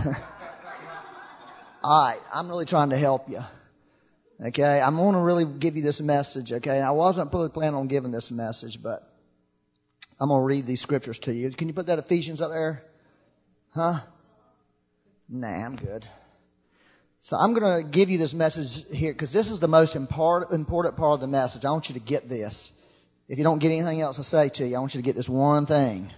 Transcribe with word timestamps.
All 1.82 2.04
right, 2.04 2.20
I'm 2.32 2.48
really 2.48 2.66
trying 2.66 2.90
to 2.90 2.98
help 2.98 3.28
you. 3.28 3.40
Okay, 4.42 4.80
I'm 4.80 4.96
going 4.96 5.14
to 5.14 5.20
really 5.20 5.44
give 5.58 5.76
you 5.76 5.82
this 5.82 6.00
message. 6.00 6.52
Okay, 6.52 6.80
I 6.80 6.92
wasn't 6.92 7.32
really 7.32 7.50
planning 7.50 7.74
on 7.74 7.88
giving 7.88 8.10
this 8.10 8.30
message, 8.30 8.78
but 8.82 9.02
I'm 10.18 10.28
going 10.28 10.40
to 10.40 10.46
read 10.46 10.66
these 10.66 10.80
scriptures 10.80 11.18
to 11.20 11.32
you. 11.32 11.50
Can 11.52 11.68
you 11.68 11.74
put 11.74 11.86
that 11.86 11.98
Ephesians 11.98 12.40
up 12.40 12.50
there? 12.50 12.82
Huh? 13.74 14.00
Nah, 15.28 15.66
I'm 15.66 15.76
good. 15.76 16.06
So 17.20 17.36
I'm 17.36 17.52
going 17.52 17.84
to 17.84 17.90
give 17.90 18.08
you 18.08 18.16
this 18.16 18.32
message 18.32 18.84
here 18.90 19.12
because 19.12 19.32
this 19.32 19.50
is 19.50 19.60
the 19.60 19.68
most 19.68 19.94
important 19.94 20.96
part 20.96 21.14
of 21.14 21.20
the 21.20 21.26
message. 21.26 21.64
I 21.66 21.70
want 21.70 21.88
you 21.90 22.00
to 22.00 22.04
get 22.04 22.28
this. 22.28 22.70
If 23.28 23.36
you 23.36 23.44
don't 23.44 23.58
get 23.58 23.70
anything 23.70 24.00
else 24.00 24.16
to 24.16 24.24
say 24.24 24.48
to 24.54 24.66
you, 24.66 24.76
I 24.76 24.80
want 24.80 24.94
you 24.94 25.02
to 25.02 25.04
get 25.04 25.16
this 25.16 25.28
one 25.28 25.66
thing. 25.66 26.10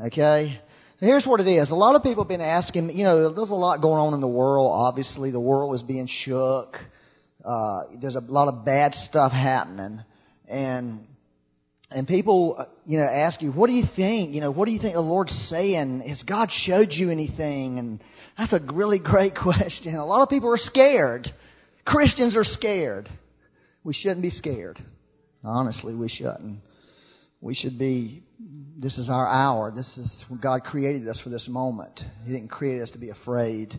Okay? 0.00 0.60
Here's 1.04 1.26
what 1.26 1.40
it 1.40 1.46
is. 1.46 1.70
A 1.70 1.74
lot 1.74 1.96
of 1.96 2.02
people 2.02 2.24
have 2.24 2.28
been 2.28 2.40
asking, 2.40 2.96
you 2.96 3.04
know, 3.04 3.30
there's 3.30 3.50
a 3.50 3.54
lot 3.54 3.82
going 3.82 4.00
on 4.00 4.14
in 4.14 4.22
the 4.22 4.28
world. 4.28 4.72
Obviously, 4.72 5.30
the 5.30 5.40
world 5.40 5.74
is 5.74 5.82
being 5.82 6.06
shook. 6.06 6.76
Uh, 7.44 7.80
there's 8.00 8.16
a 8.16 8.20
lot 8.20 8.48
of 8.48 8.64
bad 8.64 8.94
stuff 8.94 9.30
happening. 9.30 10.00
And, 10.48 11.06
and 11.90 12.08
people, 12.08 12.66
you 12.86 12.96
know, 12.96 13.04
ask 13.04 13.42
you, 13.42 13.52
what 13.52 13.66
do 13.66 13.74
you 13.74 13.84
think? 13.94 14.34
You 14.34 14.40
know, 14.40 14.50
what 14.50 14.64
do 14.64 14.72
you 14.72 14.78
think 14.78 14.94
the 14.94 15.02
Lord's 15.02 15.32
saying? 15.50 16.00
Has 16.08 16.22
God 16.22 16.50
showed 16.50 16.88
you 16.90 17.10
anything? 17.10 17.78
And 17.78 18.02
that's 18.38 18.54
a 18.54 18.60
really 18.72 18.98
great 18.98 19.34
question. 19.42 19.94
A 19.94 20.06
lot 20.06 20.22
of 20.22 20.30
people 20.30 20.50
are 20.54 20.56
scared. 20.56 21.28
Christians 21.84 22.34
are 22.34 22.44
scared. 22.44 23.10
We 23.84 23.92
shouldn't 23.92 24.22
be 24.22 24.30
scared. 24.30 24.78
Honestly, 25.44 25.94
we 25.94 26.08
shouldn't. 26.08 26.60
We 27.44 27.52
should 27.54 27.78
be 27.78 28.22
this 28.78 28.96
is 28.96 29.10
our 29.10 29.28
hour. 29.28 29.70
This 29.70 29.98
is 29.98 30.24
when 30.28 30.40
God 30.40 30.64
created 30.64 31.06
us 31.06 31.20
for 31.20 31.28
this 31.28 31.46
moment. 31.46 32.00
He 32.24 32.32
didn't 32.32 32.48
create 32.48 32.80
us 32.80 32.92
to 32.92 32.98
be 32.98 33.10
afraid 33.10 33.78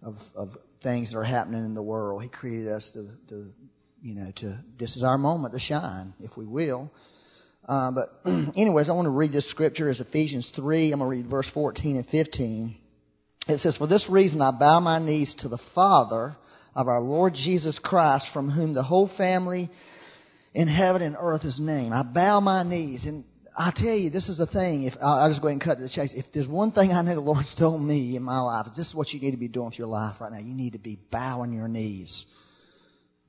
of, 0.00 0.14
of 0.36 0.50
things 0.80 1.10
that 1.10 1.18
are 1.18 1.24
happening 1.24 1.64
in 1.64 1.74
the 1.74 1.82
world. 1.82 2.22
He 2.22 2.28
created 2.28 2.68
us 2.68 2.88
to, 2.92 3.08
to, 3.30 3.52
you 4.00 4.14
know, 4.14 4.30
to, 4.36 4.60
this 4.78 4.94
is 4.94 5.02
our 5.02 5.18
moment 5.18 5.54
to 5.54 5.58
shine, 5.58 6.14
if 6.20 6.36
we 6.36 6.46
will. 6.46 6.88
Uh, 7.68 7.90
but 7.90 8.30
anyways, 8.56 8.88
I 8.88 8.92
want 8.92 9.06
to 9.06 9.10
read 9.10 9.32
this 9.32 9.50
scripture. 9.50 9.90
It's 9.90 9.98
Ephesians 9.98 10.52
3. 10.54 10.92
I'm 10.92 11.00
going 11.00 11.10
to 11.10 11.16
read 11.22 11.28
verse 11.28 11.50
14 11.52 11.96
and 11.96 12.06
15. 12.06 12.76
It 13.48 13.58
says, 13.58 13.76
For 13.76 13.88
this 13.88 14.08
reason 14.08 14.40
I 14.40 14.52
bow 14.52 14.78
my 14.78 15.00
knees 15.00 15.34
to 15.40 15.48
the 15.48 15.60
Father 15.74 16.36
of 16.76 16.86
our 16.86 17.00
Lord 17.00 17.34
Jesus 17.34 17.80
Christ, 17.80 18.28
from 18.32 18.50
whom 18.50 18.72
the 18.72 18.84
whole 18.84 19.08
family 19.08 19.68
in 20.54 20.68
heaven 20.68 21.02
and 21.02 21.16
earth 21.18 21.44
is 21.44 21.60
named. 21.60 21.92
I 21.92 22.02
bow 22.02 22.40
my 22.40 22.62
knees. 22.62 23.04
And 23.06 23.24
I 23.56 23.72
tell 23.74 23.94
you, 23.94 24.10
this 24.10 24.28
is 24.28 24.38
the 24.38 24.46
thing. 24.46 24.84
If 24.84 24.94
I'll 25.00 25.28
just 25.28 25.40
go 25.40 25.48
ahead 25.48 25.54
and 25.54 25.62
cut 25.62 25.76
to 25.76 25.82
the 25.82 25.88
chase. 25.88 26.12
If 26.14 26.26
there's 26.32 26.48
one 26.48 26.72
thing 26.72 26.90
I 26.92 27.02
know 27.02 27.14
the 27.14 27.20
Lord's 27.20 27.54
told 27.58 27.80
me 27.80 28.16
in 28.16 28.22
my 28.22 28.40
life, 28.40 28.66
this 28.76 28.88
is 28.88 28.94
what 28.94 29.10
you 29.10 29.20
need 29.20 29.32
to 29.32 29.36
be 29.36 29.48
doing 29.48 29.66
with 29.66 29.78
your 29.78 29.88
life 29.88 30.20
right 30.20 30.32
now. 30.32 30.38
You 30.38 30.54
need 30.54 30.72
to 30.72 30.78
be 30.78 30.98
bowing 31.10 31.52
your 31.52 31.68
knees. 31.68 32.26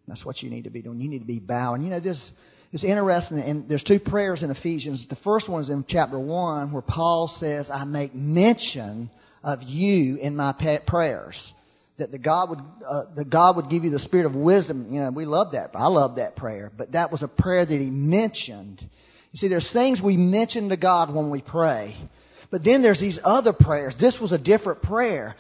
That's 0.08 0.26
what 0.26 0.42
you 0.42 0.50
need 0.50 0.64
to 0.64 0.70
be 0.70 0.82
doing. 0.82 1.00
You 1.00 1.10
need 1.10 1.20
to 1.20 1.26
be 1.26 1.40
bowing. 1.40 1.84
You 1.84 1.92
know, 1.92 2.00
this 2.00 2.32
is 2.74 2.84
interesting. 2.84 3.40
And 3.40 3.70
there's 3.70 3.84
two 3.84 4.00
prayers 4.00 4.44
in 4.44 4.50
Ephesians. 4.50 5.08
The 5.08 5.16
first 5.18 5.48
one 5.48 5.62
is 5.62 5.70
in 5.70 5.86
chapter 5.88 6.20
one, 6.20 6.74
where 6.74 6.82
Paul 6.82 7.28
says, 7.28 7.70
"I 7.70 7.86
make 7.86 8.14
mention 8.16 9.10
of 9.44 9.62
you 9.64 10.18
in 10.18 10.36
my 10.36 10.54
prayers." 10.86 11.54
That 11.98 12.12
the 12.12 12.20
God 12.20 12.50
would, 12.50 12.60
uh, 12.60 13.04
that 13.16 13.30
God 13.30 13.58
would 13.58 13.70
give 13.70 13.84
you 13.84 13.92
the 13.92 14.00
spirit 14.00 14.26
of 14.26 14.36
wisdom. 14.36 14.92
You 14.92 15.02
know, 15.02 15.12
we 15.12 15.26
love 15.26 15.52
that. 15.52 15.72
I 15.76 15.88
love 15.88 16.16
that 16.16 16.36
prayer. 16.36 16.72
But 16.76 16.94
that 16.94 17.12
was 17.12 17.22
a 17.22 17.28
prayer 17.28 17.66
that 17.66 17.80
he 17.80 17.90
mentioned 17.90 18.82
you 19.32 19.38
see, 19.38 19.48
there's 19.48 19.72
things 19.72 20.02
we 20.02 20.18
mention 20.18 20.70
to 20.70 20.78
God 20.78 21.14
when 21.14 21.32
we 21.32 21.42
pray. 21.42 21.96
But 22.50 22.64
then 22.64 22.82
there's 22.82 23.00
these 23.00 23.20
other 23.24 23.54
prayers. 23.54 23.96
This 24.00 24.20
was 24.20 24.34
a 24.34 24.38
different 24.38 24.82
prayer. 24.82 25.36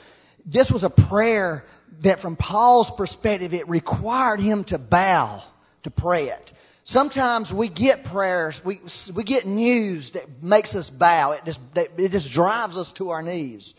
This 0.45 0.71
was 0.71 0.83
a 0.83 0.89
prayer 0.89 1.63
that 2.03 2.19
from 2.19 2.37
Paul's 2.37 2.89
perspective, 2.95 3.53
it 3.53 3.67
required 3.67 4.39
him 4.39 4.63
to 4.65 4.77
bow 4.77 5.43
to 5.83 5.91
pray 5.91 6.29
it. 6.29 6.51
Sometimes 6.83 7.51
we 7.55 7.69
get 7.69 8.05
prayers, 8.05 8.59
we, 8.65 8.79
we 9.15 9.23
get 9.23 9.45
news 9.45 10.11
that 10.13 10.23
makes 10.41 10.73
us 10.73 10.89
bow. 10.89 11.33
It 11.33 11.43
just, 11.45 11.59
it 11.75 12.11
just 12.11 12.31
drives 12.31 12.77
us 12.77 12.91
to 12.93 13.09
our 13.09 13.21
knees. 13.21 13.73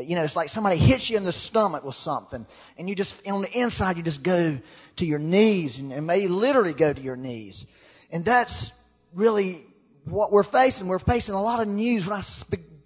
You 0.00 0.16
know, 0.16 0.24
it's 0.24 0.36
like 0.36 0.48
somebody 0.48 0.76
hits 0.78 1.10
you 1.10 1.16
in 1.16 1.24
the 1.24 1.32
stomach 1.32 1.84
with 1.84 1.94
something, 1.96 2.46
and 2.76 2.88
you 2.88 2.94
just, 2.94 3.14
on 3.26 3.42
the 3.42 3.50
inside, 3.50 3.96
you 3.96 4.02
just 4.02 4.22
go 4.22 4.58
to 4.98 5.04
your 5.04 5.18
knees, 5.18 5.78
and, 5.78 5.92
and 5.92 6.06
may 6.06 6.26
literally 6.28 6.74
go 6.74 6.92
to 6.92 7.00
your 7.00 7.16
knees. 7.16 7.64
And 8.10 8.24
that's 8.24 8.72
really 9.14 9.66
what 10.04 10.32
we're 10.32 10.44
facing. 10.44 10.88
We're 10.88 10.98
facing 10.98 11.34
a 11.34 11.42
lot 11.42 11.60
of 11.60 11.68
news. 11.68 12.06
When 12.06 12.14
I 12.14 12.22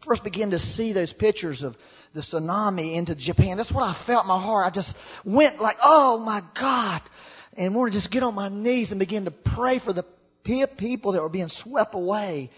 first 0.07 0.25
began 0.25 0.51
to 0.51 0.59
see 0.59 0.93
those 0.93 1.13
pictures 1.13 1.63
of 1.63 1.77
the 2.15 2.21
tsunami 2.21 2.97
into 2.97 3.15
Japan, 3.15 3.57
that's 3.57 3.73
what 3.73 3.85
I 3.85 4.05
felt 4.07 4.25
in 4.25 4.29
my 4.29 4.43
heart. 4.43 4.67
I 4.67 4.71
just 4.71 4.97
went 5.25 5.61
like, 5.61 5.77
oh 5.83 6.19
my 6.19 6.43
God. 6.59 7.03
And 7.57 7.75
wanted 7.75 7.93
to 7.93 7.99
just 7.99 8.11
get 8.11 8.23
on 8.23 8.35
my 8.35 8.49
knees 8.49 8.91
and 8.91 8.99
begin 8.99 9.27
to 9.27 9.31
pray 9.31 9.79
for 9.79 9.93
the 9.93 10.05
people 10.45 11.13
that 11.13 11.23
were 11.23 11.29
being 11.29 11.49
swept 11.49 11.95
away, 11.95 12.51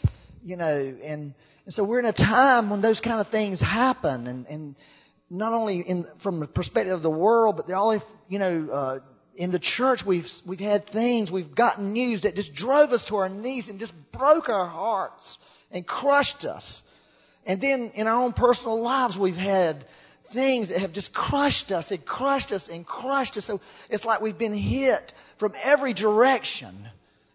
you 0.42 0.56
know, 0.56 0.97
and, 1.03 1.34
and 1.64 1.75
so 1.75 1.84
we're 1.84 1.98
in 1.98 2.04
a 2.04 2.12
time 2.12 2.70
when 2.70 2.82
those 2.82 3.00
kind 3.00 3.20
of 3.20 3.28
things 3.28 3.60
happen 3.60 4.26
and, 4.26 4.47
and 4.47 4.76
not 5.30 5.52
only 5.52 5.80
in, 5.80 6.04
from 6.22 6.41
the 6.41 6.47
perspective 6.47 6.92
of 6.92 7.02
the 7.02 7.10
world, 7.10 7.56
but 7.56 7.66
they're 7.66 7.76
all, 7.76 8.00
you 8.28 8.38
know, 8.38 8.69
uh, 8.70 8.98
in 9.36 9.50
the 9.50 9.58
church, 9.58 10.00
we've, 10.06 10.26
we've 10.47 10.60
had 10.60 10.86
things, 10.88 11.30
we've 11.30 11.54
gotten 11.54 11.92
news 11.92 12.22
that 12.22 12.34
just 12.34 12.54
drove 12.54 12.91
us 12.91 13.04
to 13.08 13.16
our 13.16 13.28
knees 13.28 13.69
and 13.69 13.80
just 13.80 13.92
broke 14.12 14.48
our 14.48 14.69
hearts 14.69 15.38
and 15.70 15.86
crushed 15.86 16.44
us. 16.44 16.82
And 17.47 17.60
then 17.60 17.92
in 17.94 18.06
our 18.06 18.22
own 18.22 18.32
personal 18.32 18.80
lives, 18.80 19.19
we've 19.19 19.34
had 19.34 19.84
things 20.32 20.69
that 20.69 20.80
have 20.80 20.92
just 20.92 21.12
crushed 21.12 21.70
us 21.70 21.91
and 21.91 22.04
crushed 22.04 22.53
us 22.53 22.69
and 22.70 22.86
crushed 22.86 23.36
us. 23.36 23.47
So 23.47 23.60
it's 23.91 24.04
like 24.04 24.20
we've 24.20 24.38
been 24.38 24.56
hit 24.56 25.12
from 25.38 25.53
every 25.62 25.94
direction, 25.94 26.86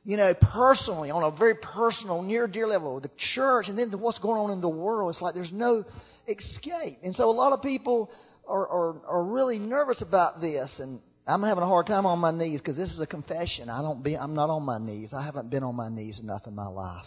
you 0.09 0.17
know, 0.17 0.33
personally, 0.33 1.11
on 1.11 1.21
a 1.21 1.29
very 1.29 1.53
personal, 1.53 2.23
near 2.23 2.47
dear 2.47 2.65
level, 2.65 2.99
the 2.99 3.11
church, 3.15 3.67
and 3.67 3.77
then 3.77 3.91
what's 3.99 4.17
going 4.17 4.41
on 4.41 4.49
in 4.49 4.59
the 4.59 4.67
world. 4.67 5.11
It's 5.11 5.21
like 5.21 5.35
there's 5.35 5.53
no 5.53 5.85
escape. 6.27 6.97
And 7.03 7.13
so 7.13 7.25
a 7.25 7.31
lot 7.31 7.53
of 7.53 7.61
people 7.61 8.09
are, 8.47 8.67
are, 8.67 9.05
are 9.05 9.23
really 9.23 9.59
nervous 9.59 10.01
about 10.01 10.41
this. 10.41 10.79
And 10.79 10.99
I'm 11.27 11.43
having 11.43 11.61
a 11.61 11.67
hard 11.67 11.85
time 11.85 12.07
on 12.07 12.17
my 12.17 12.31
knees 12.31 12.59
because 12.59 12.75
this 12.75 12.89
is 12.89 12.99
a 12.99 13.05
confession. 13.05 13.69
I 13.69 13.83
don't 13.83 14.03
be, 14.03 14.17
I'm 14.17 14.33
not 14.33 14.49
on 14.49 14.63
my 14.63 14.79
knees. 14.79 15.13
I 15.13 15.23
haven't 15.23 15.51
been 15.51 15.61
on 15.61 15.75
my 15.75 15.89
knees 15.89 16.19
enough 16.19 16.47
in 16.47 16.55
my 16.55 16.65
life. 16.65 17.05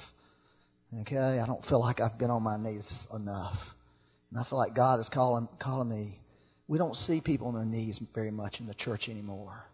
Okay? 1.01 1.17
I 1.17 1.45
don't 1.45 1.65
feel 1.65 1.81
like 1.81 2.01
I've 2.01 2.21
been 2.21 2.31
on 2.31 2.45
my 2.45 2.57
knees 2.57 3.09
enough. 3.13 3.57
And 4.31 4.39
I 4.39 4.49
feel 4.49 4.59
like 4.59 4.77
God 4.77 5.01
is 5.01 5.09
calling, 5.09 5.49
calling 5.61 5.89
me. 5.89 6.21
We 6.69 6.79
don't 6.79 6.95
see 6.95 7.21
people 7.21 7.49
on 7.49 7.55
their 7.55 7.65
knees 7.65 8.01
very 8.15 8.31
much 8.31 8.61
in 8.61 8.69
the 8.69 8.75
church 8.75 9.09
anymore. 9.09 9.65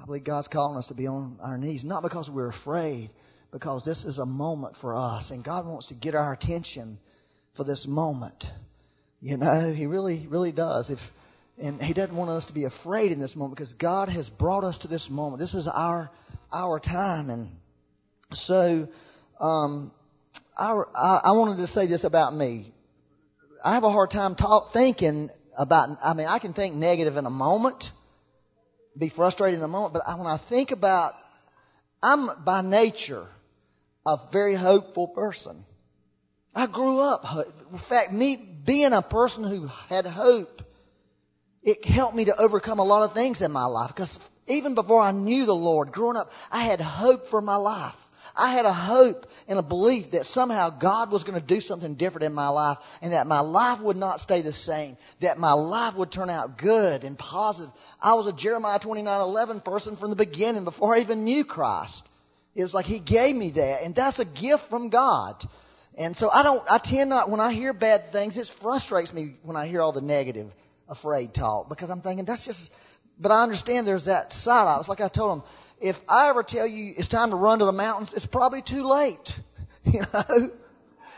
I 0.00 0.06
believe 0.06 0.24
God's 0.24 0.48
calling 0.48 0.76
us 0.76 0.88
to 0.88 0.94
be 0.94 1.06
on 1.06 1.38
our 1.42 1.56
knees, 1.56 1.84
not 1.84 2.02
because 2.02 2.30
we're 2.30 2.48
afraid, 2.48 3.10
because 3.52 3.84
this 3.84 4.04
is 4.04 4.18
a 4.18 4.26
moment 4.26 4.76
for 4.80 4.94
us. 4.94 5.30
And 5.30 5.44
God 5.44 5.66
wants 5.66 5.86
to 5.86 5.94
get 5.94 6.14
our 6.14 6.32
attention 6.32 6.98
for 7.56 7.64
this 7.64 7.86
moment. 7.88 8.44
You 9.20 9.36
know, 9.36 9.72
He 9.72 9.86
really, 9.86 10.26
really 10.28 10.52
does. 10.52 10.90
If, 10.90 10.98
and 11.58 11.80
He 11.80 11.94
doesn't 11.94 12.16
want 12.16 12.30
us 12.30 12.46
to 12.46 12.52
be 12.52 12.64
afraid 12.64 13.12
in 13.12 13.20
this 13.20 13.36
moment 13.36 13.56
because 13.56 13.72
God 13.74 14.08
has 14.08 14.28
brought 14.28 14.64
us 14.64 14.78
to 14.78 14.88
this 14.88 15.08
moment. 15.08 15.40
This 15.40 15.54
is 15.54 15.68
our 15.68 16.10
our 16.52 16.78
time, 16.78 17.30
and 17.30 17.48
so 18.32 18.86
um, 19.40 19.92
I, 20.56 20.72
I 21.24 21.32
wanted 21.32 21.62
to 21.62 21.66
say 21.66 21.86
this 21.86 22.04
about 22.04 22.34
me. 22.34 22.72
I 23.64 23.74
have 23.74 23.84
a 23.84 23.90
hard 23.90 24.10
time 24.10 24.34
talk, 24.34 24.72
thinking 24.72 25.30
about. 25.56 25.98
I 26.02 26.14
mean, 26.14 26.26
I 26.26 26.38
can 26.38 26.52
think 26.52 26.74
negative 26.74 27.16
in 27.16 27.26
a 27.26 27.30
moment, 27.30 27.82
be 28.98 29.08
frustrated 29.08 29.54
in 29.54 29.60
the 29.60 29.68
moment, 29.68 29.94
but 29.94 30.18
when 30.18 30.26
I 30.26 30.38
think 30.48 30.70
about, 30.70 31.14
I'm 32.02 32.44
by 32.44 32.62
nature 32.62 33.26
a 34.06 34.16
very 34.32 34.54
hopeful 34.54 35.08
person. 35.08 35.64
I 36.54 36.66
grew 36.66 36.98
up. 36.98 37.22
In 37.72 37.80
fact, 37.88 38.12
me 38.12 38.60
being 38.64 38.92
a 38.92 39.02
person 39.02 39.42
who 39.42 39.66
had 39.88 40.06
hope 40.06 40.60
it 41.64 41.82
helped 41.84 42.14
me 42.14 42.26
to 42.26 42.36
overcome 42.36 42.78
a 42.78 42.84
lot 42.84 43.08
of 43.08 43.14
things 43.14 43.40
in 43.40 43.50
my 43.50 43.64
life 43.64 43.90
because 43.94 44.18
even 44.46 44.74
before 44.74 45.00
I 45.00 45.12
knew 45.12 45.46
the 45.46 45.54
Lord, 45.54 45.92
growing 45.92 46.16
up, 46.16 46.28
I 46.50 46.66
had 46.66 46.80
hope 46.80 47.28
for 47.30 47.40
my 47.40 47.56
life. 47.56 47.94
I 48.36 48.52
had 48.52 48.64
a 48.64 48.72
hope 48.72 49.26
and 49.46 49.58
a 49.58 49.62
belief 49.62 50.10
that 50.12 50.24
somehow 50.24 50.70
God 50.70 51.12
was 51.12 51.22
going 51.22 51.40
to 51.40 51.46
do 51.46 51.60
something 51.60 51.94
different 51.94 52.24
in 52.24 52.32
my 52.32 52.48
life 52.48 52.78
and 53.00 53.12
that 53.12 53.26
my 53.26 53.40
life 53.40 53.80
would 53.82 53.96
not 53.96 54.18
stay 54.18 54.42
the 54.42 54.52
same, 54.52 54.96
that 55.20 55.38
my 55.38 55.52
life 55.52 55.96
would 55.96 56.10
turn 56.10 56.28
out 56.28 56.58
good 56.58 57.04
and 57.04 57.16
positive. 57.16 57.72
I 58.00 58.14
was 58.14 58.26
a 58.26 58.32
Jeremiah 58.32 58.80
29:11 58.80 59.64
person 59.64 59.96
from 59.96 60.10
the 60.10 60.16
beginning 60.16 60.64
before 60.64 60.96
I 60.96 61.00
even 61.00 61.24
knew 61.24 61.44
Christ. 61.44 62.02
It 62.56 62.62
was 62.62 62.74
like 62.74 62.86
he 62.86 62.98
gave 62.98 63.36
me 63.36 63.52
that 63.52 63.82
and 63.82 63.94
that's 63.94 64.18
a 64.18 64.24
gift 64.24 64.64
from 64.68 64.88
God. 64.88 65.36
And 65.96 66.16
so 66.16 66.28
I 66.28 66.42
don't 66.42 66.62
I 66.68 66.80
tend 66.82 67.10
not 67.10 67.30
when 67.30 67.40
I 67.40 67.52
hear 67.52 67.72
bad 67.72 68.10
things 68.10 68.36
it 68.36 68.50
frustrates 68.60 69.12
me 69.12 69.36
when 69.42 69.56
I 69.56 69.68
hear 69.68 69.80
all 69.80 69.92
the 69.92 70.00
negative 70.00 70.52
afraid 70.88 71.34
talk 71.34 71.68
because 71.68 71.90
I'm 71.90 72.00
thinking 72.00 72.24
that's 72.24 72.44
just. 72.44 72.70
But 73.16 73.30
I 73.30 73.44
understand 73.44 73.86
there's 73.86 74.06
that 74.06 74.32
side. 74.32 74.80
It's 74.80 74.88
like 74.88 75.00
I 75.00 75.08
told 75.08 75.38
them, 75.38 75.48
if 75.84 75.96
I 76.08 76.30
ever 76.30 76.42
tell 76.42 76.66
you 76.66 76.94
it's 76.96 77.08
time 77.08 77.30
to 77.30 77.36
run 77.36 77.58
to 77.58 77.66
the 77.66 77.72
mountains, 77.72 78.14
it's 78.16 78.26
probably 78.26 78.62
too 78.62 78.82
late. 78.82 79.30
You 79.86 80.00
know, 80.00 80.48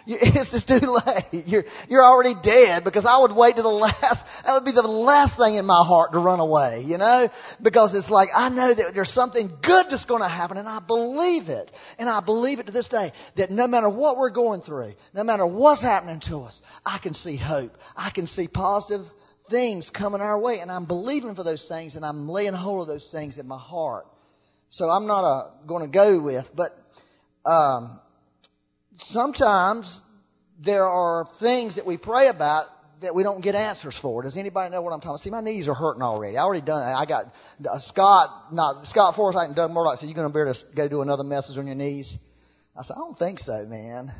it's 0.08 0.50
just 0.50 0.66
too 0.66 0.80
late. 0.82 1.46
You're, 1.46 1.64
you're 1.88 2.04
already 2.04 2.34
dead 2.42 2.82
because 2.82 3.06
I 3.06 3.20
would 3.20 3.34
wait 3.34 3.56
to 3.56 3.62
the 3.62 3.68
last, 3.68 4.24
that 4.44 4.54
would 4.54 4.64
be 4.64 4.72
the 4.72 4.82
last 4.82 5.36
thing 5.36 5.54
in 5.54 5.64
my 5.64 5.84
heart 5.86 6.12
to 6.12 6.18
run 6.18 6.40
away, 6.40 6.82
you 6.84 6.98
know? 6.98 7.28
Because 7.62 7.94
it's 7.94 8.10
like, 8.10 8.28
I 8.34 8.48
know 8.48 8.74
that 8.74 8.92
there's 8.92 9.12
something 9.12 9.48
good 9.62 9.86
that's 9.88 10.04
going 10.04 10.22
to 10.22 10.28
happen 10.28 10.56
and 10.56 10.68
I 10.68 10.80
believe 10.80 11.48
it. 11.48 11.70
And 11.96 12.08
I 12.08 12.20
believe 12.20 12.58
it 12.58 12.66
to 12.66 12.72
this 12.72 12.88
day 12.88 13.12
that 13.36 13.52
no 13.52 13.68
matter 13.68 13.88
what 13.88 14.16
we're 14.16 14.30
going 14.30 14.62
through, 14.62 14.94
no 15.14 15.22
matter 15.22 15.46
what's 15.46 15.82
happening 15.82 16.20
to 16.26 16.38
us, 16.38 16.60
I 16.84 16.98
can 17.00 17.14
see 17.14 17.36
hope. 17.36 17.70
I 17.96 18.10
can 18.12 18.26
see 18.26 18.48
positive 18.48 19.06
things 19.48 19.90
coming 19.90 20.20
our 20.20 20.40
way 20.40 20.58
and 20.58 20.72
I'm 20.72 20.86
believing 20.86 21.36
for 21.36 21.44
those 21.44 21.66
things 21.68 21.94
and 21.94 22.04
I'm 22.04 22.28
laying 22.28 22.54
hold 22.54 22.82
of 22.82 22.88
those 22.88 23.08
things 23.12 23.38
in 23.38 23.46
my 23.46 23.58
heart. 23.58 24.06
So 24.70 24.88
I'm 24.88 25.06
not 25.06 25.24
uh, 25.24 25.50
going 25.66 25.90
to 25.90 25.92
go 25.92 26.20
with, 26.22 26.44
but 26.54 26.70
um, 27.48 28.00
sometimes 28.98 30.02
there 30.62 30.84
are 30.86 31.26
things 31.40 31.76
that 31.76 31.86
we 31.86 31.96
pray 31.96 32.28
about 32.28 32.66
that 33.02 33.14
we 33.14 33.22
don't 33.22 33.42
get 33.42 33.54
answers 33.54 33.98
for. 34.00 34.22
Does 34.22 34.38
anybody 34.38 34.70
know 34.70 34.80
what 34.80 34.92
I'm 34.92 35.00
talking 35.00 35.10
about? 35.10 35.20
See, 35.20 35.30
my 35.30 35.42
knees 35.42 35.68
are 35.68 35.74
hurting 35.74 36.02
already. 36.02 36.36
I 36.36 36.42
already 36.42 36.64
done. 36.64 36.82
I 36.82 37.04
got 37.04 37.26
uh, 37.26 37.78
Scott, 37.80 38.52
not 38.52 38.86
Scott 38.86 39.14
Forsythe 39.16 39.48
and 39.48 39.56
Doug 39.56 39.70
Murdoch 39.70 39.98
said, 39.98 40.08
you 40.08 40.14
going 40.14 40.30
to 40.30 40.34
be 40.34 40.40
able 40.40 40.54
to 40.54 40.60
go 40.74 40.88
do 40.88 41.02
another 41.02 41.24
message 41.24 41.58
on 41.58 41.66
your 41.66 41.76
knees? 41.76 42.16
I 42.76 42.82
said, 42.82 42.94
I 42.94 42.98
don't 42.98 43.18
think 43.18 43.38
so, 43.38 43.64
man. 43.66 44.12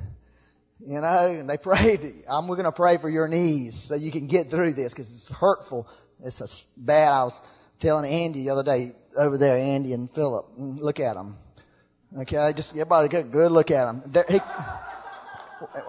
You 0.81 1.01
know, 1.01 1.37
and 1.41 1.49
they 1.49 1.57
prayed, 1.63 2.01
I'm 2.29 2.47
going 2.47 2.65
to 2.65 2.73
pray 2.73 2.99
for 2.99 3.09
your 3.09 3.29
knees 3.29 3.87
so 3.89 3.95
you 3.95 4.13
can 4.13 4.27
get 4.27 4.51
through 4.51 4.75
this 4.75 4.93
because 4.93 5.11
it's 5.11 5.31
hurtful. 5.31 5.87
It's 6.23 6.41
a 6.41 6.49
bad. 6.77 7.09
I 7.09 7.25
was 7.25 7.41
telling 7.81 8.11
Andy 8.11 8.45
the 8.45 8.51
other 8.51 8.63
day 8.63 8.93
over 9.17 9.39
there, 9.39 9.57
Andy 9.57 9.93
and 9.93 10.11
Philip, 10.11 10.47
look 10.57 11.01
at 11.01 11.15
them. 11.15 11.37
Okay, 12.19 12.53
just 12.57 12.71
everybody 12.71 13.09
get 13.09 13.27
a 13.27 13.29
good 13.29 13.51
look 13.51 13.71
at 13.71 13.85
them. 13.85 14.13
He, 14.29 14.39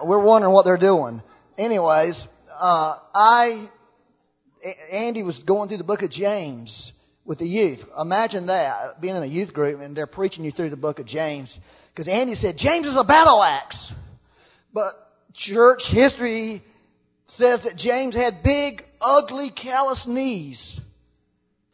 we're 0.04 0.22
wondering 0.22 0.52
what 0.52 0.64
they're 0.64 0.76
doing. 0.76 1.22
Anyways, 1.56 2.26
uh, 2.58 2.98
I, 3.14 3.68
Andy 4.90 5.22
was 5.22 5.38
going 5.38 5.68
through 5.68 5.78
the 5.78 5.84
book 5.84 6.02
of 6.02 6.10
James 6.10 6.92
with 7.24 7.38
the 7.38 7.46
youth. 7.46 7.80
Imagine 7.98 8.46
that, 8.46 9.00
being 9.00 9.14
in 9.14 9.22
a 9.22 9.26
youth 9.26 9.52
group 9.52 9.80
and 9.80 9.96
they're 9.96 10.06
preaching 10.06 10.44
you 10.44 10.50
through 10.50 10.70
the 10.70 10.76
book 10.76 10.98
of 10.98 11.06
James. 11.06 11.56
Because 11.90 12.08
Andy 12.08 12.34
said, 12.34 12.56
James 12.56 12.86
is 12.86 12.96
a 12.96 13.04
battle 13.04 13.42
axe. 13.42 13.92
But 14.72 14.94
church 15.34 15.82
history 15.90 16.62
says 17.26 17.62
that 17.64 17.76
James 17.76 18.14
had 18.14 18.42
big, 18.42 18.82
ugly, 19.00 19.50
callous 19.50 20.06
knees 20.06 20.80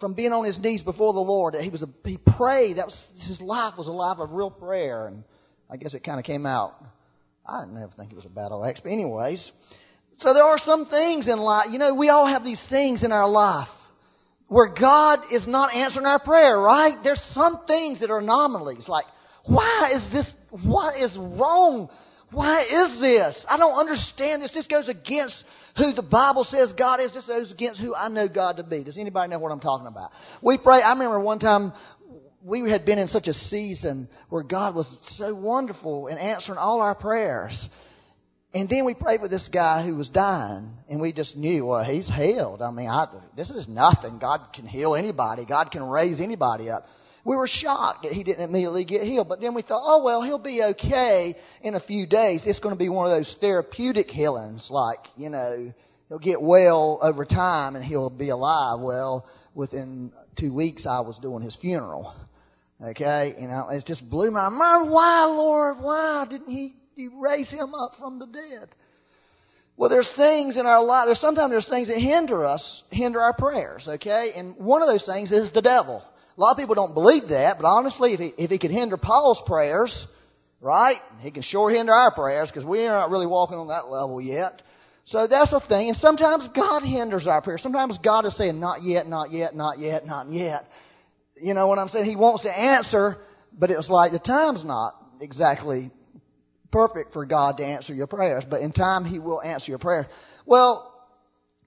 from 0.04 0.12
being 0.12 0.32
on 0.32 0.44
his 0.44 0.58
knees 0.58 0.82
before 0.82 1.14
the 1.14 1.20
Lord. 1.20 1.54
He 1.54 1.70
was 1.70 1.82
a, 1.82 1.88
he 2.04 2.18
prayed. 2.18 2.76
That 2.76 2.84
was 2.84 3.08
his 3.26 3.40
life 3.40 3.78
was 3.78 3.86
a 3.86 3.90
life 3.90 4.18
of 4.18 4.32
real 4.32 4.50
prayer, 4.50 5.06
and 5.06 5.24
I 5.70 5.78
guess 5.78 5.94
it 5.94 6.04
kind 6.04 6.18
of 6.18 6.26
came 6.26 6.44
out. 6.44 6.72
I 7.48 7.64
didn't 7.64 7.82
ever 7.82 7.90
think 7.96 8.10
he 8.10 8.14
was 8.14 8.26
a 8.26 8.28
battle 8.28 8.62
axe, 8.62 8.80
but 8.80 8.90
anyways. 8.90 9.50
So 10.18 10.34
there 10.34 10.42
are 10.42 10.58
some 10.58 10.84
things 10.84 11.26
in 11.26 11.38
life. 11.38 11.68
You 11.70 11.78
know, 11.78 11.94
we 11.94 12.10
all 12.10 12.26
have 12.26 12.44
these 12.44 12.62
things 12.68 13.02
in 13.02 13.12
our 13.12 13.26
life 13.26 13.68
where 14.48 14.74
God 14.78 15.20
is 15.32 15.48
not 15.48 15.74
answering 15.74 16.04
our 16.04 16.20
prayer, 16.20 16.58
right? 16.58 16.98
There's 17.02 17.22
some 17.32 17.64
things 17.66 18.00
that 18.00 18.10
are 18.10 18.18
anomalies. 18.18 18.86
Like, 18.86 19.06
why 19.46 19.92
is 19.94 20.12
this? 20.12 20.34
What 20.50 21.00
is 21.00 21.16
wrong? 21.16 21.88
Why 22.34 22.62
is 22.62 23.00
this? 23.00 23.46
I 23.48 23.56
don't 23.56 23.78
understand 23.78 24.42
this. 24.42 24.52
This 24.52 24.66
goes 24.66 24.88
against 24.88 25.44
who 25.76 25.92
the 25.92 26.02
Bible 26.02 26.44
says 26.44 26.72
God 26.72 27.00
is. 27.00 27.14
This 27.14 27.26
goes 27.26 27.52
against 27.52 27.80
who 27.80 27.94
I 27.94 28.08
know 28.08 28.28
God 28.28 28.56
to 28.56 28.64
be. 28.64 28.82
Does 28.82 28.98
anybody 28.98 29.30
know 29.30 29.38
what 29.38 29.52
I'm 29.52 29.60
talking 29.60 29.86
about? 29.86 30.10
We 30.42 30.58
pray. 30.58 30.82
I 30.82 30.92
remember 30.92 31.20
one 31.20 31.38
time 31.38 31.72
we 32.44 32.68
had 32.70 32.84
been 32.84 32.98
in 32.98 33.08
such 33.08 33.28
a 33.28 33.32
season 33.32 34.08
where 34.28 34.42
God 34.42 34.74
was 34.74 34.96
so 35.02 35.34
wonderful 35.34 36.08
in 36.08 36.18
answering 36.18 36.58
all 36.58 36.80
our 36.80 36.94
prayers. 36.94 37.68
And 38.52 38.68
then 38.68 38.84
we 38.84 38.94
prayed 38.94 39.20
for 39.20 39.28
this 39.28 39.48
guy 39.48 39.84
who 39.84 39.96
was 39.96 40.08
dying, 40.08 40.70
and 40.88 41.00
we 41.00 41.12
just 41.12 41.36
knew, 41.36 41.66
well, 41.66 41.82
he's 41.82 42.08
healed. 42.08 42.62
I 42.62 42.70
mean, 42.70 42.88
I, 42.88 43.06
this 43.36 43.50
is 43.50 43.66
nothing. 43.66 44.18
God 44.20 44.40
can 44.54 44.66
heal 44.66 44.94
anybody. 44.94 45.44
God 45.44 45.70
can 45.72 45.82
raise 45.82 46.20
anybody 46.20 46.70
up. 46.70 46.84
We 47.24 47.36
were 47.36 47.46
shocked 47.46 48.02
that 48.02 48.12
he 48.12 48.22
didn't 48.22 48.44
immediately 48.44 48.84
get 48.84 49.02
healed. 49.02 49.28
But 49.28 49.40
then 49.40 49.54
we 49.54 49.62
thought, 49.62 49.82
oh, 49.82 50.04
well, 50.04 50.22
he'll 50.22 50.38
be 50.38 50.62
okay 50.62 51.34
in 51.62 51.74
a 51.74 51.80
few 51.80 52.06
days. 52.06 52.44
It's 52.46 52.60
going 52.60 52.74
to 52.74 52.78
be 52.78 52.90
one 52.90 53.06
of 53.06 53.16
those 53.16 53.34
therapeutic 53.40 54.10
healings, 54.10 54.68
like, 54.70 54.98
you 55.16 55.30
know, 55.30 55.72
he'll 56.08 56.18
get 56.18 56.42
well 56.42 56.98
over 57.02 57.24
time 57.24 57.76
and 57.76 57.84
he'll 57.84 58.10
be 58.10 58.28
alive. 58.28 58.80
Well, 58.80 59.26
within 59.54 60.12
two 60.38 60.54
weeks, 60.54 60.86
I 60.86 61.00
was 61.00 61.18
doing 61.18 61.42
his 61.42 61.56
funeral. 61.56 62.14
Okay? 62.82 63.34
You 63.40 63.48
know, 63.48 63.68
it 63.70 63.84
just 63.86 64.08
blew 64.10 64.30
my 64.30 64.50
mind. 64.50 64.90
Why, 64.90 65.24
Lord? 65.24 65.76
Why 65.80 66.26
didn't 66.28 66.50
he, 66.50 66.74
raise 67.16 67.50
him 67.50 67.74
up 67.74 67.96
from 67.98 68.18
the 68.18 68.26
dead? 68.26 68.68
Well, 69.76 69.90
there's 69.90 70.12
things 70.14 70.56
in 70.56 70.66
our 70.66 70.82
life, 70.82 71.06
there's 71.06 71.20
sometimes 71.20 71.50
there's 71.50 71.68
things 71.68 71.88
that 71.88 71.98
hinder 71.98 72.44
us, 72.44 72.84
hinder 72.90 73.20
our 73.20 73.32
prayers, 73.32 73.88
okay? 73.88 74.32
And 74.36 74.56
one 74.58 74.82
of 74.82 74.88
those 74.88 75.04
things 75.04 75.32
is 75.32 75.50
the 75.50 75.62
devil. 75.62 76.04
A 76.36 76.40
lot 76.40 76.52
of 76.52 76.58
people 76.58 76.74
don't 76.74 76.94
believe 76.94 77.28
that, 77.28 77.58
but 77.60 77.66
honestly, 77.66 78.14
if 78.14 78.20
he, 78.20 78.32
if 78.36 78.50
he 78.50 78.58
could 78.58 78.72
hinder 78.72 78.96
Paul's 78.96 79.42
prayers, 79.46 80.06
right, 80.60 80.98
he 81.20 81.30
can 81.30 81.42
sure 81.42 81.70
hinder 81.70 81.92
our 81.92 82.12
prayers 82.12 82.50
because 82.50 82.64
we 82.64 82.80
are 82.86 83.00
not 83.00 83.10
really 83.10 83.26
walking 83.26 83.56
on 83.56 83.68
that 83.68 83.88
level 83.88 84.20
yet. 84.20 84.60
So 85.04 85.26
that's 85.26 85.52
a 85.52 85.60
thing. 85.60 85.88
And 85.88 85.96
sometimes 85.96 86.48
God 86.48 86.82
hinders 86.82 87.26
our 87.26 87.42
prayers. 87.42 87.62
Sometimes 87.62 87.98
God 87.98 88.26
is 88.26 88.36
saying, 88.36 88.58
not 88.58 88.82
yet, 88.82 89.06
not 89.06 89.30
yet, 89.30 89.54
not 89.54 89.78
yet, 89.78 90.06
not 90.06 90.28
yet. 90.28 90.66
You 91.40 91.54
know 91.54 91.68
what 91.68 91.78
I'm 91.78 91.88
saying? 91.88 92.06
He 92.06 92.16
wants 92.16 92.42
to 92.42 92.58
answer, 92.58 93.18
but 93.52 93.70
it's 93.70 93.90
like 93.90 94.12
the 94.12 94.18
time's 94.18 94.64
not 94.64 94.94
exactly 95.20 95.90
perfect 96.72 97.12
for 97.12 97.26
God 97.26 97.58
to 97.58 97.64
answer 97.64 97.94
your 97.94 98.06
prayers. 98.06 98.44
But 98.48 98.62
in 98.62 98.72
time, 98.72 99.04
He 99.04 99.18
will 99.18 99.42
answer 99.42 99.70
your 99.70 99.78
prayer. 99.78 100.08
Well, 100.46 100.93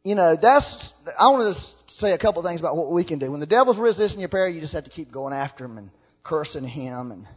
you 0.07 0.15
know, 0.15 0.37
that's, 0.41 0.93
I 1.19 1.27
want 1.31 1.53
to 1.53 1.93
say 1.95 2.13
a 2.13 2.17
couple 2.17 2.39
of 2.39 2.49
things 2.49 2.61
about 2.61 2.77
what 2.77 2.93
we 2.93 3.03
can 3.03 3.19
do. 3.19 3.29
When 3.29 3.41
the 3.41 3.45
devil's 3.45 3.77
resisting 3.77 4.21
your 4.21 4.29
prayer, 4.29 4.47
you 4.47 4.61
just 4.61 4.73
have 4.73 4.85
to 4.85 4.89
keep 4.89 5.11
going 5.11 5.33
after 5.33 5.65
him 5.65 5.77
and 5.77 5.89
cursing 6.23 6.65
him. 6.65 7.11
And, 7.11 7.27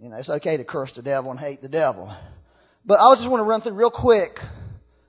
you 0.00 0.08
know, 0.08 0.16
it's 0.16 0.30
okay 0.30 0.56
to 0.56 0.64
curse 0.64 0.94
the 0.94 1.02
devil 1.02 1.30
and 1.30 1.38
hate 1.38 1.60
the 1.60 1.68
devil. 1.68 2.10
But 2.86 3.00
I 3.00 3.14
just 3.16 3.30
want 3.30 3.40
to 3.40 3.44
run 3.44 3.60
through 3.60 3.74
real 3.74 3.90
quick 3.90 4.30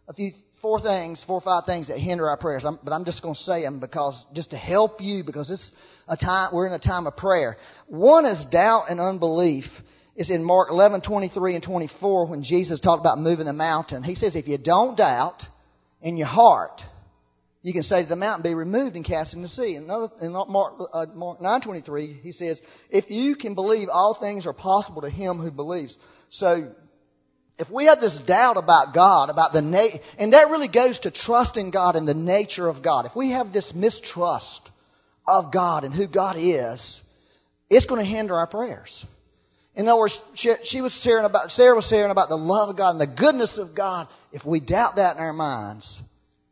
a 0.09 0.13
few, 0.13 0.31
four 0.61 0.81
things, 0.81 1.23
four 1.25 1.37
or 1.37 1.41
five 1.41 1.63
things 1.65 1.87
that 1.87 1.97
hinder 1.97 2.27
our 2.27 2.35
prayers. 2.35 2.65
I'm, 2.65 2.77
but 2.83 2.91
I'm 2.91 3.05
just 3.05 3.23
going 3.23 3.35
to 3.35 3.41
say 3.41 3.61
them 3.61 3.79
because, 3.79 4.25
just 4.33 4.49
to 4.49 4.57
help 4.57 4.99
you, 4.99 5.23
because 5.23 5.49
it's 5.49 5.71
a 6.09 6.17
time, 6.17 6.49
we're 6.53 6.67
in 6.67 6.73
a 6.73 6.79
time 6.79 7.07
of 7.07 7.15
prayer. 7.15 7.55
One 7.87 8.25
is 8.25 8.43
doubt 8.51 8.87
and 8.89 8.99
unbelief. 8.99 9.63
It's 10.17 10.29
in 10.29 10.43
Mark 10.43 10.69
11, 10.69 11.03
23 11.03 11.55
and 11.55 11.63
24 11.63 12.27
when 12.27 12.43
Jesus 12.43 12.81
talked 12.81 12.99
about 12.99 13.17
moving 13.17 13.45
the 13.45 13.53
mountain. 13.53 14.03
He 14.03 14.15
says, 14.15 14.35
if 14.35 14.49
you 14.49 14.57
don't 14.57 14.97
doubt 14.97 15.43
in 16.01 16.17
your 16.17 16.27
heart, 16.27 16.81
you 17.63 17.73
can 17.73 17.83
say 17.83 18.01
to 18.01 18.09
the 18.09 18.15
mountain, 18.15 18.43
be 18.43 18.55
removed 18.55 18.95
and 18.95 19.05
cast 19.05 19.33
into 19.33 19.47
the 19.47 19.53
sea. 19.53 19.75
Another, 19.75 20.09
in 20.21 20.31
Mark, 20.31 20.75
uh, 20.93 21.05
Mark 21.13 21.39
9.23, 21.39 22.21
he 22.21 22.31
says, 22.31 22.59
if 22.89 23.11
you 23.11 23.35
can 23.35 23.53
believe, 23.53 23.87
all 23.91 24.17
things 24.19 24.47
are 24.47 24.53
possible 24.53 25.03
to 25.03 25.09
him 25.09 25.37
who 25.37 25.51
believes. 25.51 25.95
So, 26.29 26.71
if 27.59 27.69
we 27.69 27.85
have 27.85 27.99
this 27.99 28.19
doubt 28.25 28.57
about 28.57 28.95
God, 28.95 29.29
about 29.29 29.53
the 29.53 29.61
na- 29.61 29.99
and 30.17 30.33
that 30.33 30.49
really 30.49 30.69
goes 30.69 30.97
to 30.99 31.11
trusting 31.11 31.69
God 31.69 31.95
and 31.95 32.07
the 32.07 32.15
nature 32.15 32.67
of 32.67 32.81
God. 32.81 33.05
If 33.05 33.15
we 33.15 33.31
have 33.31 33.53
this 33.53 33.73
mistrust 33.75 34.71
of 35.27 35.53
God 35.53 35.83
and 35.83 35.93
who 35.93 36.07
God 36.07 36.37
is, 36.39 37.01
it's 37.69 37.85
going 37.85 38.03
to 38.03 38.05
hinder 38.05 38.33
our 38.33 38.47
prayers. 38.47 39.05
In 39.81 39.87
other 39.87 39.99
words, 39.99 40.21
she, 40.35 40.53
she 40.63 40.79
was 40.79 40.93
sharing 40.93 41.25
about, 41.25 41.49
Sarah 41.49 41.75
was 41.75 41.85
sharing 41.85 42.11
about 42.11 42.29
the 42.29 42.35
love 42.35 42.69
of 42.69 42.77
God 42.77 42.91
and 42.91 43.01
the 43.01 43.07
goodness 43.07 43.57
of 43.57 43.73
God. 43.73 44.07
If 44.31 44.45
we 44.45 44.59
doubt 44.59 44.97
that 44.97 45.15
in 45.17 45.23
our 45.23 45.33
minds, 45.33 45.99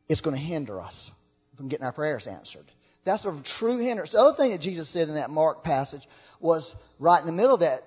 it's 0.09 0.21
going 0.21 0.35
to 0.35 0.41
hinder 0.41 0.81
us 0.81 1.11
from 1.55 1.69
getting 1.69 1.85
our 1.85 1.91
prayers 1.91 2.25
answered. 2.25 2.65
That's 3.05 3.25
a 3.25 3.41
true 3.59 3.77
hindrance. 3.77 4.13
The 4.13 4.17
other 4.17 4.35
thing 4.35 4.49
that 4.49 4.61
Jesus 4.61 4.91
said 4.91 5.09
in 5.09 5.13
that 5.13 5.29
Mark 5.29 5.63
passage 5.63 6.01
was 6.39 6.75
right 6.97 7.19
in 7.19 7.27
the 7.27 7.31
middle 7.31 7.53
of 7.53 7.59
that, 7.59 7.83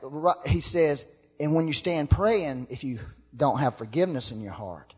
he 0.47 0.61
says, 0.61 1.05
and 1.41 1.57
when 1.57 1.67
you 1.67 1.75
stand 1.75 2.09
praying, 2.09 2.69
if 2.71 2.85
you 2.85 3.01
don't 3.37 3.59
have 3.59 3.77
forgiveness 3.77 4.31
in 4.31 4.43
your 4.43 4.53
heart. 4.53 4.95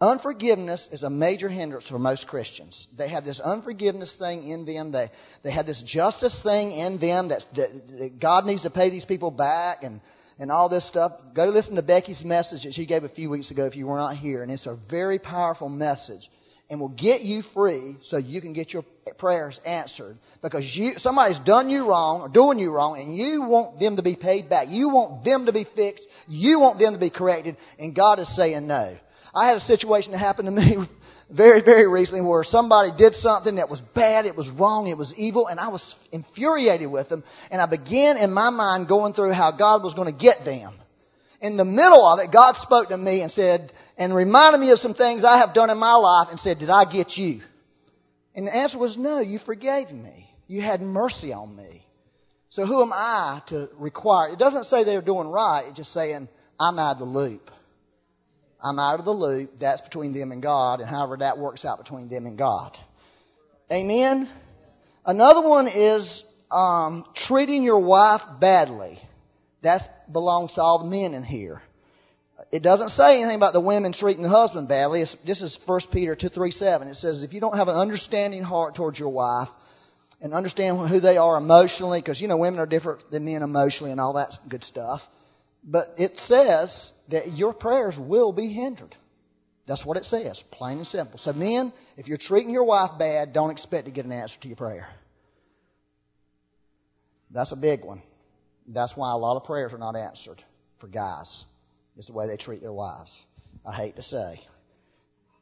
Unforgiveness 0.00 0.86
is 0.92 1.02
a 1.02 1.10
major 1.10 1.48
hindrance 1.48 1.88
for 1.88 1.98
most 1.98 2.26
Christians. 2.26 2.86
They 2.98 3.08
have 3.08 3.24
this 3.24 3.40
unforgiveness 3.40 4.14
thing 4.18 4.46
in 4.46 4.66
them. 4.66 4.92
They, 4.92 5.08
they 5.42 5.50
have 5.50 5.64
this 5.64 5.82
justice 5.82 6.42
thing 6.42 6.72
in 6.72 7.00
them 7.00 7.28
that, 7.28 7.46
that, 7.54 8.18
God 8.20 8.44
needs 8.44 8.62
to 8.62 8.70
pay 8.70 8.90
these 8.90 9.06
people 9.06 9.30
back 9.30 9.84
and, 9.84 10.02
and 10.38 10.52
all 10.52 10.68
this 10.68 10.86
stuff. 10.86 11.12
Go 11.34 11.46
listen 11.46 11.76
to 11.76 11.82
Becky's 11.82 12.22
message 12.22 12.64
that 12.64 12.74
she 12.74 12.84
gave 12.84 13.04
a 13.04 13.08
few 13.08 13.30
weeks 13.30 13.50
ago 13.50 13.64
if 13.64 13.74
you 13.74 13.86
were 13.86 13.96
not 13.96 14.16
here. 14.16 14.42
And 14.42 14.52
it's 14.52 14.66
a 14.66 14.78
very 14.90 15.18
powerful 15.18 15.70
message 15.70 16.30
and 16.68 16.78
will 16.78 16.90
get 16.90 17.22
you 17.22 17.40
free 17.54 17.96
so 18.02 18.18
you 18.18 18.42
can 18.42 18.52
get 18.52 18.74
your 18.74 18.84
prayers 19.16 19.58
answered 19.64 20.18
because 20.42 20.76
you, 20.76 20.94
somebody's 20.98 21.38
done 21.38 21.70
you 21.70 21.88
wrong 21.88 22.20
or 22.20 22.28
doing 22.28 22.58
you 22.58 22.70
wrong 22.70 23.00
and 23.00 23.16
you 23.16 23.40
want 23.40 23.80
them 23.80 23.96
to 23.96 24.02
be 24.02 24.14
paid 24.14 24.50
back. 24.50 24.68
You 24.68 24.90
want 24.90 25.24
them 25.24 25.46
to 25.46 25.54
be 25.54 25.64
fixed. 25.74 26.06
You 26.28 26.60
want 26.60 26.78
them 26.78 26.92
to 26.92 27.00
be 27.00 27.08
corrected 27.08 27.56
and 27.78 27.94
God 27.94 28.18
is 28.18 28.36
saying 28.36 28.66
no. 28.66 28.98
I 29.34 29.48
had 29.48 29.56
a 29.56 29.60
situation 29.60 30.12
that 30.12 30.18
happened 30.18 30.46
to 30.46 30.52
me 30.52 30.76
very, 31.30 31.62
very 31.62 31.88
recently 31.88 32.20
where 32.20 32.44
somebody 32.44 32.90
did 32.96 33.14
something 33.14 33.56
that 33.56 33.68
was 33.68 33.80
bad, 33.94 34.26
it 34.26 34.36
was 34.36 34.50
wrong, 34.50 34.88
it 34.88 34.96
was 34.96 35.12
evil, 35.16 35.46
and 35.48 35.58
I 35.58 35.68
was 35.68 35.96
infuriated 36.12 36.90
with 36.90 37.08
them. 37.08 37.24
And 37.50 37.60
I 37.60 37.66
began 37.66 38.16
in 38.16 38.32
my 38.32 38.50
mind 38.50 38.88
going 38.88 39.12
through 39.12 39.32
how 39.32 39.52
God 39.52 39.82
was 39.82 39.94
going 39.94 40.12
to 40.12 40.18
get 40.18 40.44
them. 40.44 40.74
In 41.40 41.56
the 41.56 41.64
middle 41.64 42.04
of 42.06 42.18
it, 42.20 42.32
God 42.32 42.54
spoke 42.56 42.88
to 42.88 42.96
me 42.96 43.20
and 43.20 43.30
said, 43.30 43.72
and 43.98 44.14
reminded 44.14 44.58
me 44.58 44.70
of 44.70 44.78
some 44.78 44.94
things 44.94 45.24
I 45.24 45.38
have 45.38 45.54
done 45.54 45.70
in 45.70 45.78
my 45.78 45.94
life 45.94 46.28
and 46.30 46.40
said, 46.40 46.58
Did 46.58 46.70
I 46.70 46.90
get 46.90 47.16
you? 47.16 47.40
And 48.34 48.46
the 48.46 48.54
answer 48.54 48.78
was 48.78 48.96
no, 48.96 49.20
you 49.20 49.38
forgave 49.38 49.90
me. 49.90 50.30
You 50.46 50.62
had 50.62 50.80
mercy 50.80 51.32
on 51.32 51.56
me. 51.56 51.86
So 52.50 52.64
who 52.64 52.82
am 52.82 52.92
I 52.92 53.42
to 53.48 53.68
require? 53.78 54.32
It 54.32 54.38
doesn't 54.38 54.64
say 54.64 54.84
they're 54.84 55.02
doing 55.02 55.28
right. 55.28 55.64
It's 55.68 55.78
just 55.78 55.92
saying, 55.92 56.28
I'm 56.60 56.78
out 56.78 56.92
of 56.92 56.98
the 56.98 57.04
loop. 57.04 57.50
I'm 58.66 58.80
out 58.80 58.98
of 58.98 59.04
the 59.04 59.12
loop. 59.12 59.50
That's 59.60 59.80
between 59.80 60.12
them 60.12 60.32
and 60.32 60.42
God, 60.42 60.80
and 60.80 60.88
however 60.88 61.18
that 61.18 61.38
works 61.38 61.64
out 61.64 61.78
between 61.78 62.08
them 62.08 62.26
and 62.26 62.36
God. 62.36 62.76
Amen? 63.70 64.28
Another 65.04 65.46
one 65.46 65.68
is 65.68 66.24
um, 66.50 67.04
treating 67.14 67.62
your 67.62 67.80
wife 67.80 68.22
badly. 68.40 68.98
That 69.62 69.82
belongs 70.12 70.54
to 70.54 70.62
all 70.62 70.80
the 70.80 70.90
men 70.90 71.14
in 71.14 71.22
here. 71.22 71.62
It 72.50 72.62
doesn't 72.62 72.90
say 72.90 73.20
anything 73.20 73.36
about 73.36 73.52
the 73.52 73.60
women 73.60 73.92
treating 73.92 74.24
the 74.24 74.28
husband 74.28 74.68
badly. 74.68 75.02
It's, 75.02 75.16
this 75.24 75.42
is 75.42 75.58
1 75.64 75.80
Peter 75.92 76.16
2, 76.16 76.28
3, 76.28 76.50
7. 76.50 76.88
It 76.88 76.94
says, 76.96 77.22
if 77.22 77.32
you 77.32 77.40
don't 77.40 77.56
have 77.56 77.68
an 77.68 77.76
understanding 77.76 78.42
heart 78.42 78.74
towards 78.74 78.98
your 78.98 79.10
wife 79.10 79.48
and 80.20 80.34
understand 80.34 80.88
who 80.88 81.00
they 81.00 81.16
are 81.16 81.36
emotionally, 81.36 82.00
because, 82.00 82.20
you 82.20 82.28
know, 82.28 82.36
women 82.36 82.58
are 82.58 82.66
different 82.66 83.10
than 83.10 83.24
men 83.24 83.42
emotionally 83.42 83.92
and 83.92 84.00
all 84.00 84.14
that 84.14 84.32
good 84.48 84.64
stuff. 84.64 85.00
But 85.64 85.94
it 85.98 86.16
says 86.18 86.92
that 87.08 87.32
your 87.32 87.52
prayers 87.52 87.98
will 87.98 88.32
be 88.32 88.52
hindered. 88.52 88.94
That's 89.66 89.84
what 89.84 89.96
it 89.96 90.04
says, 90.04 90.42
plain 90.52 90.78
and 90.78 90.86
simple. 90.86 91.18
So, 91.18 91.32
men, 91.32 91.72
if 91.96 92.06
you're 92.06 92.18
treating 92.18 92.50
your 92.50 92.64
wife 92.64 92.98
bad, 92.98 93.32
don't 93.32 93.50
expect 93.50 93.86
to 93.86 93.90
get 93.90 94.04
an 94.04 94.12
answer 94.12 94.38
to 94.42 94.48
your 94.48 94.56
prayer. 94.56 94.88
That's 97.32 97.50
a 97.50 97.56
big 97.56 97.84
one. 97.84 98.02
That's 98.68 98.96
why 98.96 99.12
a 99.12 99.16
lot 99.16 99.36
of 99.36 99.44
prayers 99.44 99.72
are 99.72 99.78
not 99.78 99.96
answered 99.96 100.42
for 100.80 100.86
guys. 100.86 101.44
It's 101.96 102.06
the 102.06 102.12
way 102.12 102.26
they 102.28 102.36
treat 102.36 102.60
their 102.60 102.72
wives. 102.72 103.24
I 103.66 103.74
hate 103.74 103.96
to 103.96 104.02
say. 104.02 104.40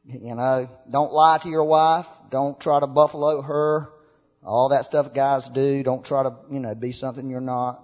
You 0.05 0.35
know, 0.35 0.67
don't 0.91 1.11
lie 1.11 1.39
to 1.41 1.49
your 1.49 1.65
wife. 1.65 2.05
Don't 2.31 2.59
try 2.59 2.79
to 2.79 2.87
buffalo 2.87 3.41
her. 3.41 3.89
All 4.43 4.69
that 4.69 4.85
stuff 4.85 5.13
guys 5.15 5.47
do. 5.53 5.83
Don't 5.83 6.05
try 6.05 6.23
to, 6.23 6.35
you 6.51 6.59
know, 6.59 6.75
be 6.75 6.91
something 6.91 7.29
you're 7.29 7.41
not. 7.41 7.81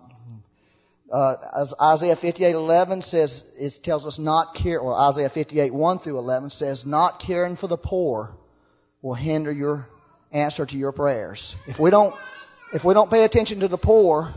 Uh, 1.12 1.36
as 1.62 1.74
Isaiah 1.82 2.15
58:11 2.15 3.03
says, 3.03 3.44
it 3.58 3.74
tells 3.84 4.06
us 4.06 4.18
not 4.18 4.56
care, 4.56 4.80
or 4.80 4.96
Isaiah 4.96 5.30
58:1 5.30 6.03
through 6.03 6.18
11 6.18 6.50
says, 6.51 6.86
not 6.86 7.22
caring 7.25 7.58
for 7.58 7.68
the 7.68 7.77
poor 7.77 8.32
will 9.01 9.15
hinder 9.15 9.51
your 9.51 9.88
answer 10.32 10.65
to 10.65 10.75
your 10.75 10.91
prayers. 10.91 11.56
If 11.68 11.80
we 11.80 11.89
don't, 11.89 12.15
if 12.74 12.86
we 12.86 12.94
don't 12.94 13.10
pay 13.10 13.25
attention 13.25 13.60
to 13.60 13.68
the 13.68 13.77
poor, 13.77 14.34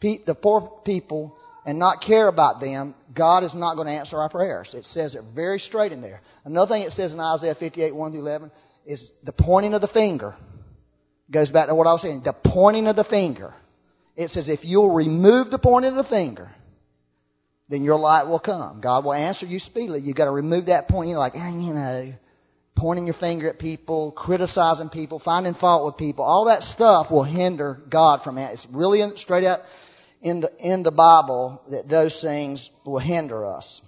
the 0.00 0.36
poor 0.40 0.80
people, 0.84 1.36
and 1.64 1.78
not 1.78 2.00
care 2.00 2.28
about 2.28 2.60
them, 2.60 2.94
God 3.14 3.44
is 3.44 3.54
not 3.54 3.74
going 3.74 3.86
to 3.86 3.92
answer 3.92 4.16
our 4.16 4.30
prayers. 4.30 4.74
It 4.74 4.86
says 4.86 5.14
it 5.14 5.22
very 5.34 5.58
straight 5.58 5.92
in 5.92 6.00
there. 6.00 6.20
Another 6.44 6.74
thing 6.74 6.82
it 6.82 6.92
says 6.92 7.12
in 7.12 7.20
Isaiah 7.20 7.54
58, 7.54 7.94
1 7.94 8.12
through 8.12 8.20
11 8.20 8.50
is 8.86 9.10
the 9.22 9.32
pointing 9.32 9.74
of 9.74 9.82
the 9.82 9.88
finger. 9.88 10.34
Goes 11.30 11.50
back 11.50 11.68
to 11.68 11.74
what 11.74 11.86
I 11.86 11.92
was 11.92 12.02
saying. 12.02 12.22
The 12.24 12.32
pointing 12.32 12.86
of 12.86 12.96
the 12.96 13.04
finger. 13.04 13.52
It 14.18 14.30
says 14.30 14.48
if 14.48 14.64
you'll 14.64 14.92
remove 14.92 15.48
the 15.48 15.60
point 15.60 15.84
of 15.86 15.94
the 15.94 16.02
finger, 16.02 16.50
then 17.68 17.84
your 17.84 17.96
light 17.96 18.26
will 18.26 18.40
come. 18.40 18.80
God 18.80 19.04
will 19.04 19.12
answer 19.12 19.46
you 19.46 19.60
speedily. 19.60 20.00
You've 20.00 20.16
got 20.16 20.24
to 20.24 20.32
remove 20.32 20.66
that 20.66 20.88
point. 20.88 21.08
You're 21.08 21.20
like, 21.20 21.36
eh, 21.36 21.48
you 21.50 21.72
know, 21.72 22.12
pointing 22.76 23.06
your 23.06 23.14
finger 23.14 23.48
at 23.48 23.60
people, 23.60 24.10
criticizing 24.10 24.88
people, 24.88 25.20
finding 25.20 25.54
fault 25.54 25.86
with 25.86 25.96
people. 25.98 26.24
All 26.24 26.46
that 26.46 26.64
stuff 26.64 27.12
will 27.12 27.22
hinder 27.22 27.80
God 27.88 28.22
from 28.24 28.38
it. 28.38 28.50
It's 28.54 28.66
really 28.72 29.08
straight 29.14 29.44
up 29.44 29.62
in 30.20 30.40
the, 30.40 30.50
in 30.58 30.82
the 30.82 30.90
Bible 30.90 31.62
that 31.70 31.88
those 31.88 32.20
things 32.20 32.70
will 32.84 32.98
hinder 32.98 33.46
us. 33.46 33.80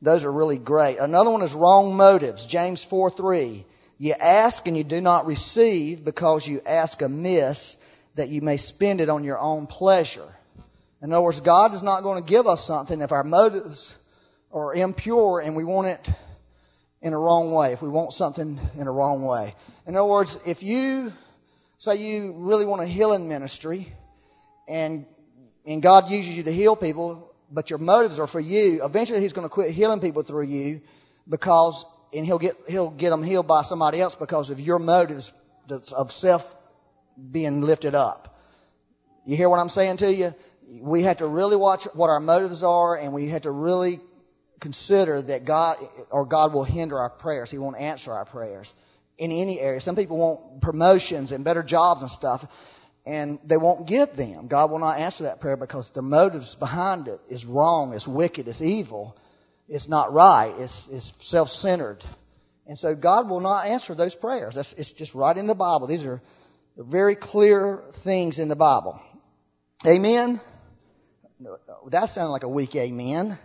Those 0.00 0.22
are 0.22 0.32
really 0.32 0.58
great. 0.58 0.98
Another 0.98 1.32
one 1.32 1.42
is 1.42 1.52
wrong 1.52 1.96
motives. 1.96 2.46
James 2.48 2.86
4 2.88 3.10
3. 3.10 3.66
You 3.98 4.12
ask 4.12 4.64
and 4.68 4.76
you 4.76 4.84
do 4.84 5.00
not 5.00 5.26
receive 5.26 6.04
because 6.04 6.46
you 6.46 6.60
ask 6.64 7.02
amiss 7.02 7.74
that 8.16 8.28
you 8.28 8.40
may 8.40 8.56
spend 8.56 9.00
it 9.00 9.08
on 9.08 9.24
your 9.24 9.38
own 9.38 9.66
pleasure. 9.66 10.28
In 11.02 11.12
other 11.12 11.22
words, 11.22 11.40
God 11.40 11.74
is 11.74 11.82
not 11.82 12.02
going 12.02 12.22
to 12.22 12.28
give 12.28 12.46
us 12.46 12.66
something 12.66 13.00
if 13.00 13.12
our 13.12 13.24
motives 13.24 13.94
are 14.52 14.74
impure 14.74 15.40
and 15.40 15.54
we 15.54 15.64
want 15.64 15.88
it 15.88 16.08
in 17.02 17.12
a 17.12 17.18
wrong 17.18 17.52
way, 17.54 17.72
if 17.72 17.82
we 17.82 17.88
want 17.88 18.12
something 18.12 18.58
in 18.78 18.86
a 18.86 18.92
wrong 18.92 19.24
way. 19.24 19.54
In 19.86 19.94
other 19.94 20.08
words, 20.08 20.36
if 20.46 20.62
you 20.62 21.10
say 21.78 21.96
you 21.96 22.34
really 22.38 22.64
want 22.64 22.82
a 22.82 22.86
healing 22.86 23.28
ministry 23.28 23.92
and 24.66 25.06
and 25.66 25.82
God 25.82 26.10
uses 26.10 26.34
you 26.34 26.44
to 26.44 26.52
heal 26.52 26.76
people, 26.76 27.28
but 27.50 27.70
your 27.70 27.80
motives 27.80 28.20
are 28.20 28.28
for 28.28 28.40
you, 28.40 28.84
eventually 28.84 29.20
He's 29.20 29.32
going 29.32 29.46
to 29.46 29.52
quit 29.52 29.72
healing 29.72 30.00
people 30.00 30.22
through 30.22 30.46
you 30.46 30.80
because, 31.28 31.84
and 32.12 32.24
He'll 32.24 32.38
get, 32.38 32.54
He'll 32.68 32.90
get 32.90 33.10
them 33.10 33.24
healed 33.24 33.48
by 33.48 33.62
somebody 33.62 34.00
else 34.00 34.14
because 34.18 34.48
of 34.48 34.60
your 34.60 34.78
motives 34.78 35.30
of 35.68 36.12
self 36.12 36.42
being 37.30 37.60
lifted 37.60 37.94
up. 37.94 38.36
You 39.24 39.36
hear 39.36 39.48
what 39.48 39.58
I'm 39.58 39.68
saying 39.68 39.98
to 39.98 40.12
you? 40.12 40.30
We 40.82 41.02
have 41.04 41.18
to 41.18 41.28
really 41.28 41.56
watch 41.56 41.86
what 41.94 42.08
our 42.08 42.20
motives 42.20 42.62
are 42.62 42.96
and 42.96 43.12
we 43.12 43.28
have 43.30 43.42
to 43.42 43.50
really 43.50 44.00
consider 44.60 45.22
that 45.22 45.44
God, 45.44 45.78
or 46.10 46.24
God 46.24 46.52
will 46.52 46.64
hinder 46.64 46.98
our 46.98 47.10
prayers. 47.10 47.50
He 47.50 47.58
won't 47.58 47.78
answer 47.78 48.12
our 48.12 48.24
prayers 48.24 48.72
in 49.18 49.30
any 49.30 49.60
area. 49.60 49.80
Some 49.80 49.96
people 49.96 50.18
want 50.18 50.62
promotions 50.62 51.32
and 51.32 51.44
better 51.44 51.62
jobs 51.62 52.02
and 52.02 52.10
stuff 52.10 52.46
and 53.06 53.38
they 53.44 53.56
won't 53.56 53.86
get 53.86 54.16
them. 54.16 54.48
God 54.48 54.70
will 54.70 54.80
not 54.80 54.98
answer 54.98 55.24
that 55.24 55.40
prayer 55.40 55.56
because 55.56 55.90
the 55.94 56.02
motives 56.02 56.56
behind 56.56 57.06
it 57.06 57.20
is 57.30 57.44
wrong, 57.44 57.92
it's 57.94 58.06
wicked, 58.06 58.48
it's 58.48 58.60
evil, 58.60 59.16
it's 59.68 59.88
not 59.88 60.12
right, 60.12 60.52
it's, 60.58 60.88
it's 60.90 61.12
self 61.20 61.48
centered. 61.48 62.02
And 62.66 62.76
so 62.76 62.96
God 62.96 63.30
will 63.30 63.38
not 63.38 63.68
answer 63.68 63.94
those 63.94 64.14
prayers. 64.16 64.56
That's, 64.56 64.74
it's 64.76 64.92
just 64.92 65.14
right 65.14 65.36
in 65.36 65.46
the 65.46 65.54
Bible. 65.54 65.86
These 65.86 66.04
are 66.04 66.20
very 66.76 67.16
clear 67.16 67.82
things 68.04 68.38
in 68.38 68.48
the 68.48 68.56
Bible. 68.56 69.00
Amen? 69.86 70.40
That 71.90 72.08
sounded 72.10 72.30
like 72.30 72.42
a 72.42 72.48
weak 72.48 72.74
amen. 72.74 73.38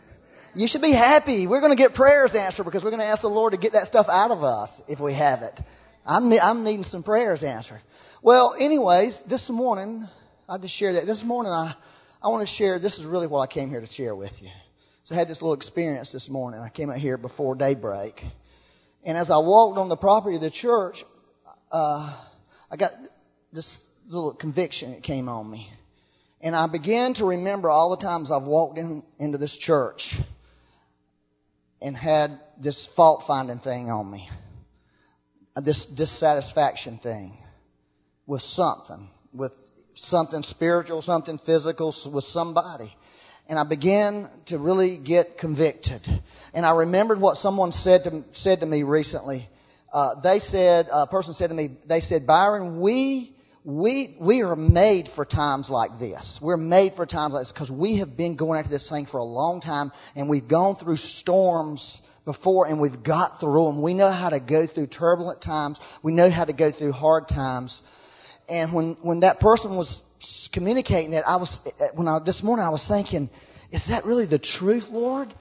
You 0.54 0.68
should 0.68 0.82
be 0.82 0.92
happy. 0.92 1.48
We're 1.48 1.62
going 1.62 1.76
to 1.76 1.82
get 1.82 1.94
prayers 1.94 2.34
answered 2.36 2.66
because 2.66 2.84
we're 2.84 2.90
going 2.90 3.02
to 3.02 3.08
ask 3.08 3.22
the 3.22 3.30
Lord 3.30 3.54
to 3.54 3.60
get 3.60 3.74
that 3.74 3.88
stuff 3.88 4.08
out 4.10 4.32
of 4.32 4.44
us 4.44 4.70
if 4.88 5.00
we 5.00 5.14
have 5.14 5.42
it. 5.44 5.58
I'm, 6.06 6.32
I'm 6.34 6.64
needing 6.64 6.84
some 6.84 7.04
prayers 7.04 7.44
answered. 7.44 7.82
Well, 8.22 8.56
anyways, 8.60 9.22
this 9.30 9.50
morning, 9.50 10.08
I 10.50 10.58
just 10.58 10.76
share 10.76 10.94
that. 10.94 11.06
This 11.06 11.24
morning, 11.24 11.52
I, 11.52 11.76
I 12.22 12.30
want 12.30 12.48
to 12.48 12.54
share, 12.54 12.80
this 12.80 12.98
is 12.98 13.06
really 13.06 13.28
what 13.28 13.40
I 13.40 13.54
came 13.54 13.70
here 13.70 13.80
to 13.82 13.88
share 13.88 14.16
with 14.16 14.34
you. 14.42 14.50
So 15.06 15.16
I 15.16 15.18
had 15.18 15.28
this 15.28 15.42
little 15.42 15.56
experience 15.56 16.12
this 16.12 16.30
morning. 16.30 16.60
I 16.60 16.70
came 16.70 16.90
out 16.90 16.98
here 16.98 17.18
before 17.18 17.56
daybreak. 17.56 18.22
And 19.06 19.18
as 19.18 19.32
I 19.32 19.38
walked 19.38 19.78
on 19.78 19.90
the 19.90 19.98
property 19.98 20.36
of 20.36 20.42
the 20.42 20.52
church, 20.52 21.04
uh, 21.72 22.20
I 22.70 22.78
got 22.78 22.92
this 23.54 23.80
little 24.08 24.34
conviction 24.34 24.92
that 24.92 25.04
came 25.04 25.28
on 25.30 25.50
me. 25.50 25.70
And 26.42 26.56
I 26.56 26.68
began 26.68 27.14
to 27.16 27.26
remember 27.26 27.70
all 27.70 27.96
the 27.96 28.02
times 28.02 28.32
I've 28.32 28.44
walked 28.44 28.78
in, 28.78 29.04
into 29.20 29.38
this 29.38 29.56
church 29.58 30.16
and 31.82 31.96
had 31.96 32.40
this 32.60 32.88
fault 32.96 33.24
finding 33.28 33.60
thing 33.60 33.90
on 33.90 34.10
me, 34.10 34.30
this 35.64 35.86
dissatisfaction 35.86 37.00
thing 37.00 37.38
with 38.26 38.42
something, 38.42 39.10
with 39.34 39.54
something 39.96 40.44
spiritual, 40.44 41.02
something 41.02 41.38
physical, 41.46 41.94
with 42.14 42.24
somebody. 42.26 42.96
And 43.48 43.60
I 43.60 43.68
began 43.68 44.30
to 44.48 44.58
really 44.58 44.98
get 44.98 45.38
convicted. 45.38 46.02
And 46.54 46.66
I 46.66 46.76
remembered 46.76 47.20
what 47.20 47.38
someone 47.38 47.72
said 47.72 48.04
to, 48.06 48.24
said 48.34 48.62
to 48.62 48.66
me 48.66 48.84
recently. 48.84 49.48
Uh, 49.92 50.22
they 50.22 50.40
said, 50.40 50.88
a 50.92 51.08
person 51.08 51.34
said 51.34 51.48
to 51.50 51.54
me, 51.54 51.78
they 51.88 52.00
said, 52.00 52.26
Byron, 52.26 52.80
we, 52.80 53.36
we, 53.64 54.18
we 54.20 54.42
are 54.42 54.56
made 54.56 55.10
for 55.16 55.24
times 55.24 55.70
like 55.70 56.00
this. 56.00 56.40
We're 56.42 56.58
made 56.58 56.94
for 56.94 57.06
times 57.06 57.34
like 57.34 57.44
this 57.44 57.52
because 57.52 57.72
we 57.72 58.00
have 58.00 58.18
been 58.18 58.36
going 58.36 58.60
after 58.60 58.72
this 58.72 58.90
thing 58.90 59.06
for 59.06 59.18
a 59.18 59.24
long 59.24 59.62
time 59.62 59.92
and 60.16 60.30
we've 60.30 60.48
gone 60.48 60.76
through 60.78 60.96
storms 60.96 62.02
before 62.26 62.68
and 62.68 62.82
we've 62.82 63.04
got 63.04 63.40
through 63.40 63.66
them. 63.66 63.84
We 63.84 63.94
know 63.94 64.12
how 64.12 64.30
to 64.30 64.40
go 64.40 64.66
through 64.66 64.88
turbulent 64.88 65.42
times. 65.42 65.80
We 66.02 66.12
know 66.12 66.30
how 66.30 66.46
to 66.46 66.54
go 66.54 66.72
through 66.72 66.94
hard 66.94 67.28
times. 67.28 67.82
And 68.50 68.74
when, 68.74 68.98
when 69.04 69.20
that 69.20 69.40
person 69.40 69.78
was 69.78 70.02
communicating 70.52 71.12
that, 71.12 71.28
I 71.28 71.36
was, 71.36 71.60
eh, 71.66 71.88
when 71.94 72.08
I, 72.08 72.20
this 72.20 72.42
morning 72.42 72.66
I 72.66 72.70
was 72.70 72.86
thinking, 72.88 73.30
is 73.72 73.88
that 73.90 74.06
really 74.06 74.26
the 74.26 74.40
truth, 74.40 74.86
Lord? 74.90 75.34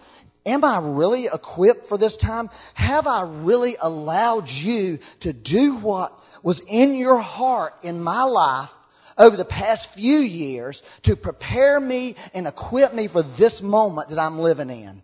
Am 0.45 0.63
I 0.65 0.81
really 0.83 1.29
equipped 1.33 1.89
for 1.89 1.97
this 1.97 2.17
time? 2.17 2.49
Have 2.75 3.07
I 3.07 3.43
really 3.45 3.77
allowed 3.81 4.49
you 4.49 4.99
to 5.21 5.33
do 5.33 5.79
what 5.79 6.13
was 6.43 6.63
in 6.69 6.95
your 6.95 7.21
heart 7.21 7.75
in 7.83 8.01
my 8.01 8.23
life 8.23 8.71
over 9.19 9.37
the 9.37 9.45
past 9.45 9.89
few 9.95 10.19
years 10.19 10.83
to 11.05 11.17
prepare 11.17 11.79
me 11.79 12.17
and 12.33 12.47
equip 12.47 12.95
me 12.95 13.09
for 13.09 13.23
this 13.23 13.61
moment 13.63 14.11
that 14.11 14.19
I'm 14.19 14.39
living 14.39 14.71
in? 14.71 15.03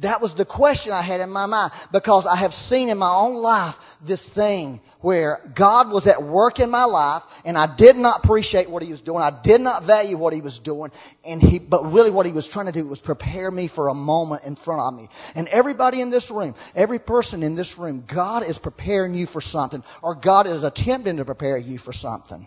That 0.00 0.20
was 0.20 0.34
the 0.34 0.44
question 0.44 0.92
I 0.92 1.02
had 1.02 1.20
in 1.20 1.30
my 1.30 1.46
mind 1.46 1.72
because 1.90 2.26
I 2.30 2.40
have 2.40 2.52
seen 2.52 2.90
in 2.90 2.98
my 2.98 3.14
own 3.16 3.36
life 3.36 3.76
this 4.06 4.30
thing 4.34 4.82
where 5.00 5.40
God 5.56 5.88
was 5.90 6.06
at 6.06 6.22
work 6.22 6.60
in 6.60 6.68
my 6.68 6.84
life 6.84 7.22
and 7.46 7.56
I 7.56 7.74
did 7.78 7.96
not 7.96 8.20
appreciate 8.22 8.68
what 8.68 8.82
He 8.82 8.90
was 8.90 9.00
doing. 9.00 9.20
I 9.22 9.40
did 9.42 9.62
not 9.62 9.86
value 9.86 10.18
what 10.18 10.34
He 10.34 10.42
was 10.42 10.58
doing. 10.62 10.90
And 11.24 11.40
He, 11.40 11.58
but 11.58 11.84
really 11.84 12.10
what 12.10 12.26
He 12.26 12.32
was 12.32 12.46
trying 12.46 12.66
to 12.66 12.72
do 12.72 12.86
was 12.86 13.00
prepare 13.00 13.50
me 13.50 13.70
for 13.74 13.88
a 13.88 13.94
moment 13.94 14.44
in 14.44 14.56
front 14.56 14.82
of 14.82 15.00
me. 15.00 15.08
And 15.34 15.48
everybody 15.48 16.02
in 16.02 16.10
this 16.10 16.30
room, 16.30 16.54
every 16.74 16.98
person 16.98 17.42
in 17.42 17.56
this 17.56 17.76
room, 17.78 18.04
God 18.12 18.42
is 18.42 18.58
preparing 18.58 19.14
you 19.14 19.26
for 19.26 19.40
something 19.40 19.82
or 20.02 20.14
God 20.14 20.46
is 20.46 20.62
attempting 20.62 21.16
to 21.16 21.24
prepare 21.24 21.56
you 21.56 21.78
for 21.78 21.94
something. 21.94 22.46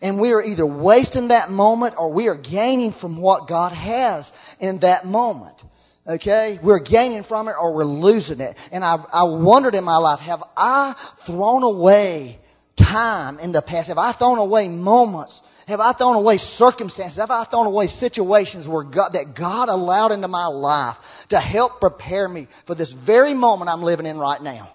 And 0.00 0.18
we 0.18 0.32
are 0.32 0.42
either 0.42 0.66
wasting 0.66 1.28
that 1.28 1.50
moment 1.50 1.96
or 1.98 2.10
we 2.12 2.28
are 2.28 2.40
gaining 2.40 2.92
from 2.92 3.20
what 3.20 3.48
God 3.48 3.72
has 3.72 4.32
in 4.60 4.80
that 4.80 5.04
moment. 5.04 5.60
Okay? 6.06 6.58
We're 6.62 6.80
gaining 6.80 7.24
from 7.24 7.48
it 7.48 7.54
or 7.58 7.74
we're 7.74 7.84
losing 7.84 8.40
it. 8.40 8.56
And 8.70 8.84
I, 8.84 8.96
I 9.12 9.24
wondered 9.24 9.74
in 9.74 9.84
my 9.84 9.96
life, 9.96 10.20
have 10.20 10.42
I 10.56 10.94
thrown 11.26 11.62
away 11.62 12.38
time 12.78 13.38
in 13.38 13.52
the 13.52 13.62
past? 13.62 13.88
Have 13.88 13.98
I 13.98 14.12
thrown 14.12 14.38
away 14.38 14.68
moments? 14.68 15.40
Have 15.66 15.80
I 15.80 15.94
thrown 15.94 16.14
away 16.14 16.38
circumstances? 16.38 17.18
Have 17.18 17.32
I 17.32 17.44
thrown 17.44 17.66
away 17.66 17.88
situations 17.88 18.68
where 18.68 18.84
God, 18.84 19.10
that 19.14 19.34
God 19.36 19.68
allowed 19.68 20.12
into 20.12 20.28
my 20.28 20.46
life 20.46 20.96
to 21.30 21.40
help 21.40 21.80
prepare 21.80 22.28
me 22.28 22.46
for 22.66 22.76
this 22.76 22.92
very 22.92 23.34
moment 23.34 23.68
I'm 23.68 23.82
living 23.82 24.06
in 24.06 24.16
right 24.16 24.40
now? 24.40 24.72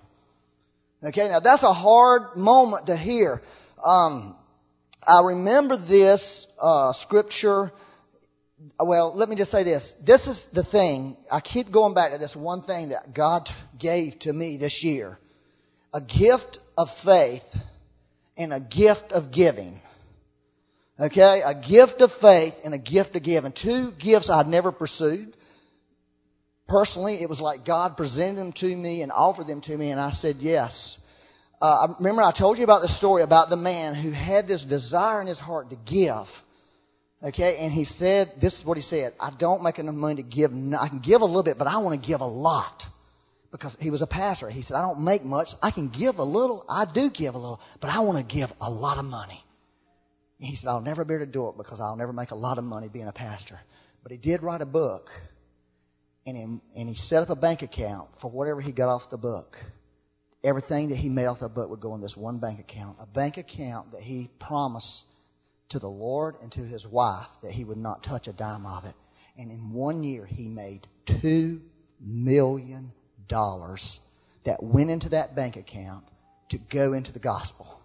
Okay, 1.04 1.30
now 1.30 1.40
that's 1.40 1.64
a 1.64 1.74
hard 1.74 2.36
moment 2.36 2.88
to 2.88 2.98
hear. 2.98 3.42
Um, 3.84 4.36
I 5.02 5.22
remember 5.26 5.78
this 5.78 6.46
uh, 6.62 6.92
scripture 6.94 7.72
well, 8.80 9.16
let 9.16 9.30
me 9.30 9.36
just 9.36 9.52
say 9.52 9.64
this. 9.64 9.94
This 10.06 10.28
is 10.28 10.48
the 10.54 10.64
thing. 10.64 11.18
I 11.32 11.42
keep 11.42 11.72
going 11.72 11.94
back 11.94 12.12
to 12.12 12.18
this 12.18 12.36
one 12.36 12.64
thing 12.64 12.90
that 12.90 13.14
God 13.14 13.48
gave 13.80 14.20
to 14.20 14.34
me 14.34 14.58
this 14.58 14.84
year 14.84 15.18
a 15.94 16.02
gift 16.02 16.60
of 16.78 16.88
faith 17.04 17.44
and 18.38 18.54
a 18.54 18.60
gift 18.60 19.12
of 19.12 19.32
giving. 19.32 19.80
Okay? 21.00 21.42
A 21.44 21.56
gift 21.56 22.02
of 22.02 22.12
faith 22.22 22.54
and 22.64 22.74
a 22.74 22.80
gift 22.80 23.16
of 23.16 23.24
giving. 23.24 23.52
Two 23.52 23.92
gifts 24.00 24.30
I'd 24.30 24.48
never 24.48 24.72
pursued. 24.72 25.36
Personally, 26.68 27.22
it 27.22 27.30
was 27.30 27.42
like 27.42 27.66
God 27.66 27.98
presented 27.98 28.38
them 28.38 28.54
to 28.54 28.66
me 28.66 29.02
and 29.02 29.12
offered 29.12 29.48
them 29.48 29.62
to 29.62 29.78
me, 29.78 29.92
and 29.92 30.00
I 30.00 30.12
said 30.12 30.38
yes. 30.40 30.98
Uh, 31.62 31.94
remember, 32.00 32.22
I 32.22 32.32
told 32.32 32.58
you 32.58 32.64
about 32.64 32.82
the 32.82 32.88
story 32.88 33.24
about 33.24 33.50
the 33.50 33.58
man 33.58 33.94
who 33.94 34.12
had 34.12 34.48
this 34.48 34.64
desire 34.64 35.20
in 35.20 35.28
his 35.28 35.40
heart 35.40 35.70
to 35.72 35.76
give 35.76 36.28
Okay, 37.24 37.58
and 37.58 37.72
he 37.72 37.86
said, 37.86 38.34
this 38.42 38.54
is 38.58 38.66
what 38.66 38.78
he 38.78 38.84
said, 38.84 39.14
I 39.20 39.32
don't 39.38 39.62
make 39.62 39.78
enough 39.78 39.94
money 39.94 40.24
to 40.24 40.28
give, 40.28 40.52
I 40.52 40.90
can 40.90 41.02
give 41.06 41.22
a 41.22 41.26
little 41.26 41.44
bit, 41.44 41.58
but 41.58 41.68
I 41.68 41.78
want 41.78 42.02
to 42.02 42.08
give 42.08 42.22
a 42.22 42.28
lot. 42.28 42.84
Because 43.52 43.76
he 43.80 43.92
was 43.92 44.02
a 44.02 44.08
pastor. 44.08 44.50
He 44.50 44.62
said, 44.62 44.76
I 44.76 44.82
don't 44.82 45.04
make 45.04 45.24
much. 45.24 45.50
I 45.62 45.72
can 45.72 45.90
give 45.90 46.16
a 46.16 46.24
little. 46.24 46.66
I 46.70 46.86
do 46.92 47.10
give 47.10 47.36
a 47.36 47.38
little, 47.38 47.60
but 47.82 47.90
I 47.90 48.00
want 48.00 48.26
to 48.26 48.34
give 48.34 48.50
a 48.62 48.72
lot 48.72 48.98
of 48.98 49.04
money. 49.04 49.44
And 50.40 50.50
he 50.50 50.56
said, 50.56 50.70
I'll 50.70 50.82
never 50.82 51.04
be 51.04 51.16
able 51.16 51.26
to 51.26 51.32
do 51.32 51.50
it 51.50 51.58
because 51.58 51.82
I'll 51.82 51.98
never 51.98 52.14
make 52.14 52.32
a 52.32 52.36
lot 52.36 52.58
of 52.58 52.64
money 52.64 52.88
being 52.88 53.08
a 53.08 53.12
pastor. 53.12 53.60
But 54.04 54.14
he 54.14 54.18
did 54.18 54.42
write 54.42 54.62
a 54.62 54.66
book, 54.66 55.10
and 56.26 56.38
he, 56.38 56.44
and 56.80 56.90
he 56.90 56.96
set 56.96 57.24
up 57.24 57.30
a 57.30 57.36
bank 57.36 57.62
account 57.62 58.10
for 58.22 58.32
whatever 58.32 58.62
he 58.62 58.72
got 58.72 58.88
off 58.88 59.10
the 59.12 59.18
book. 59.18 59.58
Everything 60.44 60.90
that 60.90 60.96
he 60.96 61.10
made 61.10 61.26
off 61.26 61.40
the 61.40 61.50
book 61.50 61.70
would 61.70 61.82
go 61.82 61.94
in 61.94 62.02
this 62.02 62.16
one 62.18 62.40
bank 62.40 62.60
account, 62.60 62.98
a 63.02 63.06
bank 63.06 63.36
account 63.38 63.92
that 63.92 64.02
he 64.02 64.32
promised 64.40 65.04
to 65.72 65.80
the 65.80 65.88
Lord 65.88 66.36
and 66.42 66.52
to 66.54 66.62
his 66.62 66.86
wife 66.86 67.30
that 67.44 67.52
he 67.52 67.64
would 67.64 67.78
not 67.78 68.04
touch 68.04 68.28
a 68.28 68.34
dime 68.34 68.66
of 68.66 68.86
it. 68.86 68.96
And 69.38 69.52
in 69.52 69.74
one 69.74 70.04
year, 70.04 70.26
he 70.26 70.48
made 70.48 70.88
$2 71.08 71.60
million 72.00 72.92
that 73.30 74.62
went 74.62 74.90
into 74.90 75.10
that 75.10 75.36
bank 75.36 75.56
account 75.56 76.04
to 76.50 76.58
go 76.72 76.94
into 76.94 77.12
the 77.12 77.20
gospel. 77.20 77.80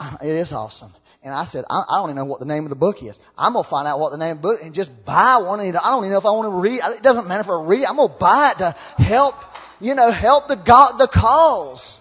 Uh, 0.00 0.16
it 0.22 0.30
is 0.30 0.52
awesome. 0.52 0.92
And 1.22 1.34
I 1.34 1.44
said, 1.44 1.64
I, 1.68 1.82
I 1.88 1.98
don't 1.98 2.10
even 2.10 2.16
know 2.16 2.24
what 2.24 2.40
the 2.40 2.46
name 2.46 2.64
of 2.64 2.70
the 2.70 2.76
book 2.76 3.02
is. 3.02 3.18
I'm 3.36 3.52
going 3.52 3.64
to 3.64 3.70
find 3.70 3.86
out 3.88 3.98
what 3.98 4.10
the 4.10 4.18
name 4.18 4.36
of 4.36 4.42
the 4.42 4.48
book 4.48 4.60
and 4.62 4.74
just 4.74 4.90
buy 5.04 5.38
one. 5.42 5.60
I 5.60 5.72
don't 5.72 6.04
even 6.04 6.12
know 6.12 6.18
if 6.18 6.24
I 6.24 6.30
want 6.30 6.52
to 6.52 6.60
read 6.60 6.78
it. 6.78 6.98
It 6.98 7.02
doesn't 7.02 7.26
matter 7.26 7.42
if 7.42 7.48
I 7.48 7.64
read 7.66 7.82
it. 7.82 7.88
I'm 7.88 7.96
going 7.96 8.12
to 8.12 8.18
buy 8.18 8.54
it 8.54 8.58
to 8.58 8.72
help, 9.02 9.34
you 9.80 9.94
know, 9.94 10.10
help 10.12 10.46
the 10.46 10.56
God, 10.56 10.98
the 10.98 11.08
cause. 11.12 11.98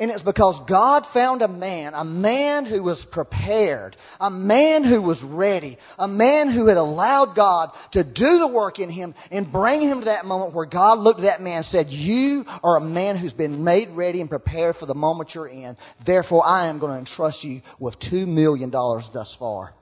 And 0.00 0.12
it's 0.12 0.22
because 0.22 0.60
God 0.68 1.04
found 1.12 1.42
a 1.42 1.48
man, 1.48 1.92
a 1.94 2.04
man 2.04 2.66
who 2.66 2.82
was 2.82 3.04
prepared, 3.10 3.96
a 4.20 4.30
man 4.30 4.84
who 4.84 5.02
was 5.02 5.22
ready, 5.24 5.76
a 5.98 6.06
man 6.06 6.50
who 6.50 6.68
had 6.68 6.76
allowed 6.76 7.34
God 7.34 7.70
to 7.92 8.04
do 8.04 8.38
the 8.38 8.50
work 8.54 8.78
in 8.78 8.90
him 8.90 9.14
and 9.32 9.50
bring 9.50 9.82
him 9.82 10.00
to 10.00 10.04
that 10.04 10.24
moment 10.24 10.54
where 10.54 10.66
God 10.66 10.98
looked 10.98 11.20
at 11.20 11.24
that 11.24 11.40
man 11.40 11.58
and 11.58 11.66
said, 11.66 11.86
You 11.88 12.44
are 12.62 12.76
a 12.76 12.80
man 12.80 13.16
who's 13.16 13.32
been 13.32 13.64
made 13.64 13.88
ready 13.90 14.20
and 14.20 14.30
prepared 14.30 14.76
for 14.76 14.86
the 14.86 14.94
moment 14.94 15.34
you're 15.34 15.48
in. 15.48 15.76
Therefore, 16.06 16.44
I 16.46 16.68
am 16.68 16.78
going 16.78 16.92
to 16.92 16.98
entrust 16.98 17.42
you 17.42 17.60
with 17.80 17.98
$2 17.98 18.28
million 18.28 18.70
thus 18.70 19.36
far. 19.36 19.74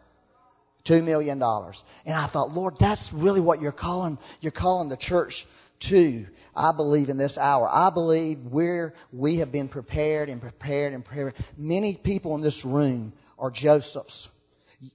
$2 0.89 1.05
million. 1.05 1.43
And 1.43 2.15
I 2.15 2.31
thought, 2.33 2.53
Lord, 2.53 2.75
that's 2.81 3.11
really 3.13 3.41
what 3.41 3.61
you're 3.61 3.73
calling, 3.73 4.19
you're 4.41 4.53
calling 4.53 4.89
the 4.89 4.97
church 4.97 5.47
to. 5.91 6.27
I 6.57 6.73
believe 6.75 7.09
in 7.09 7.19
this 7.19 7.37
hour. 7.37 7.69
I 7.71 7.91
believe 7.91 8.39
where 8.51 8.95
we 9.13 9.39
have 9.39 9.53
been 9.53 9.69
prepared 9.69 10.29
and 10.29 10.41
prepared 10.41 10.95
and 10.95 11.05
prepared. 11.05 11.35
Many 11.57 12.01
people 12.03 12.35
in 12.35 12.43
this 12.43 12.65
room 12.65 13.13
are 13.39 13.51
Josephs. 13.51 14.29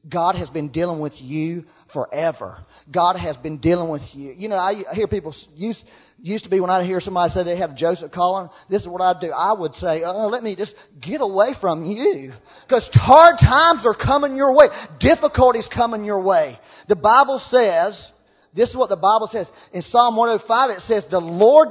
God 0.08 0.36
has 0.36 0.50
been 0.50 0.70
dealing 0.70 1.00
with 1.00 1.20
you 1.20 1.64
forever. 1.92 2.60
God 2.92 3.16
has 3.16 3.36
been 3.38 3.58
dealing 3.58 3.90
with 3.90 4.04
you. 4.14 4.32
You 4.38 4.48
know, 4.48 4.56
I 4.56 4.84
hear 4.94 5.08
people 5.08 5.34
used 5.56 5.84
used 6.22 6.44
to 6.44 6.52
be 6.52 6.60
when 6.60 6.70
I 6.70 6.84
hear 6.84 7.00
somebody 7.00 7.32
say 7.32 7.44
they 7.44 7.58
have 7.58 7.76
Joseph 7.76 8.12
calling. 8.12 8.50
This 8.70 8.84
is 8.84 8.88
what 8.88 9.02
I 9.02 9.20
do. 9.20 9.32
I 9.32 9.54
would 9.54 9.74
say, 9.74 10.04
"Oh, 10.04 10.28
let 10.28 10.44
me 10.44 10.56
just 10.56 10.76
get 11.00 11.20
away 11.22 11.56
from 11.60 11.86
you," 11.86 12.32
because 12.68 12.88
hard 12.94 13.40
times 13.40 13.86
are 13.86 13.96
coming 13.96 14.36
your 14.36 14.54
way. 14.54 14.68
Difficulties 15.00 15.68
coming 15.68 16.06
your 16.06 16.22
way. 16.22 16.60
The 16.88 16.96
Bible 16.96 17.40
says 17.40 18.12
this 18.54 18.70
is 18.70 18.78
what 18.78 18.90
the 18.90 18.98
Bible 18.98 19.30
says. 19.32 19.50
In 19.72 19.82
Psalm 19.82 20.18
105, 20.18 20.70
it 20.72 20.82
says, 20.82 21.08
the 21.08 21.20
Lord, 21.20 21.70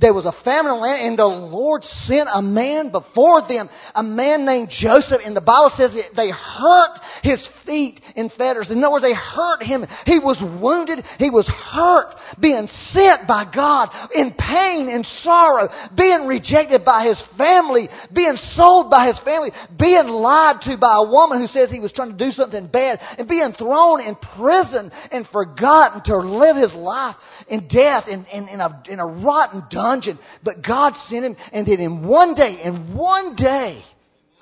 there 0.00 0.14
was 0.14 0.26
a 0.26 0.32
famine 0.32 0.72
in 0.72 0.78
the 0.78 0.82
land, 0.82 1.08
and 1.08 1.18
the 1.18 1.26
Lord 1.26 1.84
sent 1.84 2.28
a 2.32 2.42
man 2.42 2.90
before 2.90 3.42
them, 3.46 3.68
a 3.94 4.02
man 4.02 4.44
named 4.44 4.68
Joseph, 4.70 5.20
and 5.24 5.36
the 5.36 5.40
Bible 5.40 5.70
says 5.76 5.92
that 5.94 6.16
they 6.16 6.30
hurt 6.30 7.00
his 7.22 7.48
feet 7.66 8.00
in 8.16 8.30
fetters. 8.30 8.70
In 8.70 8.82
other 8.82 8.92
words, 8.92 9.04
they 9.04 9.14
hurt 9.14 9.62
him. 9.62 9.84
He 10.06 10.18
was 10.18 10.40
wounded. 10.40 11.04
He 11.18 11.28
was 11.28 11.46
hurt, 11.46 12.14
being 12.40 12.66
sent 12.66 13.28
by 13.28 13.44
God 13.52 13.90
in 14.14 14.32
pain 14.32 14.88
and 14.88 15.04
sorrow, 15.04 15.68
being 15.96 16.26
rejected 16.26 16.84
by 16.84 17.04
his 17.04 17.22
family, 17.36 17.88
being 18.12 18.36
sold 18.36 18.90
by 18.90 19.06
his 19.06 19.20
family, 19.20 19.50
being 19.78 20.08
lied 20.08 20.62
to 20.62 20.78
by 20.78 20.96
a 21.04 21.08
woman 21.08 21.40
who 21.40 21.46
says 21.46 21.70
he 21.70 21.80
was 21.80 21.92
trying 21.92 22.12
to 22.12 22.18
do 22.18 22.30
something 22.30 22.66
bad, 22.66 22.98
and 23.18 23.28
being 23.28 23.52
thrown 23.52 24.00
in 24.00 24.16
prison 24.16 24.90
and 25.12 25.28
forgotten 25.28 26.02
to 26.04 26.16
live 26.16 26.56
his 26.56 26.74
life 26.74 27.16
in 27.50 27.68
death 27.68 28.04
in, 28.08 28.24
in, 28.26 28.60
a, 28.60 28.82
a 28.98 29.06
rotten 29.06 29.64
dungeon. 29.70 30.18
But 30.42 30.62
God 30.66 30.94
sent 30.94 31.24
him, 31.24 31.36
and 31.52 31.66
then 31.66 31.80
in 31.80 32.06
one 32.06 32.34
day, 32.34 32.62
in 32.62 32.96
one 32.96 33.34
day, 33.36 33.82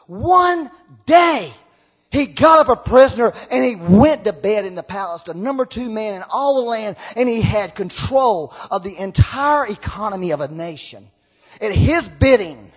one 0.07 0.71
day, 1.07 1.53
he 2.11 2.35
got 2.35 2.67
up 2.67 2.79
a 2.79 2.89
prisoner 2.89 3.33
and 3.51 3.65
he 3.65 3.99
went 3.99 4.25
to 4.25 4.33
bed 4.33 4.65
in 4.65 4.75
the 4.75 4.83
palace, 4.83 5.23
the 5.27 5.35
number 5.35 5.67
two 5.67 5.91
man 5.91 6.15
in 6.15 6.23
all 6.31 6.63
the 6.63 6.69
land, 6.69 6.97
and 7.17 7.29
he 7.29 7.43
had 7.43 7.75
control 7.75 8.55
of 8.71 8.83
the 8.83 8.97
entire 8.97 9.67
economy 9.67 10.33
of 10.33 10.41
a 10.41 10.49
nation. 10.49 11.07
At 11.61 11.73
his 11.73 12.09
bidding, 12.21 12.73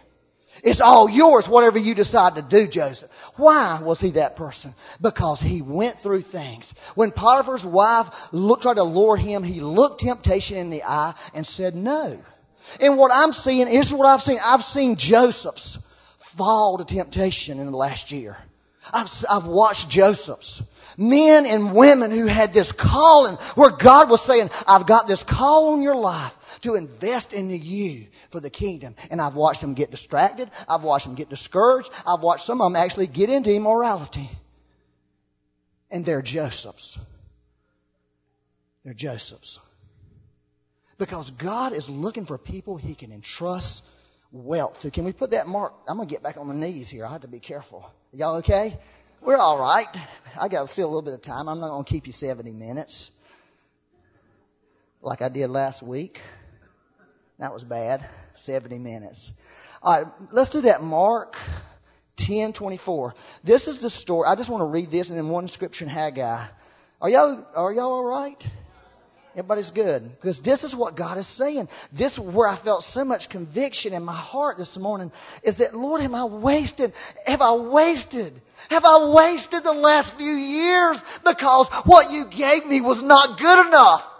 it's 0.64 0.82
all 0.82 1.10
yours, 1.10 1.48
whatever 1.50 1.78
you 1.78 1.96
decide 1.96 2.36
to 2.36 2.42
do, 2.42 2.70
Joseph. 2.70 3.10
Why 3.38 3.82
was 3.84 4.00
he 4.00 4.12
that 4.12 4.36
person? 4.36 4.76
Because 5.02 5.40
he 5.42 5.62
went 5.62 5.98
through 6.04 6.22
things. 6.24 6.72
When 6.96 7.12
Potiphar's 7.12 7.66
wife 7.66 8.08
looked, 8.32 8.64
tried 8.64 8.76
to 8.76 8.84
lure 8.84 9.18
him, 9.18 9.44
he 9.44 9.62
looked 9.62 10.02
temptation 10.02 10.58
in 10.58 10.70
the 10.70 10.84
eye 10.84 11.16
and 11.34 11.46
said 11.46 11.76
no. 11.76 12.20
And 12.80 12.98
what 12.98 13.12
I'm 13.12 13.34
seeing, 13.34 13.68
is 13.68 13.92
what 13.92 14.06
I've 14.06 14.22
seen. 14.22 14.38
I've 14.44 14.62
seen 14.62 14.96
Joseph's 14.98 15.78
fall 16.38 16.78
to 16.78 16.86
temptation 16.86 17.60
in 17.60 17.66
the 17.66 17.78
last 17.78 18.12
year. 18.12 18.38
I've, 18.92 19.08
I've 19.30 19.48
watched 19.48 19.90
Joseph's. 19.90 20.62
Men 20.98 21.46
and 21.46 21.76
women 21.76 22.12
who 22.12 22.28
had 22.28 22.54
this 22.54 22.72
calling 22.72 23.38
where 23.56 23.72
God 23.72 24.10
was 24.10 24.26
saying, 24.26 24.50
I've 24.68 24.88
got 24.88 25.08
this 25.08 25.24
call 25.28 25.74
on 25.74 25.82
your 25.82 25.96
life 25.96 26.34
to 26.64 26.76
invest 26.76 27.34
in 27.34 27.50
you 27.50 28.08
for 28.32 28.40
the 28.40 28.50
kingdom. 28.50 28.96
And 29.10 29.22
I've 29.22 29.36
watched 29.36 29.62
them 29.62 29.74
get 29.74 29.92
distracted. 29.92 30.50
I've 30.68 30.84
watched 30.84 31.06
them 31.06 31.16
get 31.16 31.30
discouraged. 31.30 31.90
I've 32.06 32.22
watched 32.22 32.44
some 32.44 32.62
of 32.62 32.72
them 32.72 32.76
actually 32.76 33.08
get 33.08 33.30
into 33.30 33.54
immorality. 33.54 34.30
And 35.90 36.06
they're 36.06 36.22
Josephs. 36.22 36.98
They're 38.84 38.94
Josephs. 38.94 39.60
Because 40.98 41.32
God 41.42 41.74
is 41.74 41.90
looking 41.90 42.26
for 42.26 42.38
people 42.38 42.78
He 42.78 42.96
can 42.96 43.12
entrust 43.12 43.82
wealth 44.32 44.78
to. 44.82 44.92
Can 44.92 45.04
we 45.06 45.14
put 45.14 45.32
that 45.32 45.48
mark? 45.48 45.74
I'm 45.88 45.98
going 45.98 46.08
to 46.08 46.14
get 46.14 46.24
back 46.24 46.38
on 46.38 46.48
my 46.48 46.56
knees 46.56 46.90
here. 46.90 47.06
I 47.06 47.12
have 47.12 47.22
to 47.22 47.28
be 47.28 47.40
careful. 47.40 47.90
Y'all 48.12 48.38
okay? 48.38 48.78
We're 49.22 49.38
all 49.38 49.60
right. 49.60 49.88
I 50.40 50.48
got 50.48 50.68
still 50.70 50.86
a 50.86 50.92
little 50.92 51.04
bit 51.04 51.14
of 51.14 51.22
time. 51.22 51.48
I'm 51.48 51.60
not 51.60 51.70
going 51.70 51.84
to 51.84 51.90
keep 51.90 52.08
you 52.08 52.14
70 52.14 52.52
minutes. 52.54 53.12
like 55.02 55.22
I 55.22 55.30
did 55.30 55.50
last 55.50 55.86
week. 55.86 56.18
That 57.42 57.52
was 57.52 57.64
bad. 57.64 58.08
70 58.36 58.78
minutes. 58.78 59.32
All 59.82 60.04
right, 60.04 60.14
let's 60.32 60.52
do 60.52 60.62
that. 60.62 60.84
Mark 60.84 61.34
10:24. 62.20 63.14
This 63.44 63.68
is 63.68 63.82
the 63.82 63.90
story. 63.90 64.28
I 64.28 64.36
just 64.36 64.48
want 64.48 64.62
to 64.62 64.68
read 64.68 64.92
this 64.92 65.10
and 65.10 65.18
then 65.18 65.28
one 65.28 65.48
scripture 65.48 65.86
in 65.86 65.90
Haggai. 65.90 66.48
Are 67.02 67.10
y'all 67.10 67.44
are 67.56 67.74
y'all 67.74 67.92
all 67.92 68.06
right? 68.06 68.42
Everybody's 69.32 69.72
good. 69.72 70.04
Because 70.04 70.40
this 70.42 70.64
is 70.64 70.76
what 70.76 70.96
God 70.96 71.18
is 71.18 71.28
saying. 71.38 71.68
This 71.92 72.20
where 72.20 72.48
I 72.48 72.62
felt 72.64 72.84
so 72.84 73.04
much 73.04 73.30
conviction 73.30 73.94
in 73.94 74.04
my 74.04 74.16
heart 74.16 74.58
this 74.58 74.78
morning 74.78 75.10
is 75.42 75.58
that, 75.60 75.74
Lord, 75.74 76.02
am 76.02 76.14
I 76.14 76.26
wasted? 76.26 76.94
Have 77.26 77.42
I 77.42 77.56
wasted? 77.56 78.40
Have 78.70 78.84
I 78.86 79.14
wasted 79.16 79.64
the 79.64 79.72
last 79.72 80.16
few 80.18 80.34
years 80.34 81.00
because 81.24 81.68
what 81.86 82.12
you 82.12 82.26
gave 82.26 82.66
me 82.66 82.82
was 82.82 83.02
not 83.02 83.40
good 83.40 83.68
enough? 83.68 84.11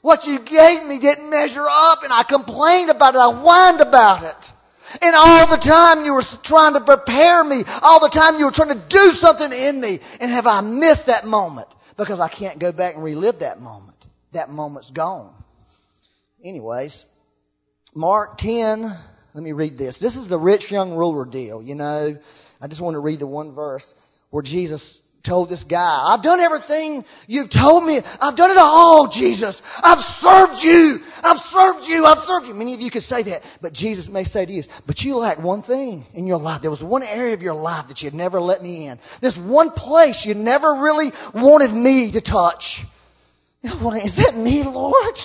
What 0.00 0.26
you 0.26 0.38
gave 0.38 0.86
me 0.86 1.00
didn't 1.00 1.30
measure 1.30 1.66
up 1.68 2.00
and 2.02 2.12
I 2.12 2.24
complained 2.28 2.90
about 2.90 3.14
it. 3.14 3.18
I 3.18 3.42
whined 3.42 3.80
about 3.80 4.22
it. 4.22 4.46
And 5.02 5.14
all 5.14 5.48
the 5.50 5.60
time 5.60 6.04
you 6.04 6.14
were 6.14 6.24
trying 6.44 6.74
to 6.74 6.80
prepare 6.80 7.44
me. 7.44 7.62
All 7.66 8.00
the 8.00 8.08
time 8.08 8.38
you 8.38 8.46
were 8.46 8.52
trying 8.54 8.78
to 8.78 8.86
do 8.88 9.10
something 9.12 9.52
in 9.52 9.80
me. 9.80 9.98
And 10.20 10.30
have 10.30 10.46
I 10.46 10.60
missed 10.62 11.06
that 11.06 11.24
moment? 11.24 11.68
Because 11.96 12.20
I 12.20 12.28
can't 12.28 12.60
go 12.60 12.72
back 12.72 12.94
and 12.94 13.04
relive 13.04 13.40
that 13.40 13.60
moment. 13.60 13.96
That 14.32 14.48
moment's 14.48 14.90
gone. 14.90 15.34
Anyways, 16.44 17.04
Mark 17.94 18.38
10, 18.38 18.82
let 19.34 19.42
me 19.42 19.52
read 19.52 19.76
this. 19.76 19.98
This 19.98 20.16
is 20.16 20.28
the 20.28 20.38
rich 20.38 20.70
young 20.70 20.94
ruler 20.94 21.24
deal, 21.24 21.62
you 21.62 21.74
know. 21.74 22.16
I 22.60 22.68
just 22.68 22.80
want 22.80 22.94
to 22.94 23.00
read 23.00 23.20
the 23.20 23.26
one 23.26 23.54
verse 23.54 23.92
where 24.30 24.42
Jesus 24.42 25.00
told 25.28 25.50
this 25.50 25.64
guy, 25.64 26.08
I've 26.08 26.22
done 26.22 26.40
everything 26.40 27.04
you've 27.26 27.50
told 27.50 27.84
me. 27.84 28.00
I've 28.20 28.36
done 28.36 28.50
it 28.50 28.56
all, 28.58 29.10
Jesus. 29.12 29.60
I've 29.76 30.02
served 30.20 30.64
you. 30.64 30.98
I've 31.22 31.38
served 31.52 31.86
you. 31.86 32.04
I've 32.04 32.24
served 32.24 32.46
you. 32.46 32.54
Many 32.54 32.74
of 32.74 32.80
you 32.80 32.90
could 32.90 33.02
say 33.02 33.22
that, 33.24 33.42
but 33.60 33.72
Jesus 33.72 34.08
may 34.08 34.24
say 34.24 34.46
to 34.46 34.52
you, 34.52 34.62
but 34.86 35.00
you 35.00 35.16
lack 35.16 35.38
one 35.38 35.62
thing 35.62 36.06
in 36.14 36.26
your 36.26 36.38
life. 36.38 36.62
There 36.62 36.70
was 36.70 36.82
one 36.82 37.02
area 37.02 37.34
of 37.34 37.42
your 37.42 37.54
life 37.54 37.88
that 37.88 38.00
you'd 38.00 38.14
never 38.14 38.40
let 38.40 38.62
me 38.62 38.88
in. 38.88 38.98
This 39.20 39.36
one 39.36 39.70
place 39.70 40.24
you 40.26 40.34
never 40.34 40.80
really 40.80 41.12
wanted 41.34 41.72
me 41.72 42.12
to 42.12 42.20
touch. 42.20 42.80
Is 43.62 44.16
that 44.16 44.34
me, 44.36 44.62
Lord? 44.64 45.18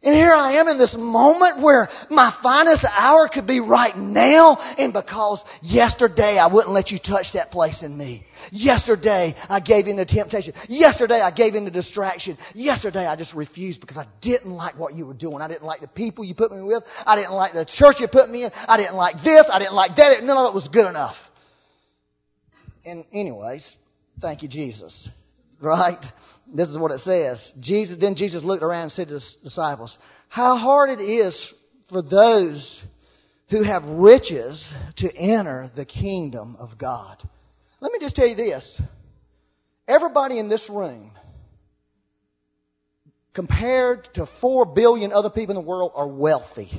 And 0.00 0.14
here 0.14 0.30
I 0.30 0.60
am 0.60 0.68
in 0.68 0.78
this 0.78 0.94
moment 0.96 1.60
where 1.60 1.88
my 2.08 2.32
finest 2.40 2.86
hour 2.88 3.28
could 3.28 3.48
be 3.48 3.58
right 3.58 3.96
now, 3.96 4.56
and 4.78 4.92
because 4.92 5.42
yesterday 5.60 6.38
I 6.38 6.46
wouldn't 6.46 6.72
let 6.72 6.92
you 6.92 7.00
touch 7.00 7.32
that 7.32 7.50
place 7.50 7.82
in 7.82 7.98
me. 7.98 8.24
Yesterday 8.52 9.34
I 9.48 9.58
gave 9.58 9.88
in 9.88 9.96
to 9.96 10.04
temptation. 10.04 10.54
Yesterday 10.68 11.20
I 11.20 11.32
gave 11.32 11.56
in 11.56 11.64
to 11.64 11.72
distraction. 11.72 12.38
Yesterday 12.54 13.06
I 13.06 13.16
just 13.16 13.34
refused 13.34 13.80
because 13.80 13.96
I 13.96 14.06
didn't 14.20 14.52
like 14.52 14.78
what 14.78 14.94
you 14.94 15.04
were 15.04 15.14
doing. 15.14 15.40
I 15.40 15.48
didn't 15.48 15.66
like 15.66 15.80
the 15.80 15.88
people 15.88 16.24
you 16.24 16.36
put 16.36 16.52
me 16.52 16.62
with. 16.62 16.84
I 17.04 17.16
didn't 17.16 17.34
like 17.34 17.52
the 17.52 17.64
church 17.64 17.96
you 17.98 18.06
put 18.06 18.30
me 18.30 18.44
in. 18.44 18.50
I 18.54 18.76
didn't 18.76 18.94
like 18.94 19.16
this. 19.24 19.46
I 19.52 19.58
didn't 19.58 19.74
like 19.74 19.96
that. 19.96 20.22
None 20.22 20.36
of 20.36 20.52
it 20.52 20.54
was 20.54 20.68
good 20.68 20.86
enough. 20.86 21.16
And 22.84 23.04
anyways, 23.12 23.76
thank 24.20 24.44
you 24.44 24.48
Jesus. 24.48 25.08
Right? 25.60 26.04
This 26.54 26.68
is 26.68 26.78
what 26.78 26.90
it 26.90 27.00
says. 27.00 27.52
Jesus, 27.60 27.98
then 28.00 28.14
Jesus 28.14 28.42
looked 28.42 28.62
around 28.62 28.84
and 28.84 28.92
said 28.92 29.08
to 29.08 29.14
his 29.14 29.36
disciples, 29.42 29.98
how 30.28 30.56
hard 30.56 30.90
it 30.90 31.02
is 31.02 31.52
for 31.90 32.02
those 32.02 32.82
who 33.50 33.62
have 33.62 33.82
riches 33.84 34.72
to 34.96 35.14
enter 35.16 35.70
the 35.74 35.84
kingdom 35.84 36.56
of 36.58 36.78
God. 36.78 37.16
Let 37.80 37.92
me 37.92 37.98
just 38.00 38.14
tell 38.14 38.26
you 38.26 38.36
this. 38.36 38.80
Everybody 39.86 40.38
in 40.38 40.48
this 40.48 40.68
room, 40.70 41.12
compared 43.34 44.08
to 44.14 44.26
four 44.40 44.66
billion 44.74 45.12
other 45.12 45.30
people 45.30 45.56
in 45.56 45.62
the 45.62 45.68
world, 45.68 45.92
are 45.94 46.08
wealthy. 46.08 46.70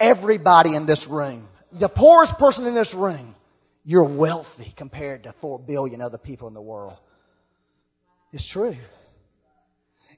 Everybody 0.00 0.74
in 0.74 0.86
this 0.86 1.06
room. 1.08 1.48
The 1.78 1.88
poorest 1.88 2.34
person 2.38 2.66
in 2.66 2.74
this 2.74 2.94
room, 2.94 3.34
you're 3.84 4.16
wealthy 4.16 4.74
compared 4.76 5.24
to 5.24 5.34
four 5.40 5.58
billion 5.60 6.00
other 6.00 6.18
people 6.18 6.48
in 6.48 6.54
the 6.54 6.62
world. 6.62 6.98
It's 8.36 8.52
true. 8.52 8.76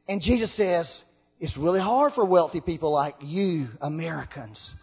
And 0.09 0.21
Jesus 0.21 0.53
says, 0.57 1.05
it's 1.39 1.57
really 1.57 1.79
hard 1.79 2.15
for 2.15 2.25
wealthy 2.25 2.61
people 2.61 2.93
like 2.93 3.15
you, 3.21 3.69
Americans, 3.81 4.75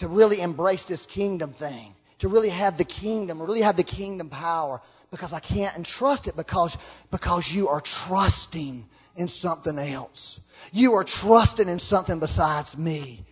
to 0.00 0.08
really 0.08 0.40
embrace 0.40 0.84
this 0.88 1.06
kingdom 1.06 1.54
thing, 1.56 1.94
to 2.18 2.28
really 2.28 2.50
have 2.50 2.76
the 2.76 2.84
kingdom, 2.84 3.40
really 3.40 3.62
have 3.62 3.76
the 3.76 3.84
kingdom 3.84 4.30
power, 4.30 4.80
because 5.12 5.32
I 5.32 5.38
can't 5.38 5.76
entrust 5.76 6.26
it 6.26 6.34
because, 6.34 6.76
because 7.12 7.48
you 7.54 7.68
are 7.68 7.80
trusting 8.08 8.84
in 9.14 9.28
something 9.28 9.78
else. 9.78 10.40
You 10.72 10.94
are 10.94 11.04
trusting 11.04 11.68
in 11.68 11.78
something 11.78 12.18
besides 12.18 12.76
me. 12.76 13.24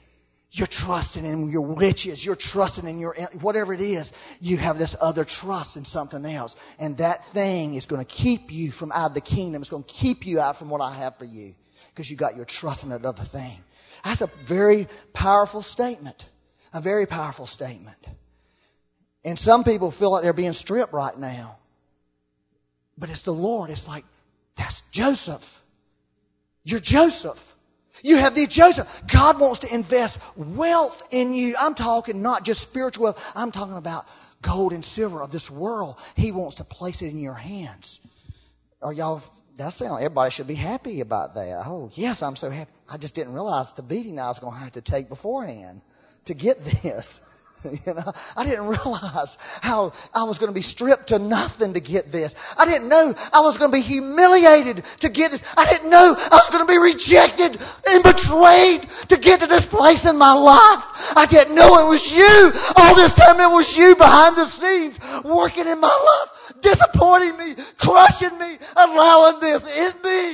You're 0.56 0.68
trusting 0.70 1.24
in 1.24 1.50
your 1.50 1.74
riches. 1.74 2.24
You're 2.24 2.36
trusting 2.38 2.86
in 2.86 3.00
your, 3.00 3.16
whatever 3.42 3.74
it 3.74 3.80
is, 3.80 4.12
you 4.38 4.56
have 4.56 4.78
this 4.78 4.94
other 5.00 5.24
trust 5.24 5.76
in 5.76 5.84
something 5.84 6.24
else. 6.24 6.54
And 6.78 6.96
that 6.98 7.22
thing 7.32 7.74
is 7.74 7.86
going 7.86 8.06
to 8.06 8.10
keep 8.10 8.52
you 8.52 8.70
from 8.70 8.92
out 8.92 9.10
of 9.10 9.14
the 9.14 9.20
kingdom. 9.20 9.62
It's 9.62 9.70
going 9.70 9.82
to 9.82 9.92
keep 9.92 10.24
you 10.24 10.38
out 10.38 10.56
from 10.56 10.70
what 10.70 10.80
I 10.80 10.96
have 10.96 11.16
for 11.16 11.24
you. 11.24 11.54
Because 11.90 12.08
you 12.08 12.16
got 12.16 12.36
your 12.36 12.44
trust 12.44 12.84
in 12.84 12.90
that 12.90 13.04
other 13.04 13.24
thing. 13.32 13.58
That's 14.04 14.22
a 14.22 14.30
very 14.48 14.86
powerful 15.12 15.64
statement. 15.64 16.22
A 16.72 16.80
very 16.80 17.06
powerful 17.06 17.48
statement. 17.48 17.98
And 19.24 19.36
some 19.36 19.64
people 19.64 19.90
feel 19.90 20.12
like 20.12 20.22
they're 20.22 20.32
being 20.32 20.52
stripped 20.52 20.92
right 20.92 21.18
now. 21.18 21.56
But 22.96 23.10
it's 23.10 23.24
the 23.24 23.32
Lord. 23.32 23.70
It's 23.70 23.88
like, 23.88 24.04
that's 24.56 24.80
Joseph. 24.92 25.42
You're 26.62 26.80
Joseph. 26.80 27.38
You 28.04 28.18
have 28.18 28.34
the 28.34 28.46
Joseph. 28.46 28.86
God 29.10 29.40
wants 29.40 29.60
to 29.60 29.74
invest 29.74 30.18
wealth 30.36 30.92
in 31.10 31.32
you. 31.32 31.56
I'm 31.58 31.74
talking 31.74 32.20
not 32.20 32.44
just 32.44 32.60
spiritual 32.60 33.04
wealth. 33.04 33.16
I'm 33.34 33.50
talking 33.50 33.78
about 33.78 34.04
gold 34.44 34.74
and 34.74 34.84
silver 34.84 35.22
of 35.22 35.32
this 35.32 35.50
world. 35.50 35.96
He 36.14 36.30
wants 36.30 36.56
to 36.56 36.64
place 36.64 37.00
it 37.00 37.06
in 37.06 37.18
your 37.18 37.32
hands. 37.32 37.98
Are 38.82 38.92
y'all? 38.92 39.22
That 39.56 39.72
sound. 39.72 40.04
Everybody 40.04 40.32
should 40.32 40.46
be 40.46 40.54
happy 40.54 41.00
about 41.00 41.32
that. 41.32 41.62
Oh 41.64 41.88
yes, 41.94 42.20
I'm 42.20 42.36
so 42.36 42.50
happy. 42.50 42.70
I 42.86 42.98
just 42.98 43.14
didn't 43.14 43.32
realize 43.32 43.72
the 43.74 43.82
beating 43.82 44.18
I 44.18 44.28
was 44.28 44.38
going 44.38 44.52
to 44.52 44.60
have 44.60 44.72
to 44.74 44.82
take 44.82 45.08
beforehand 45.08 45.80
to 46.26 46.34
get 46.34 46.58
this. 46.82 47.20
You 47.84 47.92
know, 47.92 48.12
I 48.36 48.44
didn't 48.44 48.68
realize 48.68 49.36
how 49.60 49.92
I 50.12 50.24
was 50.24 50.38
going 50.38 50.48
to 50.48 50.56
be 50.56 50.64
stripped 50.64 51.08
to 51.12 51.18
nothing 51.18 51.74
to 51.74 51.80
get 51.80 52.12
this. 52.12 52.34
I 52.56 52.64
didn't 52.64 52.88
know 52.88 53.12
I 53.12 53.40
was 53.40 53.58
going 53.58 53.70
to 53.72 53.76
be 53.76 53.84
humiliated 53.84 54.84
to 55.04 55.08
get 55.08 55.32
this. 55.32 55.42
I 55.56 55.68
didn't 55.68 55.90
know 55.90 56.16
I 56.16 56.36
was 56.40 56.48
going 56.48 56.64
to 56.64 56.70
be 56.70 56.80
rejected 56.80 57.60
and 57.60 58.00
betrayed 58.00 58.88
to 59.12 59.16
get 59.20 59.44
to 59.44 59.48
this 59.48 59.68
place 59.68 60.08
in 60.08 60.16
my 60.16 60.32
life. 60.32 60.84
I 61.12 61.28
didn't 61.28 61.56
know 61.56 61.76
it 61.80 61.88
was 61.88 62.04
you. 62.08 62.52
All 62.76 62.96
this 62.96 63.12
time 63.16 63.40
it 63.40 63.52
was 63.52 63.68
you 63.76 63.96
behind 63.96 64.36
the 64.36 64.48
scenes 64.48 64.96
working 65.24 65.68
in 65.68 65.80
my 65.80 65.92
life, 65.92 66.30
disappointing 66.64 67.36
me, 67.36 67.56
crushing 67.80 68.36
me, 68.38 68.56
allowing 68.76 69.40
this 69.40 69.60
in 69.60 69.92
me 70.00 70.24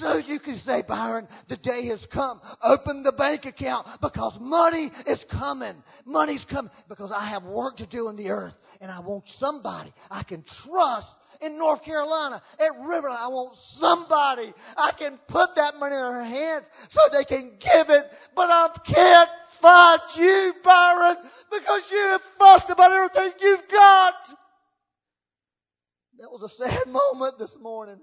so 0.00 0.16
you 0.16 0.40
can 0.40 0.56
say, 0.56 0.82
Byron, 0.86 1.28
the 1.48 1.56
day 1.56 1.86
has 1.88 2.04
come. 2.12 2.40
Open 2.62 3.02
the 3.02 3.12
bank 3.12 3.44
account 3.44 3.86
because 4.00 4.36
money 4.40 4.90
is 5.06 5.24
coming. 5.30 5.74
Money's 6.06 6.44
coming 6.44 6.70
because 6.88 7.12
I 7.14 7.28
have 7.30 7.44
work 7.44 7.76
to 7.76 7.86
do 7.86 8.08
in 8.08 8.16
the 8.16 8.30
earth 8.30 8.54
and 8.80 8.90
I 8.90 9.00
want 9.00 9.24
somebody 9.38 9.92
I 10.10 10.22
can 10.22 10.42
trust 10.64 11.06
in 11.40 11.58
North 11.58 11.84
Carolina 11.84 12.42
at 12.58 12.72
Riverland. 12.80 13.18
I 13.18 13.28
want 13.28 13.54
somebody 13.76 14.52
I 14.76 14.92
can 14.98 15.18
put 15.28 15.50
that 15.56 15.74
money 15.76 15.94
in 15.94 16.02
their 16.02 16.24
hands 16.24 16.66
so 16.88 17.00
they 17.12 17.24
can 17.24 17.58
give 17.60 17.90
it, 17.90 18.04
but 18.34 18.48
I 18.50 18.68
can't 18.86 19.30
find 19.60 20.00
you, 20.16 20.54
Byron, 20.64 21.16
because 21.50 21.88
you 21.90 21.98
have 21.98 22.20
fussed 22.38 22.70
about 22.70 22.92
everything 22.92 23.32
you've 23.40 23.68
got. 23.70 24.14
That 26.18 26.30
was 26.30 26.42
a 26.42 26.64
sad 26.64 26.86
moment 26.88 27.38
this 27.38 27.56
morning. 27.60 28.00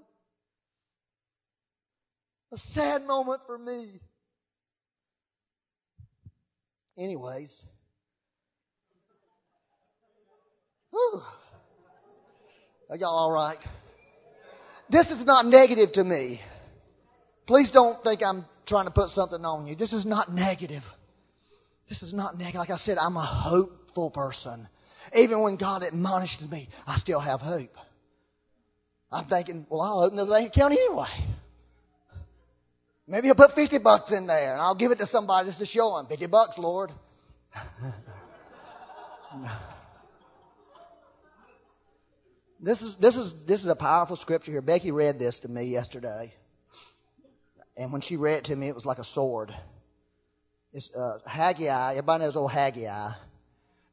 A 2.50 2.56
sad 2.56 3.02
moment 3.02 3.42
for 3.46 3.58
me. 3.58 4.00
Anyways. 6.96 7.54
Whew. 10.90 11.22
Are 12.90 12.96
y'all 12.96 13.10
all 13.10 13.32
right? 13.32 13.58
This 14.90 15.10
is 15.10 15.24
not 15.26 15.44
negative 15.44 15.92
to 15.92 16.04
me. 16.04 16.40
Please 17.46 17.70
don't 17.70 18.02
think 18.02 18.22
I'm 18.22 18.46
trying 18.66 18.86
to 18.86 18.90
put 18.90 19.10
something 19.10 19.44
on 19.44 19.66
you. 19.66 19.76
This 19.76 19.92
is 19.92 20.06
not 20.06 20.32
negative. 20.32 20.82
This 21.88 22.02
is 22.02 22.14
not 22.14 22.38
negative. 22.38 22.60
Like 22.60 22.70
I 22.70 22.76
said, 22.76 22.96
I'm 22.98 23.16
a 23.16 23.24
hopeful 23.24 24.10
person. 24.10 24.68
Even 25.14 25.42
when 25.42 25.56
God 25.56 25.82
admonishes 25.82 26.50
me, 26.50 26.68
I 26.86 26.98
still 26.98 27.20
have 27.20 27.40
hope. 27.40 27.70
I'm 29.10 29.26
thinking, 29.26 29.66
well, 29.70 29.80
I'll 29.80 30.04
open 30.04 30.16
the 30.16 30.26
bank 30.26 30.54
account 30.54 30.72
anyway. 30.72 31.08
Maybe 33.10 33.28
I'll 33.30 33.34
put 33.34 33.52
50 33.52 33.78
bucks 33.78 34.12
in 34.12 34.26
there 34.26 34.52
and 34.52 34.60
I'll 34.60 34.74
give 34.74 34.90
it 34.90 34.98
to 34.98 35.06
somebody 35.06 35.48
just 35.48 35.60
to 35.60 35.66
show 35.66 35.96
them. 35.96 36.06
50 36.08 36.26
bucks, 36.26 36.58
Lord. 36.58 36.90
this 42.60 42.82
is, 42.82 42.98
this 43.00 43.16
is, 43.16 43.32
this 43.46 43.60
is 43.60 43.66
a 43.66 43.74
powerful 43.74 44.16
scripture 44.16 44.50
here. 44.50 44.60
Becky 44.60 44.90
read 44.90 45.18
this 45.18 45.38
to 45.38 45.48
me 45.48 45.64
yesterday. 45.64 46.34
And 47.78 47.92
when 47.92 48.02
she 48.02 48.16
read 48.16 48.40
it 48.40 48.44
to 48.46 48.56
me, 48.56 48.68
it 48.68 48.74
was 48.74 48.84
like 48.84 48.98
a 48.98 49.04
sword. 49.04 49.54
It's 50.74 50.90
uh, 50.94 51.20
Haggai. 51.26 51.92
Everybody 51.92 52.24
knows 52.24 52.36
old 52.36 52.52
Haggai. 52.52 53.12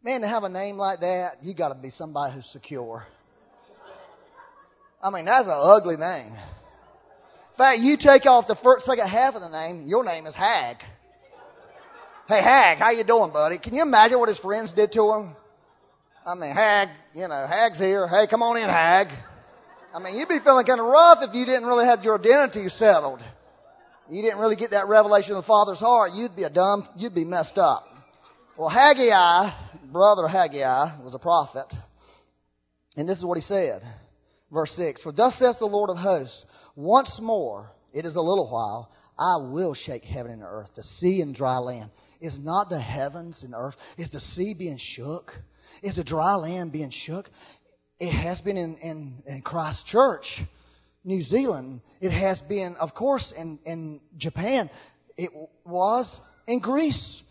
Man, 0.03 0.21
to 0.21 0.27
have 0.27 0.43
a 0.43 0.49
name 0.49 0.75
like 0.75 0.99
that, 0.99 1.37
you 1.41 1.55
got 1.55 1.69
to 1.69 1.75
be 1.75 1.89
somebody 1.89 2.35
who's 2.35 2.51
secure. 2.51 3.07
I 5.01 5.09
mean, 5.09 5.23
that's 5.23 5.47
an 5.47 5.53
ugly 5.55 5.95
name. 5.95 6.35
In 7.55 7.57
fact, 7.57 7.79
you 7.79 7.95
take 7.95 8.25
off 8.25 8.49
the 8.49 8.55
first, 8.55 8.85
second 8.85 9.07
half 9.07 9.33
of 9.33 9.39
the 9.39 9.47
name, 9.47 9.87
your 9.87 10.03
name 10.03 10.27
is 10.27 10.35
Hag. 10.35 10.75
Hey, 12.27 12.41
Hag, 12.41 12.79
how 12.79 12.91
you 12.91 13.05
doing, 13.05 13.31
buddy? 13.31 13.59
Can 13.59 13.73
you 13.73 13.81
imagine 13.81 14.19
what 14.19 14.27
his 14.27 14.39
friends 14.39 14.73
did 14.73 14.91
to 14.91 15.01
him? 15.13 15.35
I 16.25 16.35
mean, 16.35 16.51
Hag, 16.51 16.89
you 17.13 17.29
know, 17.29 17.47
Hag's 17.47 17.79
here. 17.79 18.09
Hey, 18.09 18.27
come 18.29 18.41
on 18.41 18.57
in, 18.57 18.67
Hag. 18.67 19.07
I 19.93 19.99
mean, 19.99 20.17
you'd 20.17 20.27
be 20.27 20.39
feeling 20.43 20.65
kind 20.65 20.81
of 20.81 20.87
rough 20.87 21.19
if 21.21 21.33
you 21.33 21.45
didn't 21.45 21.65
really 21.65 21.85
have 21.85 22.03
your 22.03 22.19
identity 22.19 22.67
settled. 22.67 23.23
You 24.09 24.21
didn't 24.21 24.39
really 24.39 24.57
get 24.57 24.71
that 24.71 24.89
revelation 24.89 25.31
of 25.37 25.43
the 25.43 25.47
Father's 25.47 25.79
heart. 25.79 26.11
You'd 26.13 26.35
be 26.35 26.43
a 26.43 26.49
dumb, 26.49 26.85
you'd 26.97 27.15
be 27.15 27.23
messed 27.23 27.57
up. 27.57 27.87
Well, 28.57 28.67
Haggai, 28.67 29.55
brother 29.93 30.27
Haggai, 30.27 31.01
was 31.01 31.15
a 31.15 31.19
prophet. 31.19 31.73
And 32.97 33.07
this 33.07 33.17
is 33.17 33.23
what 33.23 33.37
he 33.37 33.41
said. 33.41 33.81
Verse 34.51 34.71
6 34.75 35.03
For 35.03 35.13
thus 35.13 35.39
says 35.39 35.57
the 35.57 35.67
Lord 35.67 35.89
of 35.89 35.95
hosts, 35.95 36.43
once 36.75 37.19
more, 37.21 37.71
it 37.93 38.05
is 38.05 38.15
a 38.15 38.21
little 38.21 38.49
while, 38.51 38.91
I 39.17 39.37
will 39.49 39.73
shake 39.73 40.03
heaven 40.03 40.31
and 40.31 40.43
earth, 40.43 40.69
the 40.75 40.83
sea 40.83 41.21
and 41.21 41.33
dry 41.33 41.57
land. 41.57 41.89
Is 42.21 42.39
not 42.39 42.69
the 42.69 42.79
heavens 42.79 43.43
and 43.43 43.53
earth, 43.55 43.75
is 43.97 44.11
the 44.11 44.19
sea 44.19 44.53
being 44.53 44.77
shook? 44.79 45.31
Is 45.83 45.95
the 45.95 46.03
dry 46.03 46.35
land 46.35 46.71
being 46.71 46.89
shook? 46.91 47.29
It 47.99 48.11
has 48.11 48.41
been 48.41 48.57
in, 48.57 48.77
in, 48.77 49.23
in 49.25 49.41
Christchurch, 49.41 50.41
New 51.03 51.21
Zealand. 51.21 51.81
It 52.01 52.11
has 52.11 52.41
been, 52.41 52.75
of 52.77 52.93
course, 52.93 53.33
in, 53.37 53.59
in 53.65 54.01
Japan. 54.17 54.69
It 55.17 55.31
was 55.65 56.19
in 56.47 56.59
Greece. 56.59 57.21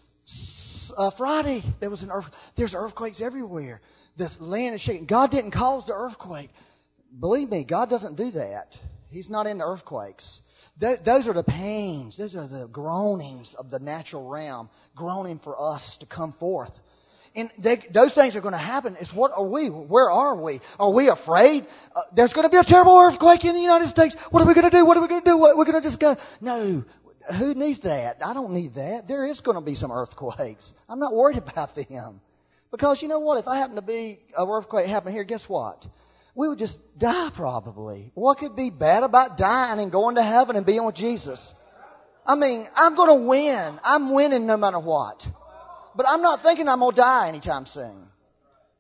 Uh, 0.97 1.11
Friday, 1.19 1.63
there 1.81 1.91
was 1.91 2.03
an 2.03 2.11
earth. 2.11 2.27
There's 2.57 2.75
earthquakes 2.75 3.21
everywhere. 3.21 3.81
This 4.17 4.37
land 4.41 4.75
is 4.75 4.81
shaking. 4.81 5.07
God 5.07 5.31
didn't 5.31 5.51
cause 5.51 5.87
the 5.87 5.93
earthquake. 5.93 6.51
Believe 7.19 7.51
me, 7.51 7.65
God 7.69 7.91
doesn't 7.91 8.17
do 8.17 8.31
that. 8.33 8.77
He's 9.15 9.31
not 9.31 9.47
into 9.47 9.65
earthquakes. 9.65 10.41
Th- 10.81 10.99
those 11.05 11.29
are 11.29 11.33
the 11.33 11.45
pains. 11.45 12.17
Those 12.17 12.35
are 12.35 12.49
the 12.49 12.67
groanings 12.67 13.55
of 13.57 13.71
the 13.71 13.79
natural 13.79 14.29
realm, 14.29 14.69
groaning 14.97 15.39
for 15.39 15.55
us 15.57 15.97
to 16.01 16.07
come 16.07 16.33
forth. 16.33 16.73
And 17.37 17.49
they, 17.57 17.81
those 17.93 18.13
things 18.13 18.35
are 18.35 18.41
going 18.41 18.55
to 18.55 18.59
happen. 18.59 18.97
It's 19.01 19.15
what 19.15 19.31
are 19.37 19.47
we? 19.47 19.69
Where 19.69 20.11
are 20.11 20.41
we? 20.43 20.61
Are 20.81 20.93
we 20.93 21.09
afraid? 21.09 21.65
Uh, 21.95 22.03
there's 22.17 22.33
going 22.33 22.43
to 22.43 22.51
be 22.51 22.57
a 22.57 22.65
terrible 22.65 22.99
earthquake 22.99 23.45
in 23.45 23.55
the 23.55 23.61
United 23.61 23.89
States. 23.89 24.17
What 24.31 24.41
are 24.43 24.49
we 24.49 24.55
going 24.55 24.69
to 24.69 24.77
do? 24.77 24.85
What 24.85 24.97
are 24.97 25.01
we 25.01 25.09
going 25.09 25.23
to 25.23 25.31
do? 25.31 25.39
What, 25.39 25.57
we're 25.57 25.65
going 25.65 25.81
to 25.81 25.89
just 25.89 26.01
go? 26.01 26.17
No. 26.41 26.85
Who 27.39 27.55
needs 27.55 27.81
that? 27.83 28.17
I 28.21 28.35
don't 28.35 28.53
need 28.53 28.75
that. 28.75 29.07
There 29.07 29.27
is 29.27 29.41
going 29.41 29.57
to 29.57 29.65
be 29.65 29.77
some 29.77 29.93
earthquakes. 29.93 30.73
I'm 30.89 30.99
not 30.99 31.15
worried 31.15 31.39
about 31.49 31.77
them. 31.77 32.21
Because 32.73 33.01
you 33.01 33.07
know 33.07 33.21
what? 33.21 33.39
If 33.39 33.47
I 33.47 33.59
happen 33.59 33.77
to 33.77 33.83
be 33.83 34.19
an 34.37 34.49
earthquake 34.49 34.89
happening 34.89 35.15
here, 35.15 35.23
guess 35.23 35.49
what? 35.49 35.87
We 36.35 36.49
would 36.49 36.59
just 36.59 36.79
die 36.99 37.31
probably. 37.35 38.11
What 38.15 38.39
could 38.39 38.57
be 38.57 38.71
bad 38.71 39.05
about 39.05 39.39
dying 39.39 39.81
and 39.81 39.93
going 39.93 40.17
to 40.17 40.23
heaven 40.23 40.57
and 40.57 40.67
being 40.67 40.85
with 40.85 40.97
Jesus? 40.97 41.53
I 42.27 42.35
mean, 42.35 42.67
I'm 42.75 42.97
going 42.97 43.21
to 43.21 43.29
win. 43.29 43.79
I'm 43.85 44.13
winning 44.15 44.47
no 44.47 44.57
matter 44.57 44.81
what. 44.81 45.23
But 45.95 46.07
I'm 46.09 46.23
not 46.23 46.43
thinking 46.43 46.69
I'm 46.69 46.81
going 46.81 46.95
to 46.95 47.01
die 47.01 47.29
anytime 47.29 47.67
soon. 47.67 48.09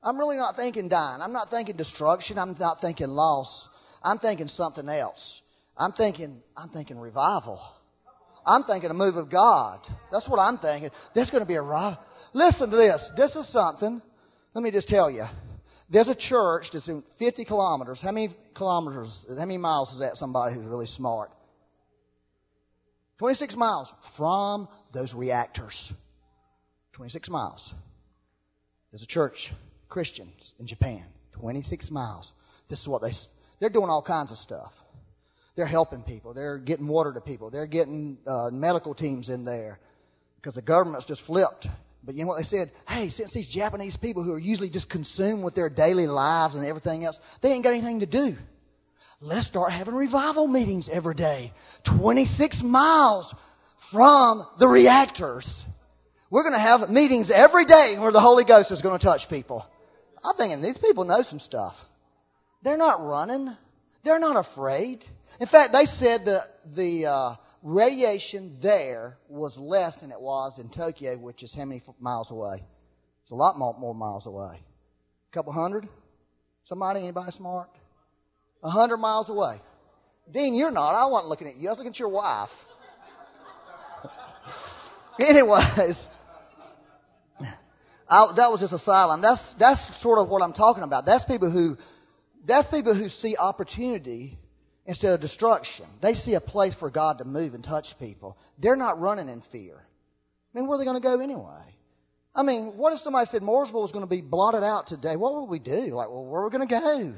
I'm 0.02 0.18
really 0.18 0.36
not 0.36 0.56
thinking 0.56 0.88
dying. 0.88 1.22
I'm 1.22 1.32
not 1.32 1.50
thinking 1.50 1.76
destruction. 1.76 2.38
I'm 2.38 2.56
not 2.58 2.80
thinking 2.80 3.08
loss. 3.08 3.68
I'm 4.02 4.18
thinking 4.18 4.48
something 4.48 4.88
else. 4.88 5.40
I'm 5.76 5.92
thinking, 5.92 6.42
I'm 6.56 6.68
thinking 6.68 6.98
revival. 6.98 7.60
I'm 8.46 8.64
thinking 8.64 8.90
a 8.90 8.94
move 8.94 9.16
of 9.16 9.30
God. 9.30 9.80
That's 10.12 10.28
what 10.28 10.38
I'm 10.38 10.58
thinking. 10.58 10.90
There's 11.14 11.30
going 11.30 11.42
to 11.42 11.48
be 11.48 11.54
a 11.54 11.62
revival. 11.62 11.98
Listen 12.32 12.70
to 12.70 12.76
this. 12.76 13.08
This 13.16 13.34
is 13.36 13.50
something. 13.50 14.02
Let 14.54 14.62
me 14.62 14.70
just 14.70 14.88
tell 14.88 15.10
you. 15.10 15.24
There's 15.90 16.08
a 16.08 16.14
church 16.14 16.70
that's 16.72 16.88
in 16.88 17.02
50 17.18 17.44
kilometers. 17.44 18.00
How 18.00 18.12
many 18.12 18.34
kilometers, 18.54 19.26
how 19.28 19.34
many 19.34 19.58
miles 19.58 19.92
is 19.92 20.00
that 20.00 20.16
somebody 20.16 20.54
who's 20.54 20.64
really 20.64 20.86
smart? 20.86 21.30
26 23.18 23.56
miles 23.56 23.92
from 24.16 24.68
those 24.92 25.14
reactors. 25.14 25.92
26 26.94 27.28
miles. 27.28 27.72
There's 28.90 29.02
a 29.02 29.06
church, 29.06 29.52
Christians 29.88 30.54
in 30.58 30.66
Japan, 30.66 31.04
26 31.32 31.90
miles. 31.90 32.32
This 32.68 32.80
is 32.80 32.88
what 32.88 33.02
they, 33.02 33.10
they're 33.60 33.70
doing 33.70 33.90
all 33.90 34.02
kinds 34.02 34.30
of 34.30 34.38
stuff. 34.38 34.72
They're 35.56 35.66
helping 35.66 36.02
people. 36.02 36.34
They're 36.34 36.58
getting 36.58 36.88
water 36.88 37.12
to 37.12 37.20
people. 37.20 37.50
They're 37.50 37.66
getting 37.66 38.18
uh, 38.26 38.50
medical 38.52 38.94
teams 38.94 39.28
in 39.28 39.44
there 39.44 39.78
because 40.36 40.54
the 40.54 40.62
government's 40.62 41.06
just 41.06 41.22
flipped. 41.26 41.66
But 42.04 42.14
you 42.14 42.22
know 42.22 42.28
what 42.28 42.38
they 42.38 42.44
said? 42.44 42.70
Hey, 42.86 43.08
since 43.08 43.32
these 43.32 43.48
Japanese 43.48 43.96
people 43.96 44.22
who 44.22 44.32
are 44.32 44.38
usually 44.38 44.70
just 44.70 44.90
consumed 44.90 45.42
with 45.42 45.54
their 45.54 45.70
daily 45.70 46.06
lives 46.06 46.54
and 46.54 46.64
everything 46.64 47.04
else, 47.04 47.18
they 47.42 47.50
ain't 47.50 47.64
got 47.64 47.72
anything 47.72 48.00
to 48.00 48.06
do. 48.06 48.34
Let's 49.20 49.46
start 49.46 49.72
having 49.72 49.94
revival 49.94 50.46
meetings 50.46 50.88
every 50.92 51.14
day. 51.14 51.52
26 51.98 52.62
miles 52.62 53.34
from 53.90 54.46
the 54.58 54.68
reactors. 54.68 55.64
We're 56.30 56.42
going 56.42 56.52
to 56.54 56.58
have 56.58 56.90
meetings 56.90 57.30
every 57.32 57.64
day 57.64 57.96
where 57.98 58.12
the 58.12 58.20
Holy 58.20 58.44
Ghost 58.44 58.70
is 58.70 58.82
going 58.82 58.98
to 58.98 59.04
touch 59.04 59.28
people. 59.30 59.64
I'm 60.22 60.36
thinking 60.36 60.62
these 60.62 60.78
people 60.78 61.04
know 61.04 61.22
some 61.22 61.38
stuff. 61.38 61.74
They're 62.62 62.76
not 62.76 63.00
running. 63.00 63.56
They're 64.04 64.18
not 64.18 64.36
afraid. 64.36 65.04
In 65.40 65.46
fact, 65.46 65.72
they 65.72 65.84
said 65.84 66.26
that 66.26 66.42
the 66.74 67.06
uh, 67.06 67.36
radiation 67.64 68.58
there 68.62 69.16
was 69.28 69.56
less 69.56 70.00
than 70.00 70.12
it 70.12 70.20
was 70.20 70.58
in 70.58 70.68
Tokyo, 70.68 71.16
which 71.16 71.42
is 71.42 71.52
how 71.52 71.64
many 71.64 71.82
miles 71.98 72.30
away? 72.30 72.62
It's 73.22 73.32
a 73.32 73.34
lot 73.34 73.58
more, 73.58 73.74
more 73.78 73.94
miles 73.94 74.26
away. 74.26 74.60
A 74.60 75.34
couple 75.34 75.52
hundred? 75.52 75.88
Somebody, 76.64 77.00
anybody 77.00 77.32
smart? 77.32 77.70
A 78.62 78.70
hundred 78.70 78.98
miles 78.98 79.30
away. 79.30 79.60
Dean, 80.30 80.54
you're 80.54 80.70
not. 80.70 80.94
I 80.94 81.06
wasn't 81.10 81.30
looking 81.30 81.48
at 81.48 81.56
you. 81.56 81.68
I 81.68 81.72
was 81.72 81.78
looking 81.78 81.92
at 81.92 81.98
your 81.98 82.10
wife. 82.10 82.50
Anyways, 85.18 86.08
I, 88.08 88.32
that 88.36 88.50
was 88.50 88.60
just 88.60 88.72
a 88.72 88.78
sideline. 88.78 89.20
That's 89.20 89.54
that's 89.58 90.02
sort 90.02 90.18
of 90.18 90.28
what 90.28 90.42
I'm 90.42 90.52
talking 90.52 90.82
about. 90.82 91.04
That's 91.04 91.24
people 91.24 91.50
who 91.50 91.76
that's 92.46 92.68
people 92.68 92.94
who 92.94 93.08
see 93.08 93.36
opportunity 93.36 94.38
instead 94.86 95.12
of 95.12 95.20
destruction. 95.20 95.86
They 96.02 96.14
see 96.14 96.34
a 96.34 96.40
place 96.40 96.74
for 96.74 96.90
God 96.90 97.18
to 97.18 97.24
move 97.24 97.54
and 97.54 97.64
touch 97.64 97.94
people. 97.98 98.36
They're 98.58 98.76
not 98.76 99.00
running 99.00 99.28
in 99.28 99.42
fear. 99.52 99.74
I 99.74 100.58
mean, 100.58 100.68
where 100.68 100.76
are 100.76 100.78
they 100.78 100.84
going 100.84 101.00
to 101.00 101.06
go 101.06 101.20
anyway? 101.20 101.64
I 102.34 102.42
mean, 102.42 102.76
what 102.76 102.92
if 102.92 102.98
somebody 103.00 103.26
said 103.26 103.42
Mooresville 103.42 103.82
was 103.82 103.92
going 103.92 104.04
to 104.04 104.10
be 104.10 104.20
blotted 104.20 104.64
out 104.64 104.86
today? 104.86 105.16
What 105.16 105.34
would 105.34 105.50
we 105.50 105.58
do? 105.58 105.92
Like, 105.94 106.08
well, 106.08 106.24
where 106.24 106.42
are 106.42 106.48
we 106.48 106.56
going 106.56 106.68
to 106.68 106.74
go? 106.74 107.14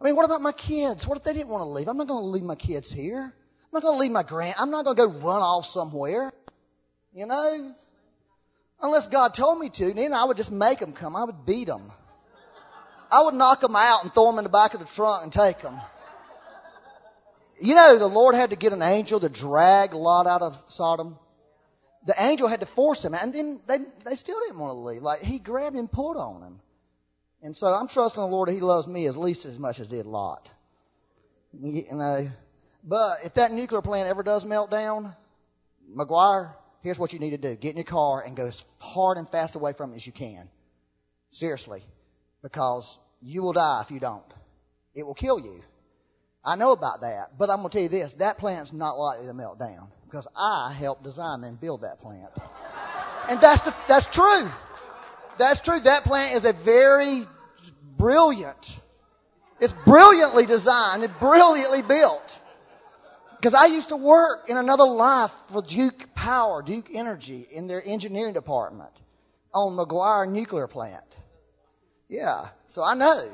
I 0.00 0.04
mean, 0.04 0.16
what 0.16 0.24
about 0.24 0.40
my 0.40 0.52
kids? 0.52 1.06
What 1.06 1.16
if 1.16 1.24
they 1.24 1.32
didn't 1.32 1.48
want 1.48 1.62
to 1.62 1.68
leave? 1.68 1.88
I'm 1.88 1.96
not 1.96 2.08
going 2.08 2.22
to 2.22 2.28
leave 2.28 2.42
my 2.42 2.56
kids 2.56 2.92
here. 2.92 3.22
I'm 3.22 3.70
not 3.72 3.82
going 3.82 3.94
to 3.94 4.00
leave 4.00 4.10
my 4.10 4.24
grand. 4.24 4.56
I'm 4.58 4.70
not 4.70 4.84
going 4.84 4.96
to 4.96 5.02
go 5.02 5.08
run 5.08 5.40
off 5.40 5.66
somewhere. 5.66 6.32
You 7.14 7.26
know, 7.26 7.74
Unless 8.82 9.06
God 9.06 9.32
told 9.36 9.60
me 9.60 9.70
to, 9.74 9.94
then 9.94 10.12
I 10.12 10.24
would 10.24 10.36
just 10.36 10.50
make 10.50 10.80
them 10.80 10.92
come. 10.92 11.14
I 11.14 11.22
would 11.22 11.46
beat 11.46 11.68
them. 11.68 11.92
I 13.12 13.22
would 13.22 13.34
knock 13.34 13.60
them 13.60 13.76
out 13.76 14.02
and 14.02 14.12
throw 14.12 14.26
them 14.26 14.38
in 14.38 14.44
the 14.44 14.50
back 14.50 14.74
of 14.74 14.80
the 14.80 14.86
trunk 14.86 15.22
and 15.22 15.30
take 15.32 15.62
them. 15.62 15.80
You 17.62 17.76
know, 17.76 17.96
the 17.96 18.08
Lord 18.08 18.34
had 18.34 18.50
to 18.50 18.56
get 18.56 18.72
an 18.72 18.82
angel 18.82 19.20
to 19.20 19.28
drag 19.28 19.92
Lot 19.92 20.26
out 20.26 20.42
of 20.42 20.54
Sodom. 20.68 21.16
The 22.04 22.14
angel 22.18 22.48
had 22.48 22.58
to 22.58 22.66
force 22.66 23.04
him, 23.04 23.14
and 23.14 23.32
then 23.32 23.60
they 23.68 23.78
they 24.04 24.16
still 24.16 24.40
didn't 24.40 24.58
want 24.58 24.70
to 24.70 24.78
leave. 24.78 25.00
Like 25.00 25.20
he 25.20 25.38
grabbed 25.38 25.76
and 25.76 25.90
pulled 25.90 26.16
on 26.16 26.42
him. 26.42 26.60
And 27.40 27.56
so 27.56 27.68
I'm 27.68 27.86
trusting 27.86 28.20
the 28.20 28.26
Lord. 28.26 28.48
that 28.48 28.54
He 28.54 28.60
loves 28.60 28.88
me 28.88 29.06
at 29.06 29.16
least 29.16 29.44
as 29.44 29.60
much 29.60 29.78
as 29.78 29.86
did 29.86 30.06
Lot. 30.06 30.48
You 31.52 31.84
know, 31.92 32.30
but 32.82 33.18
if 33.22 33.34
that 33.34 33.52
nuclear 33.52 33.80
plant 33.80 34.08
ever 34.08 34.24
does 34.24 34.44
melt 34.44 34.68
down, 34.68 35.14
McGuire, 35.96 36.54
here's 36.82 36.98
what 36.98 37.12
you 37.12 37.20
need 37.20 37.30
to 37.30 37.38
do 37.38 37.54
get 37.54 37.70
in 37.70 37.76
your 37.76 37.84
car 37.84 38.22
and 38.22 38.36
go 38.36 38.48
as 38.48 38.60
hard 38.80 39.18
and 39.18 39.28
fast 39.28 39.54
away 39.54 39.72
from 39.72 39.92
it 39.92 39.96
as 39.96 40.06
you 40.06 40.12
can. 40.12 40.48
Seriously. 41.30 41.84
Because 42.42 42.98
you 43.20 43.42
will 43.42 43.52
die 43.52 43.84
if 43.84 43.92
you 43.92 44.00
don't. 44.00 44.24
It 44.96 45.04
will 45.04 45.14
kill 45.14 45.38
you. 45.38 45.62
I 46.44 46.56
know 46.56 46.72
about 46.72 47.02
that. 47.02 47.38
But 47.38 47.50
I'm 47.50 47.58
going 47.58 47.70
to 47.70 47.72
tell 47.74 47.82
you 47.82 47.88
this 47.88 48.14
that 48.18 48.38
plant's 48.38 48.72
not 48.72 48.98
likely 48.98 49.26
to 49.26 49.34
melt 49.34 49.58
down. 49.58 49.88
Because 50.04 50.26
I 50.36 50.76
helped 50.78 51.04
design 51.04 51.42
and 51.44 51.58
build 51.58 51.82
that 51.82 52.00
plant. 52.00 52.30
And 53.28 53.40
that's, 53.40 53.62
the, 53.64 53.74
that's 53.88 54.06
true. 54.12 54.48
That's 55.38 55.60
true. 55.62 55.80
That 55.80 56.02
plant 56.04 56.36
is 56.36 56.44
a 56.44 56.52
very 56.64 57.24
brilliant, 57.98 58.66
it's 59.60 59.72
brilliantly 59.86 60.44
designed 60.44 61.04
and 61.04 61.12
brilliantly 61.18 61.82
built. 61.86 62.22
Because 63.36 63.54
I 63.58 63.72
used 63.74 63.88
to 63.88 63.96
work 63.96 64.48
in 64.48 64.56
another 64.56 64.84
life 64.84 65.30
for 65.52 65.62
Duke 65.62 66.14
Power, 66.14 66.62
Duke 66.62 66.86
Energy, 66.92 67.46
in 67.50 67.66
their 67.66 67.82
engineering 67.84 68.34
department 68.34 68.92
on 69.54 69.76
McGuire 69.76 70.30
Nuclear 70.30 70.68
Plant. 70.68 71.04
Yeah, 72.08 72.48
so 72.68 72.82
I 72.82 72.94
know. 72.94 73.30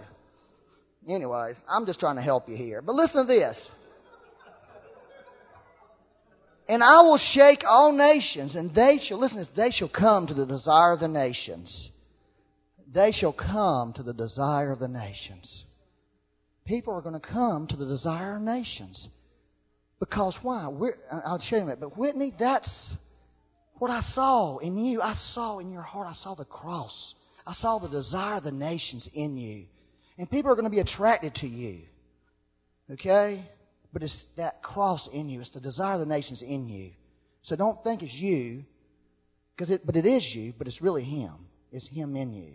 Anyways, 1.09 1.57
I'm 1.66 1.87
just 1.87 2.01
trying 2.01 2.16
to 2.16 2.23
help 2.23 2.49
you 2.49 2.57
here. 2.57 2.83
But 2.83 2.94
listen 2.94 3.27
to 3.27 3.27
this. 3.27 3.71
And 6.68 6.83
I 6.83 7.01
will 7.01 7.16
shake 7.16 7.64
all 7.66 7.92
nations, 7.92 8.55
and 8.55 8.75
they 8.75 8.99
shall, 9.01 9.18
listen 9.18 9.47
they 9.57 9.71
shall 9.71 9.88
come 9.88 10.27
to 10.27 10.35
the 10.35 10.44
desire 10.44 10.92
of 10.92 11.01
the 11.01 11.09
nations. 11.09 11.90
They 12.92 13.11
shall 13.12 13.33
come 13.33 13.94
to 13.94 14.03
the 14.03 14.12
desire 14.12 14.71
of 14.71 14.79
the 14.79 14.88
nations. 14.88 15.64
People 16.66 16.92
are 16.92 17.01
going 17.01 17.18
to 17.18 17.27
come 17.27 17.66
to 17.68 17.77
the 17.77 17.87
desire 17.87 18.37
of 18.37 18.42
nations. 18.42 19.09
Because 19.99 20.38
why? 20.42 20.68
We're, 20.68 20.97
I'll 21.11 21.40
show 21.40 21.57
you 21.57 21.66
that. 21.66 21.81
But 21.81 21.97
Whitney, 21.97 22.35
that's 22.38 22.94
what 23.79 23.90
I 23.90 24.01
saw 24.01 24.59
in 24.59 24.77
you. 24.77 25.01
I 25.01 25.14
saw 25.14 25.59
in 25.59 25.73
your 25.73 25.83
heart. 25.83 26.07
I 26.09 26.12
saw 26.12 26.35
the 26.35 26.44
cross. 26.44 27.14
I 27.47 27.55
saw 27.55 27.79
the 27.79 27.88
desire 27.88 28.37
of 28.37 28.44
the 28.44 28.53
nations 28.53 29.09
in 29.14 29.38
you. 29.38 29.64
And 30.18 30.31
people 30.31 30.50
are 30.50 30.54
going 30.54 30.64
to 30.64 30.70
be 30.70 30.81
attracted 30.81 31.37
to 31.37 31.46
you. 31.46 31.83
Okay? 32.90 33.44
But 33.92 34.02
it's 34.02 34.26
that 34.37 34.62
cross 34.62 35.09
in 35.12 35.28
you. 35.28 35.40
It's 35.40 35.50
the 35.50 35.61
desire 35.61 35.94
of 35.94 36.00
the 36.00 36.07
nations 36.07 36.42
in 36.42 36.68
you. 36.68 36.90
So 37.42 37.57
don't 37.57 37.83
think 37.83 38.02
it's 38.02 38.14
you, 38.14 38.64
because 39.57 39.70
it, 39.70 39.87
but 39.87 39.96
it 39.96 40.04
is 40.04 40.35
you, 40.35 40.52
but 40.59 40.66
it's 40.66 40.83
really 40.83 41.04
Him. 41.04 41.46
It's 41.72 41.88
Him 41.88 42.16
in 42.16 42.35
you. 42.35 42.52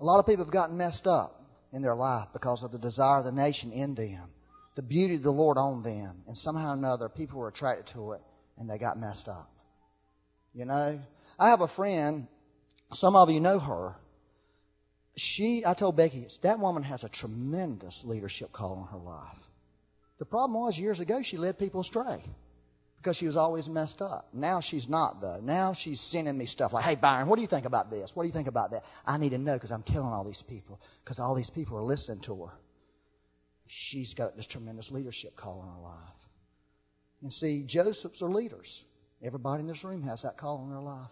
A 0.00 0.04
lot 0.04 0.18
of 0.18 0.26
people 0.26 0.44
have 0.44 0.52
gotten 0.52 0.76
messed 0.76 1.06
up 1.06 1.40
in 1.72 1.82
their 1.82 1.94
life 1.94 2.28
because 2.32 2.62
of 2.62 2.72
the 2.72 2.78
desire 2.78 3.18
of 3.18 3.24
the 3.24 3.32
nation 3.32 3.72
in 3.72 3.94
them, 3.94 4.30
the 4.74 4.82
beauty 4.82 5.16
of 5.16 5.22
the 5.22 5.30
Lord 5.30 5.58
on 5.58 5.82
them, 5.82 6.22
and 6.26 6.36
somehow 6.36 6.70
or 6.70 6.74
another 6.74 7.08
people 7.08 7.38
were 7.38 7.48
attracted 7.48 7.92
to 7.92 8.12
it 8.12 8.22
and 8.56 8.68
they 8.68 8.78
got 8.78 8.98
messed 8.98 9.28
up. 9.28 9.50
You 10.54 10.64
know, 10.64 10.98
I 11.38 11.50
have 11.50 11.60
a 11.60 11.68
friend. 11.68 12.26
Some 12.94 13.14
of 13.14 13.30
you 13.30 13.40
know 13.40 13.58
her. 13.58 13.94
She, 15.18 15.64
I 15.66 15.74
told 15.74 15.96
Becky, 15.96 16.26
that 16.42 16.60
woman 16.60 16.84
has 16.84 17.02
a 17.02 17.08
tremendous 17.08 18.02
leadership 18.04 18.52
call 18.52 18.80
in 18.82 18.86
her 18.86 19.04
life. 19.04 19.36
The 20.18 20.24
problem 20.24 20.60
was 20.60 20.78
years 20.78 21.00
ago 21.00 21.22
she 21.22 21.36
led 21.36 21.58
people 21.58 21.80
astray 21.80 22.22
because 22.98 23.16
she 23.16 23.26
was 23.26 23.36
always 23.36 23.68
messed 23.68 24.00
up. 24.00 24.28
Now 24.32 24.60
she's 24.60 24.88
not 24.88 25.20
though. 25.20 25.40
Now 25.42 25.72
she's 25.72 26.00
sending 26.00 26.38
me 26.38 26.46
stuff 26.46 26.72
like, 26.72 26.84
"Hey 26.84 26.94
Byron, 26.94 27.28
what 27.28 27.36
do 27.36 27.42
you 27.42 27.48
think 27.48 27.66
about 27.66 27.90
this? 27.90 28.12
What 28.14 28.22
do 28.22 28.26
you 28.28 28.32
think 28.32 28.48
about 28.48 28.70
that?" 28.70 28.84
I 29.04 29.18
need 29.18 29.30
to 29.30 29.38
know 29.38 29.54
because 29.54 29.72
I'm 29.72 29.82
telling 29.82 30.12
all 30.12 30.24
these 30.24 30.42
people 30.48 30.80
because 31.02 31.18
all 31.18 31.34
these 31.34 31.50
people 31.50 31.76
are 31.76 31.84
listening 31.84 32.20
to 32.22 32.46
her. 32.46 32.52
She's 33.66 34.14
got 34.14 34.36
this 34.36 34.46
tremendous 34.46 34.90
leadership 34.90 35.36
call 35.36 35.62
in 35.62 35.68
her 35.68 35.80
life. 35.80 36.16
And 37.22 37.32
see, 37.32 37.64
Josephs 37.66 38.22
are 38.22 38.30
leaders. 38.30 38.84
Everybody 39.22 39.62
in 39.62 39.66
this 39.66 39.84
room 39.84 40.02
has 40.02 40.22
that 40.22 40.36
call 40.36 40.62
in 40.64 40.70
their 40.70 40.80
life. 40.80 41.10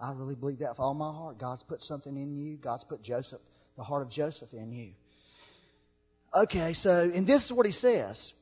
I 0.00 0.12
really 0.12 0.34
believe 0.34 0.58
that 0.60 0.70
with 0.70 0.80
all 0.80 0.94
my 0.94 1.12
heart. 1.12 1.38
God's 1.38 1.62
put 1.62 1.82
something 1.82 2.16
in 2.16 2.36
you. 2.36 2.56
God's 2.56 2.84
put 2.84 3.02
Joseph, 3.02 3.40
the 3.76 3.82
heart 3.82 4.02
of 4.02 4.10
Joseph 4.10 4.52
in 4.52 4.72
you. 4.72 4.92
Okay, 6.34 6.74
so, 6.74 6.90
and 6.90 7.26
this 7.26 7.44
is 7.44 7.52
what 7.52 7.66
he 7.66 7.72
says. 7.72 8.32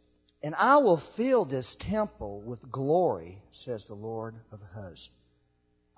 And 0.42 0.54
I 0.54 0.76
will 0.78 1.02
fill 1.16 1.44
this 1.44 1.76
temple 1.80 2.42
with 2.42 2.70
glory, 2.70 3.38
says 3.50 3.86
the 3.88 3.94
Lord 3.94 4.34
of 4.52 4.60
hosts. 4.74 5.08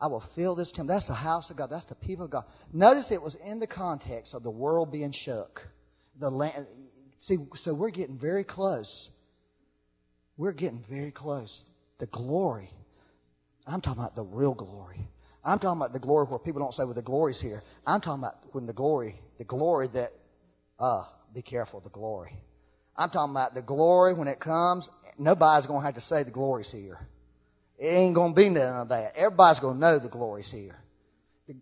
I 0.00 0.06
will 0.06 0.22
fill 0.36 0.54
this 0.54 0.70
temple. 0.70 0.94
That's 0.94 1.08
the 1.08 1.14
house 1.14 1.50
of 1.50 1.56
God. 1.56 1.70
That's 1.70 1.86
the 1.86 1.96
people 1.96 2.26
of 2.26 2.30
God. 2.30 2.44
Notice 2.72 3.10
it 3.10 3.20
was 3.20 3.36
in 3.44 3.58
the 3.58 3.66
context 3.66 4.32
of 4.32 4.44
the 4.44 4.50
world 4.50 4.92
being 4.92 5.12
shook. 5.12 5.60
The 6.20 6.30
land, 6.30 6.68
see, 7.16 7.36
so 7.54 7.74
we're 7.74 7.90
getting 7.90 8.18
very 8.18 8.44
close. 8.44 9.08
We're 10.36 10.52
getting 10.52 10.84
very 10.88 11.10
close. 11.10 11.64
The 11.98 12.06
glory. 12.06 12.70
I'm 13.66 13.80
talking 13.80 14.00
about 14.00 14.14
the 14.14 14.24
real 14.24 14.54
glory. 14.54 15.08
I'm 15.44 15.58
talking 15.58 15.80
about 15.80 15.92
the 15.92 16.00
glory 16.00 16.26
where 16.26 16.38
people 16.38 16.60
don't 16.60 16.72
say, 16.72 16.84
well, 16.84 16.94
the 16.94 17.02
glory's 17.02 17.40
here. 17.40 17.62
I'm 17.86 18.00
talking 18.00 18.22
about 18.22 18.34
when 18.52 18.66
the 18.66 18.72
glory, 18.72 19.18
the 19.38 19.44
glory 19.44 19.88
that, 19.94 20.12
uh, 20.78 21.04
be 21.34 21.42
careful, 21.42 21.80
the 21.80 21.90
glory. 21.90 22.32
I'm 22.96 23.10
talking 23.10 23.32
about 23.32 23.54
the 23.54 23.62
glory 23.62 24.14
when 24.14 24.28
it 24.28 24.40
comes. 24.40 24.88
Nobody's 25.18 25.66
going 25.66 25.80
to 25.80 25.86
have 25.86 25.94
to 25.94 26.00
say 26.00 26.24
the 26.24 26.30
glory's 26.30 26.70
here. 26.72 26.98
It 27.78 27.86
ain't 27.86 28.14
going 28.14 28.34
to 28.34 28.36
be 28.36 28.48
none 28.48 28.80
of 28.80 28.88
that. 28.88 29.14
Everybody's 29.16 29.60
going 29.60 29.76
to 29.76 29.80
know 29.80 29.98
the 29.98 30.08
glory's 30.08 30.50
here. 30.50 30.76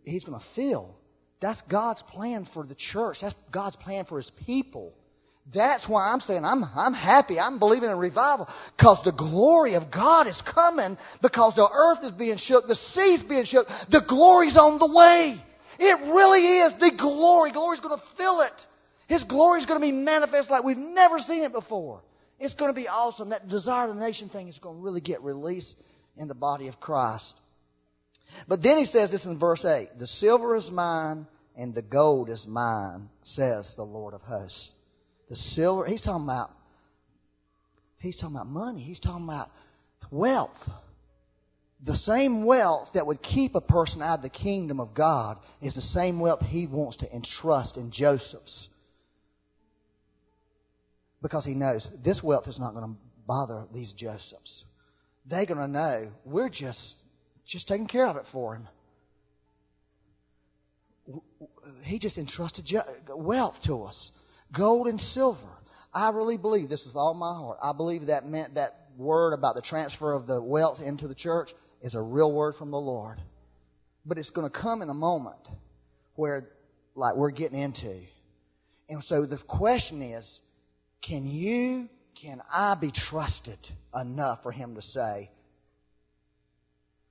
He's 0.05 0.25
going 0.25 0.41
to 0.41 0.47
feel. 0.55 0.97
That's 1.41 1.61
God's 1.71 2.03
plan 2.03 2.47
for 2.53 2.67
the 2.67 2.75
church. 2.75 3.19
That's 3.21 3.35
God's 3.53 3.77
plan 3.77 4.07
for 4.07 4.17
His 4.17 4.31
people. 4.47 4.95
That's 5.55 5.89
why 5.89 6.11
I'm 6.11 6.21
saying 6.21 6.45
I'm, 6.45 6.65
I'm 6.65 6.93
happy. 6.93 7.39
I'm 7.39 7.59
believing 7.59 7.89
in 7.89 7.99
revival 7.99 8.49
because 8.77 9.03
the 9.05 9.13
glory 9.13 9.75
of 9.75 9.93
God 9.93 10.27
is 10.27 10.43
coming 10.43 10.99
because 11.23 11.55
the 11.55 11.69
earth 11.69 12.05
is 12.05 12.11
being 12.11 12.37
shook, 12.37 12.67
the 12.67 12.75
sea's 12.75 13.23
being 13.23 13.45
shook, 13.45 13.69
the 13.91 14.05
glory's 14.07 14.57
on 14.57 14.79
the 14.79 14.93
way. 14.93 15.37
It 15.79 16.13
really 16.13 16.61
is. 16.61 16.75
The 16.81 16.93
glory. 16.97 17.53
Glory's 17.53 17.81
going 17.81 17.99
to 17.99 18.05
fill 18.17 18.41
it. 18.41 18.67
His 19.09 19.23
glory 19.25 19.61
is 19.61 19.67
going 19.67 19.81
to 19.81 19.87
be 19.87 19.93
manifest 19.93 20.51
like 20.51 20.65
we've 20.65 20.77
never 20.77 21.19
seen 21.19 21.43
it 21.43 21.53
before. 21.53 22.03
It's 22.41 22.55
going 22.55 22.71
to 22.71 22.75
be 22.75 22.89
awesome. 22.89 23.31
That 23.31 23.49
desire 23.49 23.89
of 23.89 23.95
the 23.95 24.01
nation 24.01 24.29
thing 24.29 24.49
is 24.49 24.59
going 24.59 24.77
to 24.77 24.83
really 24.83 25.01
get 25.01 25.23
released 25.23 25.77
in 26.17 26.29
the 26.29 26.35
body 26.35 26.69
of 26.69 26.81
Christ. 26.81 27.35
But 28.49 28.63
then 28.63 28.79
he 28.79 28.85
says 28.85 29.11
this 29.11 29.25
in 29.25 29.39
verse 29.39 29.65
8 29.65 29.91
The 29.99 30.07
silver 30.07 30.57
is 30.57 30.71
mine 30.71 31.27
and 31.57 31.75
the 31.75 31.83
gold 31.83 32.31
is 32.31 32.47
mine, 32.49 33.09
says 33.23 33.75
the 33.77 33.85
Lord 33.85 34.13
of 34.13 34.23
hosts. 34.23 34.71
The 35.29 35.37
silver, 35.37 35.87
he's 35.87 36.01
talking 36.01 36.25
about, 36.25 36.51
he's 37.99 38.17
talking 38.17 38.37
about 38.37 38.47
money. 38.47 38.83
He's 38.83 39.01
talking 39.01 39.25
about 39.25 39.49
wealth. 40.11 40.57
The 41.85 41.97
same 41.97 42.45
wealth 42.45 42.91
that 42.95 43.07
would 43.07 43.23
keep 43.23 43.55
a 43.55 43.61
person 43.61 44.01
out 44.03 44.19
of 44.19 44.23
the 44.23 44.31
kingdom 44.31 44.81
of 44.81 44.95
God 44.95 45.39
is 45.61 45.75
the 45.75 45.83
same 45.83 46.21
wealth 46.21 46.41
he 46.41 46.67
wants 46.67 46.99
to 46.99 47.15
entrust 47.15 47.77
in 47.77 47.91
Joseph's 47.91 48.69
because 51.23 51.45
he 51.45 51.55
knows 51.55 51.91
this 52.05 52.23
wealth 52.23 52.47
is 52.47 52.59
not 52.59 52.73
going 52.73 52.85
to 52.85 53.01
bother 53.27 53.67
these 53.75 53.93
Josephs. 53.93 54.65
They're 55.29 55.47
going 55.47 55.59
to 55.59 55.69
know 55.69 56.13
we're 56.25 56.49
just 56.49 56.95
just 57.47 57.69
taking 57.69 57.87
care 57.87 58.07
of 58.07 58.17
it 58.17 58.25
for 58.33 58.55
him. 58.55 58.69
He 61.85 61.99
just 61.99 62.19
entrusted 62.19 62.69
wealth 63.09 63.57
to 63.65 63.83
us, 63.85 64.11
gold 64.55 64.87
and 64.87 65.01
silver. 65.01 65.49
I 65.93 66.11
really 66.11 66.37
believe 66.37 66.69
this 66.69 66.85
with 66.87 66.97
all 66.97 67.15
my 67.15 67.35
heart. 67.35 67.59
I 67.63 67.73
believe 67.73 68.07
that 68.07 68.27
meant 68.27 68.55
that 68.55 68.75
word 68.99 69.33
about 69.33 69.55
the 69.55 69.63
transfer 69.63 70.13
of 70.13 70.27
the 70.27 70.43
wealth 70.43 70.81
into 70.81 71.09
the 71.09 71.15
church 71.15 71.51
is 71.83 71.95
a 71.95 72.03
real 72.03 72.33
word 72.33 72.55
from 72.57 72.71
the 72.71 72.79
Lord. 72.79 73.21
But 74.05 74.19
it's 74.19 74.31
going 74.31 74.51
to 74.51 74.57
come 74.57 74.83
in 74.83 74.89
a 74.89 74.95
moment 74.95 75.39
where, 76.15 76.49
like, 76.95 77.17
we're 77.17 77.31
getting 77.31 77.59
into. 77.59 78.03
And 78.89 79.03
so 79.05 79.27
the 79.27 79.39
question 79.39 80.03
is 80.03 80.41
can 81.03 81.27
you, 81.27 81.89
can 82.21 82.41
I 82.53 82.77
be 82.81 82.91
trusted 82.91 83.59
enough 83.95 84.43
for 84.43 84.53
him 84.53 84.75
to 84.75 84.83
say, 84.83 85.31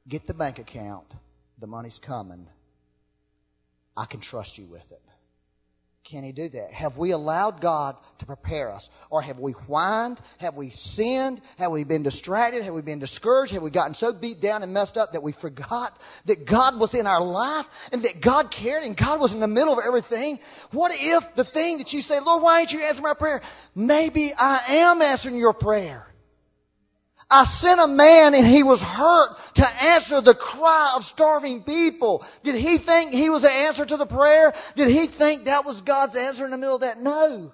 get 0.07 0.27
the 0.27 0.33
bank 0.33 0.59
account, 0.59 1.05
the 1.59 1.67
money's 1.67 1.99
coming, 2.05 2.47
I 3.95 4.05
can 4.05 4.21
trust 4.21 4.57
you 4.57 4.67
with 4.69 4.91
it? 4.91 5.01
Can 6.09 6.23
he 6.23 6.31
do 6.31 6.47
that? 6.49 6.71
Have 6.71 6.97
we 6.97 7.11
allowed 7.11 7.61
God 7.61 7.95
to 8.19 8.27
prepare 8.27 8.71
us? 8.71 8.87
Or 9.09 9.23
have 9.23 9.39
we 9.39 9.53
whined? 9.53 10.21
Have 10.37 10.55
we 10.55 10.69
sinned? 10.69 11.41
Have 11.57 11.71
we 11.71 11.83
been 11.83 12.03
distracted? 12.03 12.63
Have 12.63 12.75
we 12.75 12.83
been 12.83 12.99
discouraged? 12.99 13.53
Have 13.53 13.63
we 13.63 13.71
gotten 13.71 13.95
so 13.95 14.13
beat 14.13 14.39
down 14.39 14.61
and 14.61 14.71
messed 14.71 14.97
up 14.97 15.13
that 15.13 15.23
we 15.23 15.33
forgot 15.41 15.97
that 16.27 16.47
God 16.47 16.79
was 16.79 16.93
in 16.93 17.07
our 17.07 17.21
life 17.21 17.65
and 17.91 18.03
that 18.03 18.21
God 18.23 18.51
cared 18.51 18.83
and 18.83 18.95
God 18.95 19.19
was 19.19 19.33
in 19.33 19.39
the 19.39 19.47
middle 19.47 19.73
of 19.73 19.83
everything? 19.83 20.37
What 20.71 20.91
if 20.93 21.23
the 21.35 21.43
thing 21.43 21.79
that 21.79 21.91
you 21.91 22.01
say, 22.01 22.19
Lord, 22.19 22.43
why 22.43 22.61
ain't 22.61 22.71
you 22.71 22.81
answering 22.81 23.03
my 23.03 23.15
prayer? 23.15 23.41
Maybe 23.73 24.31
I 24.31 24.85
am 24.85 25.01
answering 25.01 25.37
your 25.37 25.53
prayer. 25.53 26.05
I 27.29 27.45
sent 27.45 27.79
a 27.79 27.87
man 27.87 28.35
and 28.35 28.45
he 28.45 28.61
was 28.61 28.81
hurt 28.81 29.37
to 29.55 29.83
answer 29.83 30.21
the 30.21 30.35
cry 30.35 30.93
of 30.95 31.03
starving 31.03 31.63
people. 31.63 32.23
Did 32.43 32.55
he 32.55 32.77
think 32.77 33.11
he 33.11 33.29
was 33.29 33.41
the 33.41 33.51
answer 33.51 33.85
to 33.85 33.97
the 33.97 34.05
prayer? 34.05 34.53
Did 34.75 34.89
he 34.89 35.07
think 35.07 35.45
that 35.45 35.65
was 35.65 35.81
God's 35.81 36.15
answer 36.15 36.45
in 36.45 36.51
the 36.51 36.57
middle 36.57 36.75
of 36.75 36.81
that? 36.81 36.99
No. 36.99 37.51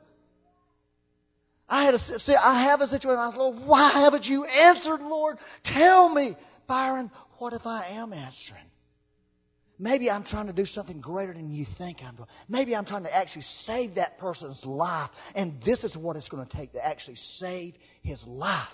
I 1.70 1.86
had 1.86 1.94
a, 1.94 2.00
see, 2.00 2.36
I 2.36 2.64
have 2.66 2.82
a 2.82 2.88
situation. 2.88 3.18
I 3.18 3.30
said, 3.32 3.40
Lord, 3.40 3.66
why 3.66 3.92
haven't 3.92 4.26
you 4.26 4.44
answered, 4.44 5.00
Lord? 5.00 5.38
Tell 5.64 6.14
me, 6.14 6.36
Byron, 6.68 7.10
what 7.40 7.54
if 7.54 7.66
I 7.66 7.92
am 7.92 8.12
answering? 8.12 8.64
Maybe 9.80 10.12
I'm 10.12 10.26
trying 10.26 10.48
to 10.48 10.54
do 10.54 10.66
something 10.66 11.00
greater 11.00 11.34
than 11.34 11.50
you 11.50 11.66
think 11.78 12.00
I'm 12.04 12.16
doing. 12.18 12.28
Maybe 12.50 12.76
I'm 12.76 12.86
trying 12.86 13.04
to 13.04 13.16
actually 13.16 13.44
save 13.44 13.96
that 13.96 14.20
person's 14.20 14.64
life, 14.66 15.10
and 15.34 15.62
this 15.66 15.84
is 15.86 15.98
what 15.98 16.18
it's 16.18 16.30
going 16.30 16.46
to 16.46 16.58
take 16.58 16.74
to 16.74 16.86
actually 16.86 17.16
save 17.16 17.74
his 18.04 18.24
life. 18.28 18.68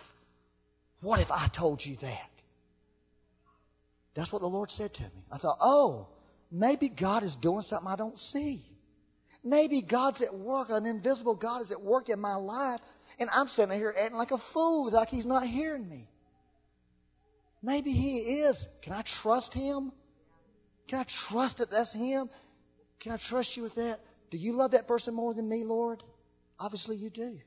What 1.02 1.20
if 1.20 1.30
I 1.30 1.50
told 1.56 1.86
you 1.86 1.95
that? 1.98 2.30
That's 4.16 4.34
what 4.34 4.41
the 4.41 4.48
Lord 4.48 4.72
said 4.72 4.93
to 4.95 5.04
me. 5.04 5.26
I 5.32 5.38
thought, 5.38 5.58
oh, 5.62 6.08
maybe 6.52 6.89
God 6.89 7.24
is 7.24 7.36
doing 7.36 7.62
something 7.62 7.88
I 7.88 7.95
don't 7.95 8.18
see. 8.18 8.64
Maybe 9.43 9.82
God's 9.82 10.22
at 10.22 10.34
work, 10.34 10.70
an 10.70 10.86
invisible 10.86 11.36
God 11.36 11.62
is 11.62 11.72
at 11.72 11.82
work 11.82 12.10
in 12.10 12.20
my 12.20 12.36
life, 12.36 12.82
and 13.20 13.30
I'm 13.32 13.48
sitting 13.48 13.78
here 13.78 13.93
acting 13.98 14.18
like 14.18 14.32
a 14.32 14.39
fool, 14.54 14.89
like 14.91 15.10
He's 15.10 15.26
not 15.26 15.45
hearing 15.45 15.88
me. 15.88 16.10
Maybe 17.62 17.91
He 17.91 18.39
is. 18.39 18.68
Can 18.82 18.93
I 18.93 19.04
trust 19.22 19.54
Him? 19.54 19.91
Can 20.88 21.00
I 21.00 21.06
trust 21.30 21.60
that 21.60 21.70
that's 21.70 21.93
Him? 21.93 22.30
Can 23.00 23.12
I 23.12 23.18
trust 23.18 23.56
you 23.56 23.64
with 23.64 23.76
that? 23.76 24.00
Do 24.32 24.38
you 24.38 24.54
love 24.54 24.72
that 24.72 24.88
person 24.88 25.14
more 25.14 25.34
than 25.34 25.48
me, 25.48 25.64
Lord? 25.64 26.04
Obviously 26.60 26.98
you 26.98 27.10
do. 27.10 27.38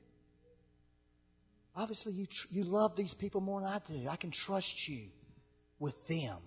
Obviously, 1.75 2.13
you, 2.13 2.25
tr- 2.25 2.47
you 2.49 2.63
love 2.63 2.95
these 2.95 3.13
people 3.13 3.41
more 3.41 3.61
than 3.61 3.69
I 3.69 3.79
do. 3.87 4.07
I 4.09 4.17
can 4.17 4.31
trust 4.31 4.87
you 4.87 5.07
with 5.79 5.95
them. 6.07 6.37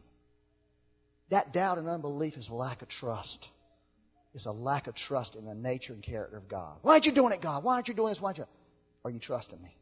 That 1.31 1.53
doubt 1.53 1.79
and 1.79 1.89
unbelief 1.89 2.37
is 2.37 2.49
a 2.49 2.55
lack 2.55 2.83
of 2.83 2.89
trust. 2.89 3.49
It's 4.35 4.47
a 4.47 4.53
lack 4.53 4.87
of 4.87 4.95
trust 4.95 5.37
in 5.37 5.47
the 5.47 5.55
nature 5.55 5.93
and 5.93 6.03
character 6.03 6.37
of 6.37 6.49
God. 6.49 6.79
Why 6.83 6.93
aren't 6.93 7.07
you 7.07 7.15
doing 7.15 7.33
it, 7.33 7.41
God? 7.41 7.65
Why 7.65 7.75
aren't 7.75 7.89
you 7.89 7.95
doing 7.95 8.11
this? 8.11 8.21
Why 8.21 8.29
aren't 8.29 8.39
you? 8.39 8.45
Are 9.05 9.11
you 9.11 9.21
trusting 9.21 9.61
me? 9.63 9.77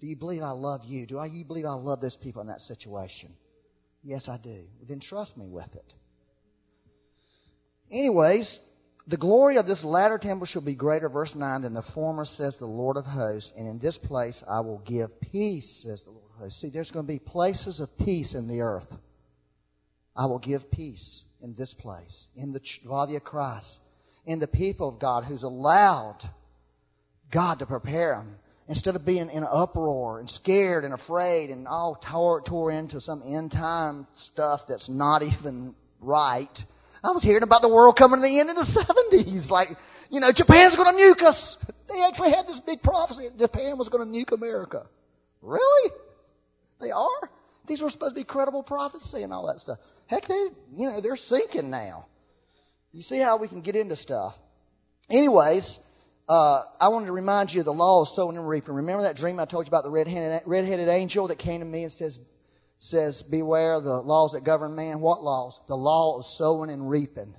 Do 0.00 0.06
you 0.06 0.16
believe 0.16 0.42
I 0.42 0.50
love 0.50 0.82
you? 0.84 1.06
Do 1.06 1.18
I, 1.18 1.26
you 1.26 1.44
believe 1.44 1.64
I 1.64 1.74
love 1.74 2.00
those 2.00 2.16
people 2.16 2.42
in 2.42 2.48
that 2.48 2.60
situation? 2.60 3.30
Yes, 4.02 4.28
I 4.28 4.38
do. 4.38 4.64
Then 4.88 5.00
trust 5.00 5.36
me 5.36 5.48
with 5.48 5.74
it. 5.74 5.92
Anyways, 7.90 8.60
the 9.08 9.16
glory 9.16 9.56
of 9.56 9.66
this 9.66 9.82
latter 9.84 10.18
temple 10.18 10.46
shall 10.46 10.64
be 10.64 10.74
greater, 10.74 11.08
verse 11.08 11.34
9, 11.34 11.62
than 11.62 11.72
the 11.72 11.82
former, 11.94 12.26
says 12.26 12.58
the 12.58 12.66
Lord 12.66 12.98
of 12.98 13.06
hosts. 13.06 13.50
And 13.56 13.66
in 13.66 13.78
this 13.78 13.96
place 13.96 14.44
I 14.46 14.60
will 14.60 14.82
give 14.86 15.18
peace, 15.20 15.82
says 15.82 16.02
the 16.02 16.10
Lord 16.10 16.24
of 16.34 16.42
hosts. 16.42 16.60
See, 16.60 16.68
there's 16.68 16.90
going 16.90 17.06
to 17.06 17.12
be 17.12 17.18
places 17.18 17.80
of 17.80 17.88
peace 18.04 18.34
in 18.34 18.48
the 18.48 18.60
earth. 18.60 18.86
I 20.14 20.26
will 20.26 20.38
give 20.38 20.70
peace 20.70 21.22
in 21.40 21.54
this 21.54 21.72
place, 21.72 22.28
in 22.36 22.52
the 22.52 22.60
body 22.84 23.16
of 23.16 23.24
Christ, 23.24 23.78
in 24.26 24.40
the 24.40 24.46
people 24.46 24.90
of 24.90 25.00
God 25.00 25.24
who's 25.24 25.42
allowed 25.42 26.18
God 27.32 27.60
to 27.60 27.66
prepare 27.66 28.16
them. 28.16 28.36
Instead 28.68 28.94
of 28.94 29.06
being 29.06 29.30
in 29.30 29.42
an 29.42 29.48
uproar 29.50 30.20
and 30.20 30.28
scared 30.28 30.84
and 30.84 30.92
afraid 30.92 31.48
and 31.48 31.66
all 31.66 31.94
tore, 31.94 32.42
tore 32.42 32.70
into 32.70 33.00
some 33.00 33.22
end 33.24 33.52
time 33.52 34.06
stuff 34.16 34.60
that's 34.68 34.90
not 34.90 35.22
even 35.22 35.74
right 36.00 36.58
I 37.02 37.10
was 37.10 37.22
hearing 37.22 37.42
about 37.42 37.62
the 37.62 37.68
world 37.68 37.96
coming 37.96 38.20
to 38.20 38.22
the 38.22 38.40
end 38.40 38.50
in 38.50 38.56
the 38.56 38.62
70s. 38.66 39.50
Like, 39.50 39.68
you 40.10 40.20
know, 40.20 40.32
Japan's 40.34 40.76
going 40.76 40.94
to 40.94 41.02
nuke 41.02 41.22
us. 41.22 41.56
They 41.88 42.02
actually 42.02 42.30
had 42.30 42.46
this 42.46 42.60
big 42.60 42.82
prophecy 42.82 43.28
that 43.28 43.38
Japan 43.38 43.78
was 43.78 43.88
going 43.88 44.06
to 44.06 44.18
nuke 44.18 44.32
America. 44.32 44.86
Really? 45.42 45.92
They 46.80 46.90
are? 46.90 47.30
These 47.66 47.82
were 47.82 47.90
supposed 47.90 48.14
to 48.14 48.20
be 48.20 48.24
credible 48.24 48.62
prophecy 48.62 49.22
and 49.22 49.32
all 49.32 49.46
that 49.46 49.58
stuff. 49.58 49.78
Heck, 50.06 50.26
they, 50.26 50.46
you 50.74 50.88
know, 50.88 51.00
they're 51.00 51.16
sinking 51.16 51.70
now. 51.70 52.06
You 52.92 53.02
see 53.02 53.18
how 53.18 53.38
we 53.38 53.48
can 53.48 53.60
get 53.60 53.76
into 53.76 53.96
stuff. 53.96 54.34
Anyways, 55.10 55.78
uh, 56.28 56.62
I 56.80 56.88
wanted 56.88 57.06
to 57.06 57.12
remind 57.12 57.50
you 57.52 57.60
of 57.60 57.66
the 57.66 57.72
law 57.72 58.02
of 58.02 58.08
sowing 58.08 58.36
and 58.36 58.48
reaping. 58.48 58.74
Remember 58.74 59.02
that 59.02 59.16
dream 59.16 59.38
I 59.38 59.44
told 59.44 59.66
you 59.66 59.68
about 59.68 59.84
the 59.84 59.90
red-headed, 59.90 60.42
red-headed 60.46 60.88
angel 60.88 61.28
that 61.28 61.38
came 61.38 61.60
to 61.60 61.66
me 61.66 61.84
and 61.84 61.92
says, 61.92 62.18
says, 62.78 63.22
Beware 63.22 63.80
the 63.80 64.00
laws 64.00 64.32
that 64.32 64.44
govern 64.44 64.74
man. 64.74 65.00
What 65.00 65.22
laws? 65.22 65.58
The 65.68 65.74
law 65.74 66.18
of 66.18 66.24
sowing 66.24 66.70
and 66.70 66.88
reaping. 66.88 67.34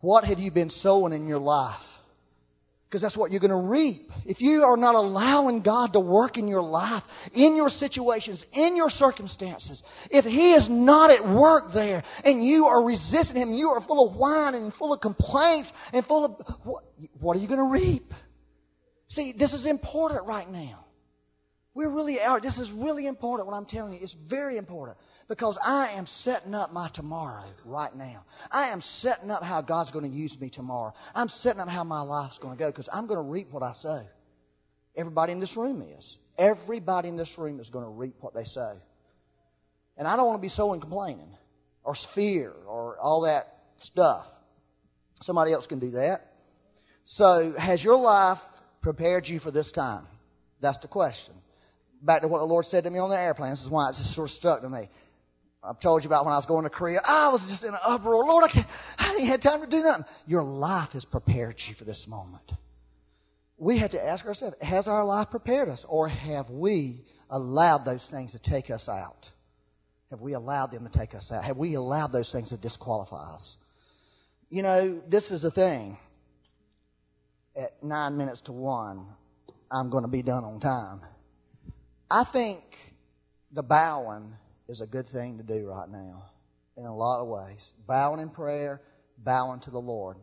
What 0.00 0.24
have 0.24 0.38
you 0.38 0.50
been 0.50 0.70
sowing 0.70 1.12
in 1.12 1.26
your 1.26 1.38
life? 1.38 1.80
Because 2.88 3.02
that's 3.02 3.16
what 3.16 3.32
you're 3.32 3.40
going 3.40 3.50
to 3.50 3.68
reap. 3.68 4.10
If 4.24 4.40
you 4.40 4.62
are 4.62 4.76
not 4.76 4.94
allowing 4.94 5.62
God 5.62 5.92
to 5.94 6.00
work 6.00 6.38
in 6.38 6.46
your 6.46 6.62
life, 6.62 7.02
in 7.34 7.56
your 7.56 7.68
situations, 7.68 8.46
in 8.52 8.76
your 8.76 8.88
circumstances, 8.88 9.82
if 10.08 10.24
He 10.24 10.54
is 10.54 10.68
not 10.70 11.10
at 11.10 11.28
work 11.28 11.72
there 11.74 12.04
and 12.24 12.46
you 12.46 12.66
are 12.66 12.84
resisting 12.84 13.36
Him, 13.36 13.52
you 13.52 13.70
are 13.70 13.80
full 13.80 14.08
of 14.08 14.16
whining 14.16 14.62
and 14.62 14.72
full 14.72 14.92
of 14.92 15.00
complaints 15.00 15.72
and 15.92 16.06
full 16.06 16.24
of. 16.24 16.56
What, 16.62 16.84
what 17.18 17.36
are 17.36 17.40
you 17.40 17.48
going 17.48 17.58
to 17.58 17.70
reap? 17.70 18.12
See, 19.08 19.34
this 19.36 19.52
is 19.52 19.66
important 19.66 20.24
right 20.26 20.48
now. 20.48 20.85
We're 21.76 21.90
really 21.90 22.18
out. 22.18 22.40
This 22.40 22.58
is 22.58 22.72
really 22.72 23.06
important 23.06 23.46
what 23.46 23.54
I'm 23.54 23.66
telling 23.66 23.92
you. 23.92 23.98
It's 24.00 24.16
very 24.30 24.56
important 24.56 24.96
because 25.28 25.58
I 25.62 25.90
am 25.98 26.06
setting 26.06 26.54
up 26.54 26.72
my 26.72 26.88
tomorrow 26.94 27.44
right 27.66 27.94
now. 27.94 28.24
I 28.50 28.70
am 28.70 28.80
setting 28.80 29.30
up 29.30 29.42
how 29.42 29.60
God's 29.60 29.90
going 29.90 30.10
to 30.10 30.16
use 30.16 30.34
me 30.40 30.48
tomorrow. 30.48 30.94
I'm 31.14 31.28
setting 31.28 31.60
up 31.60 31.68
how 31.68 31.84
my 31.84 32.00
life's 32.00 32.38
going 32.38 32.56
to 32.56 32.58
go 32.58 32.70
because 32.70 32.88
I'm 32.90 33.06
going 33.06 33.18
to 33.18 33.30
reap 33.30 33.48
what 33.50 33.62
I 33.62 33.72
sow. 33.74 34.06
Everybody 34.96 35.32
in 35.32 35.40
this 35.40 35.54
room 35.54 35.82
is. 35.82 36.16
Everybody 36.38 37.10
in 37.10 37.16
this 37.16 37.36
room 37.36 37.60
is 37.60 37.68
going 37.68 37.84
to 37.84 37.90
reap 37.90 38.14
what 38.20 38.32
they 38.32 38.44
sow. 38.44 38.78
And 39.98 40.08
I 40.08 40.16
don't 40.16 40.24
want 40.24 40.38
to 40.38 40.42
be 40.42 40.48
sowing 40.48 40.80
complaining 40.80 41.28
or 41.84 41.94
fear 42.14 42.54
or 42.66 42.96
all 42.98 43.26
that 43.26 43.44
stuff. 43.80 44.24
Somebody 45.20 45.52
else 45.52 45.66
can 45.66 45.78
do 45.78 45.90
that. 45.90 46.22
So, 47.04 47.52
has 47.58 47.84
your 47.84 47.96
life 47.96 48.38
prepared 48.80 49.28
you 49.28 49.40
for 49.40 49.50
this 49.50 49.70
time? 49.72 50.06
That's 50.62 50.78
the 50.78 50.88
question 50.88 51.34
back 52.02 52.22
to 52.22 52.28
what 52.28 52.38
the 52.38 52.44
Lord 52.44 52.64
said 52.66 52.84
to 52.84 52.90
me 52.90 52.98
on 52.98 53.10
the 53.10 53.18
airplane. 53.18 53.50
This 53.50 53.62
is 53.62 53.70
why 53.70 53.88
it's 53.88 53.98
just 53.98 54.14
sort 54.14 54.28
of 54.28 54.34
stuck 54.34 54.62
to 54.62 54.68
me. 54.68 54.88
I've 55.62 55.80
told 55.80 56.04
you 56.04 56.08
about 56.08 56.24
when 56.24 56.32
I 56.32 56.36
was 56.36 56.46
going 56.46 56.64
to 56.64 56.70
Korea. 56.70 57.00
I 57.04 57.32
was 57.32 57.42
just 57.48 57.64
in 57.64 57.70
an 57.70 57.80
uproar. 57.82 58.24
Lord, 58.24 58.44
I, 58.44 58.52
can't, 58.52 58.66
I 58.98 59.12
didn't 59.12 59.28
have 59.28 59.40
time 59.40 59.60
to 59.62 59.66
do 59.66 59.82
nothing. 59.82 60.04
Your 60.26 60.42
life 60.42 60.90
has 60.90 61.04
prepared 61.04 61.56
you 61.66 61.74
for 61.74 61.84
this 61.84 62.06
moment. 62.08 62.52
We 63.58 63.78
have 63.78 63.92
to 63.92 64.04
ask 64.04 64.24
ourselves, 64.26 64.56
has 64.60 64.86
our 64.86 65.04
life 65.04 65.30
prepared 65.30 65.68
us? 65.68 65.84
Or 65.88 66.08
have 66.08 66.50
we 66.50 67.04
allowed 67.30 67.84
those 67.84 68.06
things 68.10 68.32
to 68.32 68.38
take 68.38 68.70
us 68.70 68.88
out? 68.88 69.26
Have 70.10 70.20
we 70.20 70.34
allowed 70.34 70.70
them 70.70 70.88
to 70.88 70.98
take 70.98 71.14
us 71.14 71.32
out? 71.32 71.42
Have 71.42 71.56
we 71.56 71.74
allowed 71.74 72.12
those 72.12 72.30
things 72.30 72.50
to 72.50 72.56
disqualify 72.56 73.34
us? 73.34 73.56
You 74.50 74.62
know, 74.62 75.02
this 75.08 75.32
is 75.32 75.42
the 75.42 75.50
thing. 75.50 75.98
At 77.56 77.82
nine 77.82 78.16
minutes 78.16 78.42
to 78.42 78.52
one, 78.52 79.06
I'm 79.72 79.90
going 79.90 80.04
to 80.04 80.10
be 80.10 80.22
done 80.22 80.44
on 80.44 80.60
time. 80.60 81.00
I 82.10 82.24
think 82.32 82.62
the 83.52 83.62
bowing 83.62 84.32
is 84.68 84.80
a 84.80 84.86
good 84.86 85.06
thing 85.08 85.38
to 85.38 85.42
do 85.42 85.68
right 85.68 85.88
now 85.88 86.24
in 86.76 86.84
a 86.84 86.94
lot 86.94 87.20
of 87.20 87.28
ways. 87.28 87.72
Bowing 87.86 88.20
in 88.20 88.30
prayer, 88.30 88.80
bowing 89.18 89.60
to 89.60 89.70
the 89.70 89.80
Lord. 89.80 90.16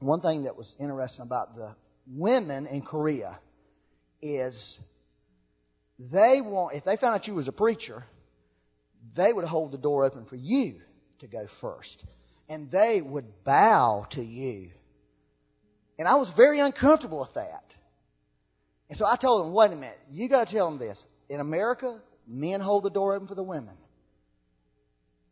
One 0.00 0.20
thing 0.20 0.44
that 0.44 0.56
was 0.56 0.74
interesting 0.80 1.24
about 1.24 1.54
the 1.54 1.76
women 2.08 2.66
in 2.66 2.82
Korea 2.82 3.38
is 4.20 4.78
they 5.98 6.40
want, 6.42 6.74
if 6.74 6.84
they 6.84 6.96
found 6.96 7.14
out 7.14 7.26
you 7.26 7.34
was 7.34 7.48
a 7.48 7.52
preacher, 7.52 8.04
they 9.16 9.32
would 9.32 9.44
hold 9.44 9.72
the 9.72 9.78
door 9.78 10.04
open 10.04 10.26
for 10.26 10.36
you 10.36 10.80
to 11.20 11.28
go 11.28 11.46
first. 11.60 12.04
And 12.48 12.70
they 12.70 13.00
would 13.00 13.44
bow 13.44 14.06
to 14.10 14.22
you. 14.22 14.70
And 15.98 16.06
I 16.06 16.16
was 16.16 16.30
very 16.36 16.60
uncomfortable 16.60 17.20
with 17.20 17.34
that. 17.34 17.74
And 18.88 18.96
so 18.96 19.04
I 19.04 19.16
told 19.16 19.46
him, 19.46 19.52
wait 19.52 19.72
a 19.72 19.74
minute, 19.74 19.98
you 20.10 20.28
got 20.28 20.46
to 20.46 20.54
tell 20.54 20.70
them 20.70 20.78
this. 20.78 21.04
In 21.28 21.40
America, 21.40 22.00
men 22.26 22.60
hold 22.60 22.84
the 22.84 22.90
door 22.90 23.14
open 23.14 23.26
for 23.26 23.34
the 23.34 23.42
women. 23.42 23.76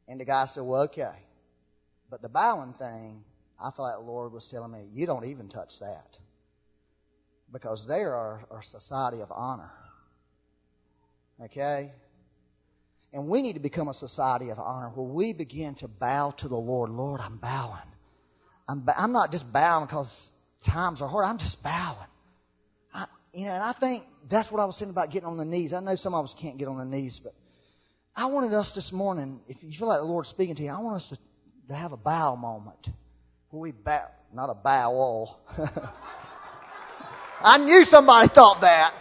And 0.08 0.20
the 0.20 0.24
guy 0.24 0.46
said, 0.46 0.64
well, 0.64 0.82
okay. 0.82 1.14
But 2.10 2.20
the 2.20 2.28
bowing 2.28 2.74
thing, 2.74 3.24
I 3.58 3.66
like 3.66 3.96
the 3.96 4.04
Lord 4.04 4.32
was 4.32 4.48
telling 4.50 4.72
me, 4.72 4.86
you 4.92 5.06
don't 5.06 5.24
even 5.24 5.48
touch 5.48 5.72
that. 5.80 6.18
Because 7.52 7.86
they 7.88 8.02
are 8.02 8.44
a 8.50 8.62
society 8.62 9.20
of 9.20 9.30
honor. 9.30 9.70
Okay? 11.44 11.92
And 13.12 13.30
we 13.30 13.42
need 13.42 13.52
to 13.52 13.60
become 13.60 13.88
a 13.88 13.94
society 13.94 14.50
of 14.50 14.58
honor 14.58 14.90
where 14.94 15.06
we 15.06 15.32
begin 15.32 15.76
to 15.76 15.88
bow 15.88 16.34
to 16.38 16.48
the 16.48 16.56
Lord. 16.56 16.90
Lord, 16.90 17.20
I'm 17.20 17.38
bowing. 17.38 17.78
I'm, 18.68 18.84
I'm 18.96 19.12
not 19.12 19.30
just 19.30 19.50
bowing 19.52 19.86
because 19.86 20.30
times 20.66 21.00
are 21.00 21.08
hard. 21.08 21.24
I'm 21.24 21.38
just 21.38 21.62
bowing. 21.62 22.08
You 23.34 23.46
know, 23.46 23.52
and 23.52 23.62
I 23.62 23.74
think 23.78 24.04
that's 24.30 24.50
what 24.52 24.60
I 24.60 24.64
was 24.64 24.78
saying 24.78 24.90
about 24.90 25.10
getting 25.10 25.26
on 25.26 25.36
the 25.36 25.44
knees. 25.44 25.72
I 25.72 25.80
know 25.80 25.96
some 25.96 26.14
of 26.14 26.24
us 26.24 26.36
can't 26.40 26.56
get 26.56 26.68
on 26.68 26.78
the 26.78 26.84
knees, 26.84 27.20
but 27.22 27.32
I 28.14 28.26
wanted 28.26 28.52
us 28.52 28.72
this 28.76 28.92
morning, 28.92 29.40
if 29.48 29.56
you 29.60 29.76
feel 29.76 29.88
like 29.88 29.98
the 29.98 30.04
Lord's 30.04 30.28
speaking 30.28 30.54
to 30.54 30.62
you, 30.62 30.70
I 30.70 30.80
want 30.80 30.96
us 30.96 31.08
to, 31.08 31.18
to 31.68 31.74
have 31.74 31.90
a 31.90 31.96
bow 31.96 32.36
moment. 32.36 32.86
We 33.50 33.72
bow, 33.72 34.06
not 34.32 34.50
a 34.50 34.54
bow 34.54 34.90
all. 34.92 35.40
I 37.40 37.58
knew 37.58 37.82
somebody 37.84 38.28
thought 38.32 38.60
that. 38.60 38.94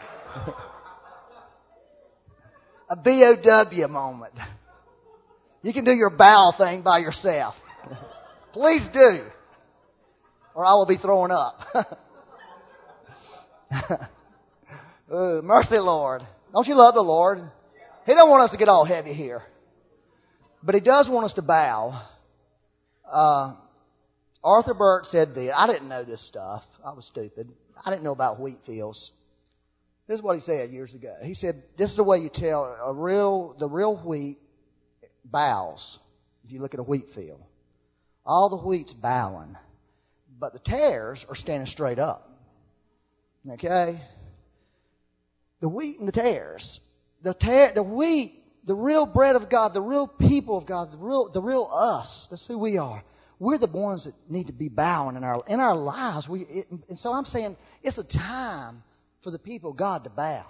a 2.89 2.93
a 2.93 2.95
B-O-W 2.95 3.87
moment. 3.87 4.33
You 5.61 5.73
can 5.73 5.85
do 5.85 5.91
your 5.91 6.09
bow 6.09 6.53
thing 6.57 6.81
by 6.81 6.99
yourself. 6.99 7.55
Please 8.53 8.87
do. 8.93 9.25
Or 10.55 10.65
I 10.65 10.73
will 10.73 10.87
be 10.87 10.97
throwing 10.97 11.31
up. 11.31 11.59
Uh, 15.13 15.41
mercy, 15.43 15.77
Lord. 15.77 16.23
Don't 16.53 16.67
you 16.67 16.73
love 16.73 16.95
the 16.95 17.03
Lord? 17.03 17.37
He 18.07 18.15
don't 18.15 18.31
want 18.31 18.45
us 18.45 18.49
to 18.49 18.57
get 18.57 18.67
all 18.67 18.83
heavy 18.83 19.13
here. 19.13 19.43
But 20.63 20.73
he 20.73 20.81
does 20.81 21.07
want 21.07 21.25
us 21.25 21.33
to 21.33 21.43
bow. 21.43 22.01
Uh, 23.07 23.53
Arthur 24.43 24.73
Burk 24.73 25.05
said 25.05 25.35
this. 25.35 25.53
I 25.55 25.67
didn't 25.67 25.87
know 25.87 26.03
this 26.03 26.27
stuff. 26.27 26.63
I 26.83 26.93
was 26.93 27.05
stupid. 27.05 27.47
I 27.85 27.91
didn't 27.91 28.03
know 28.03 28.11
about 28.11 28.39
wheat 28.39 28.57
fields. 28.65 29.11
This 30.07 30.17
is 30.17 30.23
what 30.23 30.35
he 30.35 30.41
said 30.41 30.71
years 30.71 30.95
ago. 30.95 31.13
He 31.23 31.35
said, 31.35 31.61
this 31.77 31.91
is 31.91 31.97
the 31.97 32.03
way 32.03 32.17
you 32.17 32.31
tell 32.33 32.63
a 32.83 32.91
real, 32.91 33.55
the 33.59 33.69
real 33.69 33.95
wheat 34.03 34.39
bows. 35.23 35.99
If 36.43 36.51
you 36.51 36.59
look 36.59 36.73
at 36.73 36.79
a 36.79 36.83
wheat 36.83 37.05
field. 37.13 37.41
All 38.25 38.49
the 38.49 38.57
wheat's 38.57 38.93
bowing. 38.93 39.57
But 40.39 40.53
the 40.53 40.59
tares 40.59 41.23
are 41.29 41.35
standing 41.35 41.67
straight 41.67 41.99
up. 41.99 42.27
Okay? 43.47 44.01
The 45.63 45.69
wheat 45.69 45.97
and 45.97 46.09
the 46.09 46.11
tares. 46.11 46.81
The, 47.23 47.33
tar- 47.33 47.71
the 47.73 47.83
wheat, 47.83 48.33
the 48.65 48.75
real 48.75 49.05
bread 49.05 49.37
of 49.37 49.49
God, 49.49 49.73
the 49.73 49.81
real 49.81 50.09
people 50.09 50.57
of 50.57 50.67
God, 50.67 50.91
the 50.91 50.97
real, 50.97 51.31
the 51.31 51.41
real 51.41 51.69
us. 51.71 52.27
That's 52.29 52.45
who 52.45 52.59
we 52.59 52.77
are. 52.77 53.01
We're 53.39 53.57
the 53.57 53.67
ones 53.67 54.03
that 54.03 54.13
need 54.29 54.47
to 54.47 54.53
be 54.53 54.67
bowing 54.67 55.15
in 55.15 55.23
our 55.23 55.41
in 55.47 55.61
our 55.61 55.75
lives. 55.75 56.27
We, 56.27 56.41
it, 56.41 56.67
and 56.89 56.97
so 56.99 57.13
I'm 57.13 57.23
saying 57.23 57.55
it's 57.81 57.97
a 57.97 58.03
time 58.03 58.83
for 59.23 59.31
the 59.31 59.39
people 59.39 59.71
of 59.71 59.77
God 59.77 60.03
to 60.03 60.09
bow. 60.09 60.45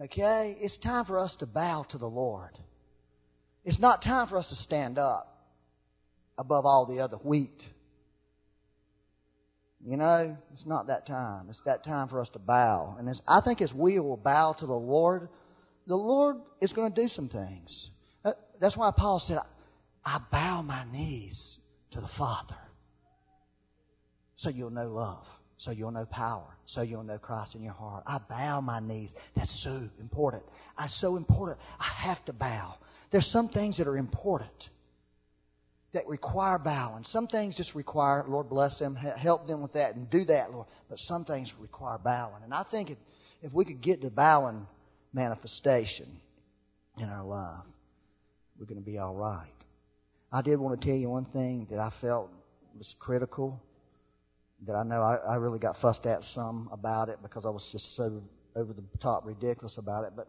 Okay? 0.00 0.56
It's 0.60 0.76
time 0.76 1.04
for 1.04 1.18
us 1.18 1.36
to 1.36 1.46
bow 1.46 1.86
to 1.90 1.98
the 1.98 2.06
Lord. 2.06 2.58
It's 3.64 3.78
not 3.78 4.02
time 4.02 4.26
for 4.26 4.38
us 4.38 4.48
to 4.48 4.56
stand 4.56 4.98
up 4.98 5.32
above 6.36 6.66
all 6.66 6.84
the 6.84 6.98
other 6.98 7.16
wheat. 7.18 7.62
You 9.86 9.96
know, 9.96 10.36
it's 10.52 10.66
not 10.66 10.88
that 10.88 11.06
time. 11.06 11.46
It's 11.48 11.60
that 11.64 11.84
time 11.84 12.08
for 12.08 12.20
us 12.20 12.28
to 12.30 12.40
bow. 12.40 12.96
And 12.98 13.08
I 13.28 13.40
think 13.40 13.60
as 13.62 13.72
we 13.72 14.00
will 14.00 14.16
bow 14.16 14.52
to 14.58 14.66
the 14.66 14.72
Lord, 14.72 15.28
the 15.86 15.94
Lord 15.94 16.38
is 16.60 16.72
going 16.72 16.92
to 16.92 17.02
do 17.02 17.06
some 17.06 17.28
things. 17.28 17.90
That's 18.60 18.76
why 18.76 18.90
Paul 18.96 19.20
said, 19.20 19.38
I 20.04 20.18
bow 20.32 20.62
my 20.62 20.84
knees 20.90 21.58
to 21.92 22.00
the 22.00 22.08
Father. 22.18 22.56
So 24.34 24.50
you'll 24.50 24.70
know 24.70 24.88
love. 24.88 25.24
So 25.56 25.70
you'll 25.70 25.92
know 25.92 26.04
power. 26.04 26.56
So 26.64 26.82
you'll 26.82 27.04
know 27.04 27.18
Christ 27.18 27.54
in 27.54 27.62
your 27.62 27.72
heart. 27.72 28.02
I 28.08 28.18
bow 28.28 28.60
my 28.60 28.80
knees. 28.80 29.14
That's 29.36 29.62
so 29.62 29.88
important. 30.00 30.42
It's 30.80 31.00
so 31.00 31.16
important. 31.16 31.60
I 31.78 32.08
have 32.08 32.24
to 32.24 32.32
bow. 32.32 32.74
There's 33.12 33.26
some 33.26 33.48
things 33.48 33.78
that 33.78 33.86
are 33.86 33.96
important 33.96 34.68
that 35.96 36.06
require 36.06 36.58
bowing. 36.58 37.04
Some 37.04 37.26
things 37.26 37.56
just 37.56 37.74
require, 37.74 38.22
Lord 38.28 38.50
bless 38.50 38.78
them, 38.78 38.94
help 38.94 39.46
them 39.46 39.62
with 39.62 39.72
that 39.72 39.94
and 39.94 40.08
do 40.10 40.26
that, 40.26 40.50
Lord. 40.52 40.66
But 40.90 40.98
some 40.98 41.24
things 41.24 41.52
require 41.58 41.96
bowing. 41.98 42.42
And 42.44 42.52
I 42.52 42.64
think 42.70 42.90
if, 42.90 42.98
if 43.42 43.52
we 43.54 43.64
could 43.64 43.80
get 43.80 44.02
the 44.02 44.10
bowing 44.10 44.66
manifestation 45.14 46.06
in 46.98 47.08
our 47.08 47.24
life, 47.24 47.64
we're 48.58 48.66
going 48.66 48.82
to 48.82 48.84
be 48.84 48.98
all 48.98 49.14
right. 49.14 49.48
I 50.30 50.42
did 50.42 50.60
want 50.60 50.78
to 50.78 50.86
tell 50.86 50.96
you 50.96 51.08
one 51.08 51.24
thing 51.24 51.66
that 51.70 51.78
I 51.78 51.90
felt 52.00 52.30
was 52.76 52.94
critical, 52.98 53.58
that 54.66 54.74
I 54.74 54.82
know 54.82 55.00
I, 55.00 55.16
I 55.16 55.36
really 55.36 55.58
got 55.58 55.76
fussed 55.76 56.04
at 56.04 56.22
some 56.24 56.68
about 56.72 57.08
it 57.08 57.20
because 57.22 57.46
I 57.46 57.50
was 57.50 57.66
just 57.72 57.96
so 57.96 58.22
over 58.54 58.74
the 58.74 58.84
top 59.00 59.24
ridiculous 59.24 59.78
about 59.78 60.04
it. 60.04 60.12
But 60.14 60.28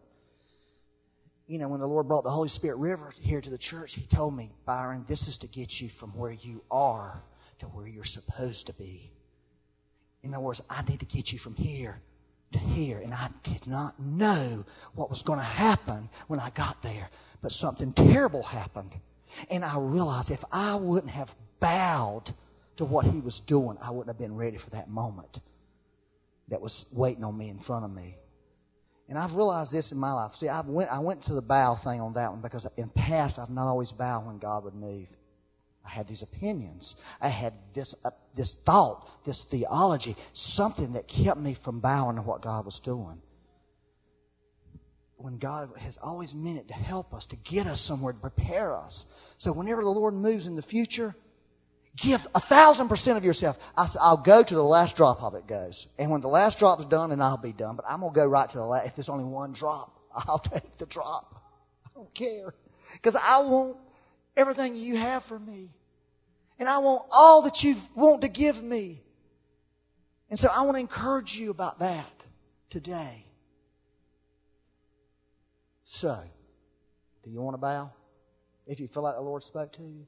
you 1.48 1.58
know, 1.58 1.68
when 1.68 1.80
the 1.80 1.86
Lord 1.86 2.06
brought 2.06 2.24
the 2.24 2.30
Holy 2.30 2.50
Spirit 2.50 2.76
River 2.76 3.12
here 3.20 3.40
to 3.40 3.50
the 3.50 3.58
church, 3.58 3.92
He 3.94 4.06
told 4.14 4.36
me, 4.36 4.52
Byron, 4.66 5.06
this 5.08 5.26
is 5.26 5.38
to 5.38 5.48
get 5.48 5.72
you 5.80 5.88
from 5.98 6.10
where 6.10 6.32
you 6.32 6.62
are 6.70 7.20
to 7.60 7.66
where 7.66 7.86
you're 7.86 8.04
supposed 8.04 8.66
to 8.66 8.72
be. 8.74 9.10
In 10.22 10.34
other 10.34 10.44
words, 10.44 10.60
I 10.68 10.82
need 10.82 11.00
to 11.00 11.06
get 11.06 11.28
you 11.28 11.38
from 11.38 11.54
here 11.54 12.00
to 12.52 12.58
here. 12.58 12.98
And 12.98 13.12
I 13.12 13.30
did 13.44 13.66
not 13.66 13.98
know 13.98 14.64
what 14.94 15.10
was 15.10 15.22
going 15.22 15.38
to 15.38 15.44
happen 15.44 16.08
when 16.26 16.38
I 16.38 16.50
got 16.50 16.76
there. 16.82 17.08
But 17.42 17.52
something 17.52 17.92
terrible 17.94 18.42
happened. 18.42 18.94
And 19.50 19.64
I 19.64 19.78
realized 19.78 20.30
if 20.30 20.44
I 20.52 20.76
wouldn't 20.76 21.12
have 21.12 21.28
bowed 21.60 22.24
to 22.76 22.84
what 22.84 23.06
He 23.06 23.20
was 23.20 23.40
doing, 23.46 23.76
I 23.80 23.90
wouldn't 23.90 24.08
have 24.08 24.18
been 24.18 24.36
ready 24.36 24.58
for 24.58 24.70
that 24.70 24.88
moment 24.88 25.38
that 26.48 26.60
was 26.60 26.84
waiting 26.92 27.24
on 27.24 27.36
me 27.36 27.48
in 27.48 27.58
front 27.58 27.84
of 27.84 27.90
me. 27.90 28.16
And 29.08 29.16
I've 29.16 29.32
realized 29.34 29.72
this 29.72 29.90
in 29.90 29.98
my 29.98 30.12
life. 30.12 30.32
See, 30.34 30.48
I 30.48 30.62
went, 30.66 30.90
I 30.90 30.98
went 30.98 31.24
to 31.24 31.34
the 31.34 31.42
bow 31.42 31.78
thing 31.82 32.00
on 32.00 32.12
that 32.14 32.30
one 32.30 32.42
because 32.42 32.68
in 32.76 32.90
past 32.90 33.38
I've 33.38 33.48
not 33.48 33.66
always 33.66 33.90
bowed 33.90 34.26
when 34.26 34.38
God 34.38 34.64
would 34.64 34.74
move. 34.74 35.08
I 35.84 35.88
had 35.88 36.06
these 36.06 36.22
opinions. 36.22 36.94
I 37.18 37.30
had 37.30 37.54
this, 37.74 37.94
uh, 38.04 38.10
this 38.36 38.54
thought, 38.66 39.06
this 39.24 39.46
theology, 39.50 40.14
something 40.34 40.92
that 40.92 41.08
kept 41.08 41.40
me 41.40 41.56
from 41.64 41.80
bowing 41.80 42.16
to 42.16 42.22
what 42.22 42.42
God 42.42 42.66
was 42.66 42.78
doing. 42.84 43.22
When 45.16 45.38
God 45.38 45.70
has 45.80 45.96
always 46.02 46.34
meant 46.34 46.58
it 46.58 46.68
to 46.68 46.74
help 46.74 47.14
us, 47.14 47.26
to 47.30 47.36
get 47.36 47.66
us 47.66 47.80
somewhere, 47.80 48.12
to 48.12 48.18
prepare 48.18 48.76
us. 48.76 49.04
So 49.38 49.52
whenever 49.52 49.82
the 49.82 49.88
Lord 49.88 50.12
moves 50.12 50.46
in 50.46 50.54
the 50.54 50.62
future, 50.62 51.14
Give 52.02 52.20
a 52.34 52.40
thousand 52.40 52.88
percent 52.88 53.18
of 53.18 53.24
yourself. 53.24 53.56
I 53.76 53.88
said, 53.88 53.98
I'll 54.00 54.22
go 54.22 54.44
to 54.46 54.54
the 54.54 54.62
last 54.62 54.96
drop 54.96 55.22
of 55.22 55.34
it 55.34 55.46
goes. 55.48 55.86
And 55.98 56.10
when 56.10 56.20
the 56.20 56.28
last 56.28 56.58
drop's 56.58 56.84
done, 56.84 57.10
then 57.10 57.20
I'll 57.20 57.38
be 57.38 57.52
done. 57.52 57.76
But 57.76 57.86
I'm 57.88 58.00
going 58.00 58.12
to 58.12 58.20
go 58.20 58.26
right 58.26 58.48
to 58.48 58.58
the 58.58 58.64
last. 58.64 58.88
If 58.88 58.96
there's 58.96 59.08
only 59.08 59.24
one 59.24 59.52
drop, 59.52 59.92
I'll 60.14 60.38
take 60.38 60.78
the 60.78 60.86
drop. 60.86 61.34
I 61.86 61.90
don't 61.94 62.14
care. 62.14 62.54
Because 62.94 63.18
I 63.20 63.40
want 63.40 63.78
everything 64.36 64.76
you 64.76 64.96
have 64.96 65.24
for 65.24 65.38
me. 65.38 65.70
And 66.58 66.68
I 66.68 66.78
want 66.78 67.06
all 67.10 67.42
that 67.42 67.60
you 67.62 67.74
want 67.96 68.22
to 68.22 68.28
give 68.28 68.56
me. 68.56 69.02
And 70.30 70.38
so 70.38 70.48
I 70.48 70.62
want 70.62 70.76
to 70.76 70.80
encourage 70.80 71.34
you 71.34 71.50
about 71.50 71.78
that 71.80 72.10
today. 72.70 73.24
So, 75.84 76.20
do 77.24 77.30
you 77.30 77.40
want 77.40 77.54
to 77.54 77.58
bow? 77.58 77.90
If 78.66 78.78
you 78.78 78.88
feel 78.88 79.02
like 79.02 79.14
the 79.14 79.22
Lord 79.22 79.42
spoke 79.42 79.72
to 79.74 79.82
you? 79.82 80.06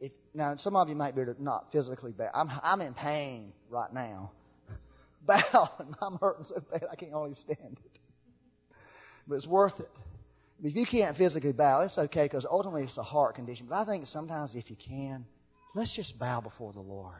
If, 0.00 0.12
now, 0.34 0.56
some 0.56 0.76
of 0.76 0.88
you 0.88 0.94
might 0.94 1.14
be 1.14 1.22
not 1.38 1.72
physically 1.72 2.12
bad. 2.12 2.30
I'm, 2.34 2.48
I'm 2.62 2.80
in 2.80 2.94
pain 2.94 3.52
right 3.68 3.92
now. 3.92 4.32
Bow, 5.26 5.68
I'm 6.00 6.18
hurting 6.20 6.44
so 6.44 6.62
bad 6.70 6.84
I 6.90 6.96
can't 6.96 7.12
only 7.12 7.34
stand 7.34 7.78
it. 7.84 7.98
But 9.28 9.36
it's 9.36 9.46
worth 9.46 9.78
it. 9.78 9.90
If 10.62 10.76
you 10.76 10.84
can't 10.84 11.16
physically 11.16 11.52
bow, 11.52 11.82
it's 11.82 11.96
okay 11.96 12.24
because 12.24 12.46
ultimately 12.50 12.82
it's 12.82 12.98
a 12.98 13.02
heart 13.02 13.34
condition. 13.34 13.66
But 13.68 13.76
I 13.76 13.84
think 13.86 14.04
sometimes 14.06 14.54
if 14.54 14.70
you 14.70 14.76
can, 14.76 15.24
let's 15.74 15.94
just 15.94 16.18
bow 16.18 16.40
before 16.40 16.72
the 16.72 16.80
Lord. 16.80 17.14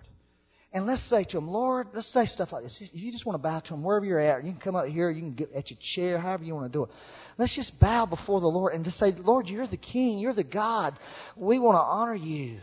And 0.73 0.87
let's 0.87 1.03
say 1.11 1.25
to 1.25 1.39
Him, 1.39 1.49
Lord, 1.49 1.89
let's 1.93 2.13
say 2.13 2.27
stuff 2.27 2.53
like 2.53 2.63
this. 2.63 2.81
If 2.81 3.03
you 3.03 3.11
just 3.11 3.27
want 3.27 3.35
to 3.35 3.43
bow 3.43 3.59
to 3.59 3.75
Him 3.75 3.83
wherever 3.83 4.07
you're 4.07 4.21
at, 4.21 4.45
you 4.45 4.53
can 4.53 4.61
come 4.61 4.77
up 4.77 4.87
here, 4.87 5.11
you 5.11 5.21
can 5.21 5.35
get 5.35 5.53
at 5.53 5.71
your 5.71 5.79
chair, 5.83 6.19
however 6.19 6.45
you 6.45 6.55
want 6.55 6.73
to 6.73 6.79
do 6.79 6.85
it. 6.85 6.91
Let's 7.39 7.57
just 7.57 7.81
bow 7.81 8.07
before 8.07 8.41
the 8.41 8.47
Lord 8.47 8.73
and 8.73 8.85
just 8.85 8.99
say, 8.99 9.11
Lord, 9.11 9.49
you're 9.49 9.67
the 9.67 9.77
King, 9.77 10.19
you're 10.19 10.35
the 10.35 10.45
God. 10.45 10.97
We 11.37 11.59
want 11.59 11.75
to 11.75 11.81
honor 11.81 12.15
you. 12.15 12.61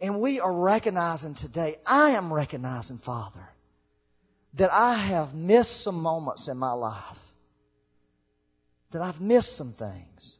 And 0.00 0.20
we 0.20 0.38
are 0.38 0.52
recognizing 0.52 1.34
today, 1.34 1.76
I 1.84 2.12
am 2.12 2.32
recognizing, 2.32 2.98
Father, 2.98 3.48
that 4.56 4.70
I 4.72 5.08
have 5.08 5.34
missed 5.34 5.82
some 5.82 6.00
moments 6.00 6.48
in 6.48 6.56
my 6.56 6.72
life. 6.72 7.16
That 8.92 9.02
I've 9.02 9.20
missed 9.20 9.56
some 9.56 9.74
things. 9.76 10.38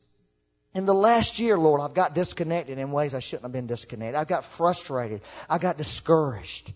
In 0.74 0.86
the 0.86 0.95
last 0.95 1.40
year, 1.40 1.57
Lord, 1.57 1.80
I've 1.80 1.95
got 1.95 2.14
disconnected 2.14 2.78
in 2.78 2.92
ways 2.92 3.14
I 3.14 3.20
shouldn't 3.20 3.42
have 3.42 3.53
been 3.53 3.66
disconnected. 3.66 4.14
I've 4.14 4.28
got 4.28 4.45
frustrated. 4.57 5.22
I 5.49 5.59
got 5.59 5.76
discouraged. 5.76 6.72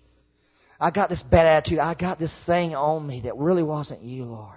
I 0.80 0.90
got 0.90 1.08
this 1.08 1.22
bad 1.22 1.46
attitude. 1.46 1.78
I 1.80 1.94
got 1.94 2.18
this 2.18 2.44
thing 2.46 2.74
on 2.74 3.06
me 3.06 3.22
that 3.24 3.36
really 3.36 3.64
wasn't 3.64 4.02
you, 4.02 4.24
Lord. 4.24 4.54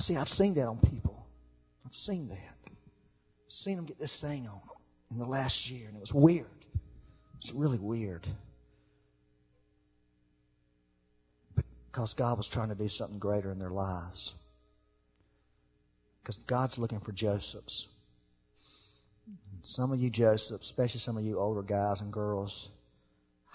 See, 0.00 0.16
I've 0.16 0.28
seen 0.28 0.54
that 0.54 0.66
on 0.66 0.78
people. 0.78 1.26
I've 1.84 1.92
seen 1.94 2.28
that. 2.28 2.54
I've 2.66 2.72
seen 3.48 3.76
them 3.76 3.84
get 3.84 3.98
this 3.98 4.20
thing 4.20 4.46
on 4.46 4.60
in 5.10 5.18
the 5.18 5.26
last 5.26 5.68
year, 5.70 5.88
and 5.88 5.96
it 5.96 6.00
was 6.00 6.12
weird. 6.12 6.46
It's 7.38 7.52
really 7.54 7.78
weird. 7.78 8.26
Because 11.90 12.14
God 12.14 12.36
was 12.36 12.48
trying 12.48 12.68
to 12.68 12.74
do 12.74 12.88
something 12.88 13.18
greater 13.18 13.50
in 13.50 13.58
their 13.58 13.70
lives. 13.70 14.32
Because 16.22 16.36
God's 16.46 16.78
looking 16.78 17.00
for 17.00 17.12
Josephs. 17.12 17.88
Some 19.62 19.92
of 19.92 19.98
you 19.98 20.08
Josephs, 20.10 20.64
especially 20.64 21.00
some 21.00 21.16
of 21.16 21.24
you 21.24 21.38
older 21.38 21.62
guys 21.62 22.00
and 22.00 22.12
girls, 22.12 22.68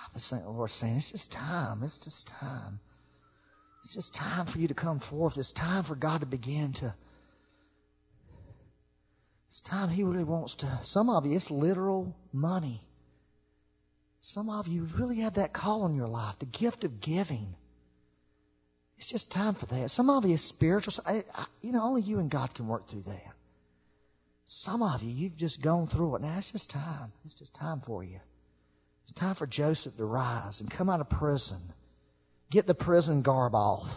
I 0.03 0.13
was 0.13 0.23
saying, 0.23 0.45
Lord 0.45 0.69
saying, 0.69 0.97
it's 0.97 1.11
just 1.11 1.31
time. 1.31 1.81
It's 1.83 2.03
just 2.03 2.27
time. 2.39 2.79
It's 3.83 3.95
just 3.95 4.13
time 4.13 4.47
for 4.47 4.59
you 4.59 4.67
to 4.67 4.73
come 4.73 4.99
forth. 4.99 5.37
It's 5.37 5.51
time 5.53 5.83
for 5.83 5.95
God 5.95 6.21
to 6.21 6.27
begin 6.27 6.73
to. 6.79 6.93
It's 9.47 9.61
time 9.61 9.89
He 9.89 10.03
really 10.03 10.23
wants 10.23 10.55
to. 10.55 10.79
Some 10.83 11.09
of 11.09 11.25
you, 11.25 11.35
it's 11.35 11.49
literal 11.49 12.15
money. 12.31 12.81
Some 14.19 14.49
of 14.49 14.67
you 14.67 14.87
really 14.97 15.21
have 15.21 15.35
that 15.35 15.53
call 15.53 15.85
in 15.85 15.95
your 15.95 16.07
life, 16.07 16.35
the 16.39 16.45
gift 16.45 16.83
of 16.83 17.01
giving. 17.01 17.55
It's 18.97 19.11
just 19.11 19.31
time 19.31 19.55
for 19.55 19.65
that. 19.65 19.89
Some 19.89 20.09
of 20.09 20.23
you, 20.25 20.37
spiritual. 20.37 20.93
You 21.61 21.71
know, 21.71 21.83
only 21.83 22.03
you 22.03 22.19
and 22.19 22.31
God 22.31 22.53
can 22.55 22.67
work 22.67 22.89
through 22.89 23.03
that. 23.03 23.33
Some 24.45 24.81
of 24.81 25.01
you, 25.01 25.11
you've 25.11 25.37
just 25.37 25.61
gone 25.63 25.87
through 25.87 26.15
it. 26.15 26.21
Now, 26.21 26.37
it's 26.37 26.51
just 26.51 26.69
time. 26.69 27.11
It's 27.25 27.37
just 27.37 27.53
time 27.55 27.81
for 27.85 28.03
you. 28.03 28.19
It's 29.03 29.11
time 29.13 29.35
for 29.35 29.45
Joseph 29.45 29.95
to 29.97 30.05
rise 30.05 30.61
and 30.61 30.71
come 30.71 30.89
out 30.89 31.01
of 31.01 31.09
prison. 31.09 31.61
Get 32.49 32.67
the 32.67 32.73
prison 32.73 33.21
garb 33.21 33.53
off. 33.53 33.91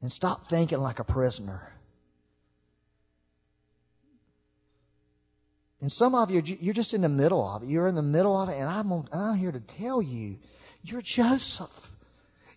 And 0.00 0.12
stop 0.12 0.42
thinking 0.48 0.78
like 0.78 1.00
a 1.00 1.04
prisoner. 1.04 1.72
And 5.80 5.90
some 5.90 6.14
of 6.14 6.30
you, 6.30 6.42
you're 6.44 6.74
just 6.74 6.94
in 6.94 7.02
the 7.02 7.08
middle 7.08 7.46
of 7.46 7.62
it. 7.62 7.68
You're 7.68 7.88
in 7.88 7.94
the 7.94 8.02
middle 8.02 8.38
of 8.38 8.48
it, 8.48 8.54
and 8.54 8.68
I'm, 8.68 9.06
I'm 9.12 9.36
here 9.36 9.52
to 9.52 9.60
tell 9.60 10.00
you, 10.00 10.36
you're 10.82 11.02
Joseph. 11.02 11.68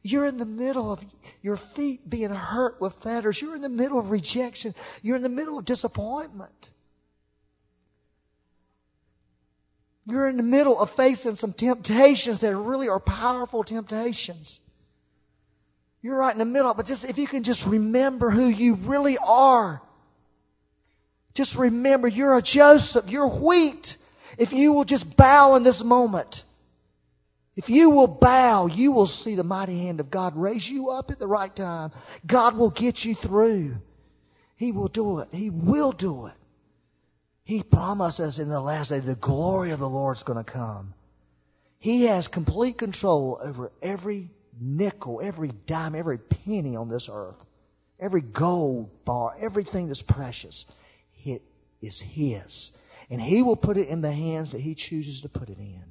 You're 0.04 0.28
in 0.28 0.38
the 0.38 0.46
middle 0.46 0.94
of 0.94 1.00
your 1.42 1.58
feet 1.76 2.10
being 2.10 2.30
hurt 2.30 2.80
with 2.80 2.94
fetters. 3.04 3.40
You're 3.42 3.56
in 3.56 3.62
the 3.62 3.70
middle 3.70 4.00
of 4.00 4.12
rejection. 4.12 4.76
You're 5.02 5.16
in 5.16 5.24
the 5.24 5.30
middle 5.30 5.58
of 5.58 5.66
disappointment. 5.66 6.54
You're 10.08 10.30
in 10.30 10.38
the 10.38 10.44
middle 10.44 10.80
of 10.80 10.90
facing 10.96 11.36
some 11.36 11.52
temptations 11.52 12.40
that 12.40 12.56
really 12.56 12.88
are 12.88 13.00
powerful 13.00 13.66
temptations. 13.66 14.58
You're 16.02 16.18
right 16.18 16.32
in 16.32 16.40
the 16.40 16.46
middle, 16.46 16.74
but 16.74 16.86
just 16.86 17.04
if 17.04 17.18
you 17.18 17.28
can 17.28 17.44
just 17.44 17.68
remember 17.68 18.32
who 18.32 18.48
you 18.48 18.78
really 18.88 19.18
are. 19.22 19.82
Just 21.34 21.58
remember 21.58 22.08
you're 22.08 22.38
a 22.38 22.42
Joseph, 22.42 23.06
you're 23.10 23.28
wheat. 23.28 23.86
If 24.38 24.54
you 24.54 24.72
will 24.72 24.86
just 24.86 25.18
bow 25.18 25.56
in 25.56 25.64
this 25.64 25.84
moment. 25.84 26.38
If 27.58 27.68
you 27.68 27.90
will 27.90 28.08
bow, 28.08 28.68
you 28.68 28.94
will 28.94 29.08
see 29.08 29.36
the 29.36 29.44
mighty 29.44 29.78
hand 29.78 30.00
of 30.00 30.10
God 30.10 30.38
raise 30.38 30.70
you 30.70 30.90
up 30.90 31.12
at 31.12 31.20
the 31.20 31.28
right 31.28 31.54
time. 31.54 31.92
God 32.26 32.56
will 32.56 32.72
get 32.72 33.04
you 33.04 33.14
through. 33.14 33.76
He 34.56 34.72
will 34.72 34.88
do 34.88 35.20
it. 35.20 35.30
He 35.32 35.50
will 35.50 35.92
do 35.92 36.28
it. 36.28 36.34
He 37.48 37.64
promised 37.64 38.20
us 38.20 38.40
in 38.40 38.50
the 38.50 38.60
last 38.60 38.90
day 38.90 39.00
the 39.00 39.16
glory 39.16 39.72
of 39.72 39.80
the 39.80 39.88
Lord 39.88 40.18
is 40.18 40.24
going 40.24 40.44
to 40.44 40.52
come. 40.52 40.94
He 41.80 42.04
has 42.04 42.28
complete 42.28 42.78
control 42.78 43.40
over 43.42 43.72
every 43.82 44.32
nickel, 44.60 45.22
every 45.24 45.54
dime, 45.66 45.96
every 45.96 46.18
penny 46.18 46.76
on 46.76 46.90
this 46.90 47.08
earth, 47.10 47.38
every 48.02 48.20
gold 48.20 48.90
bar, 49.06 49.34
everything 49.40 49.88
that's 49.88 50.02
precious. 50.02 50.66
It 51.24 51.42
is 51.82 52.04
His. 52.06 52.72
And 53.10 53.22
He 53.22 53.42
will 53.44 53.56
put 53.56 53.78
it 53.78 53.88
in 53.88 54.02
the 54.02 54.12
hands 54.12 54.52
that 54.52 54.60
He 54.60 54.76
chooses 54.76 55.22
to 55.22 55.30
put 55.30 55.48
it 55.48 55.58
in. 55.58 55.84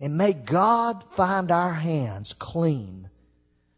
And 0.00 0.18
may 0.18 0.32
God 0.32 1.04
find 1.16 1.52
our 1.52 1.72
hands 1.72 2.34
clean 2.36 3.08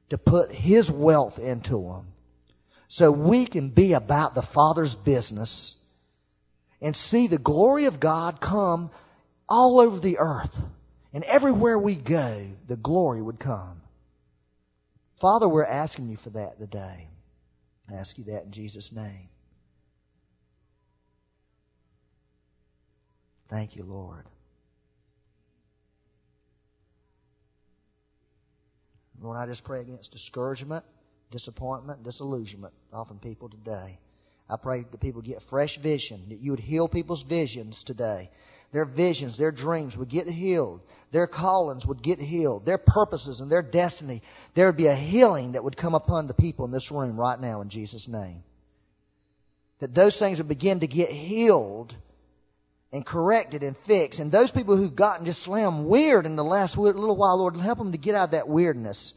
to 0.08 0.16
put 0.16 0.50
His 0.50 0.90
wealth 0.90 1.38
into 1.38 1.72
them 1.72 2.06
so 2.88 3.12
we 3.12 3.46
can 3.46 3.68
be 3.68 3.92
about 3.92 4.34
the 4.34 4.48
Father's 4.54 4.94
business 4.94 5.78
and 6.84 6.94
see 6.94 7.28
the 7.28 7.38
glory 7.38 7.86
of 7.86 7.98
God 7.98 8.42
come 8.42 8.90
all 9.48 9.80
over 9.80 9.98
the 9.98 10.18
earth. 10.18 10.54
And 11.14 11.24
everywhere 11.24 11.78
we 11.78 11.96
go, 11.96 12.50
the 12.68 12.76
glory 12.76 13.22
would 13.22 13.40
come. 13.40 13.80
Father, 15.18 15.48
we're 15.48 15.64
asking 15.64 16.10
you 16.10 16.18
for 16.18 16.28
that 16.30 16.58
today. 16.58 17.08
I 17.90 17.94
ask 17.94 18.18
you 18.18 18.24
that 18.24 18.44
in 18.44 18.52
Jesus' 18.52 18.92
name. 18.94 19.30
Thank 23.48 23.76
you, 23.76 23.84
Lord. 23.84 24.26
Lord, 29.22 29.38
I 29.38 29.46
just 29.46 29.64
pray 29.64 29.80
against 29.80 30.12
discouragement, 30.12 30.84
disappointment, 31.30 32.02
disillusionment 32.02 32.74
often 32.92 33.18
people 33.20 33.48
today. 33.48 33.98
I 34.48 34.56
pray 34.56 34.84
that 34.90 35.00
people 35.00 35.22
get 35.22 35.42
fresh 35.48 35.78
vision, 35.82 36.26
that 36.28 36.40
you 36.40 36.50
would 36.50 36.60
heal 36.60 36.88
people's 36.88 37.22
visions 37.22 37.82
today. 37.84 38.30
Their 38.72 38.84
visions, 38.84 39.38
their 39.38 39.52
dreams 39.52 39.96
would 39.96 40.10
get 40.10 40.26
healed. 40.26 40.80
Their 41.12 41.28
callings 41.28 41.86
would 41.86 42.02
get 42.02 42.18
healed. 42.18 42.66
Their 42.66 42.76
purposes 42.76 43.40
and 43.40 43.50
their 43.50 43.62
destiny. 43.62 44.20
There 44.56 44.66
would 44.66 44.76
be 44.76 44.88
a 44.88 44.96
healing 44.96 45.52
that 45.52 45.62
would 45.62 45.76
come 45.76 45.94
upon 45.94 46.26
the 46.26 46.34
people 46.34 46.64
in 46.64 46.72
this 46.72 46.90
room 46.90 47.18
right 47.18 47.40
now 47.40 47.60
in 47.60 47.68
Jesus' 47.68 48.08
name. 48.08 48.42
That 49.78 49.94
those 49.94 50.18
things 50.18 50.38
would 50.38 50.48
begin 50.48 50.80
to 50.80 50.88
get 50.88 51.08
healed 51.08 51.96
and 52.92 53.06
corrected 53.06 53.62
and 53.62 53.76
fixed. 53.86 54.18
And 54.18 54.30
those 54.30 54.50
people 54.50 54.76
who've 54.76 54.94
gotten 54.94 55.24
just 55.24 55.44
slam 55.44 55.88
weird 55.88 56.26
in 56.26 56.36
the 56.36 56.44
last 56.44 56.76
little 56.76 57.16
while, 57.16 57.38
Lord, 57.38 57.56
help 57.56 57.78
them 57.78 57.92
to 57.92 57.98
get 57.98 58.14
out 58.14 58.24
of 58.24 58.30
that 58.32 58.48
weirdness. 58.48 59.14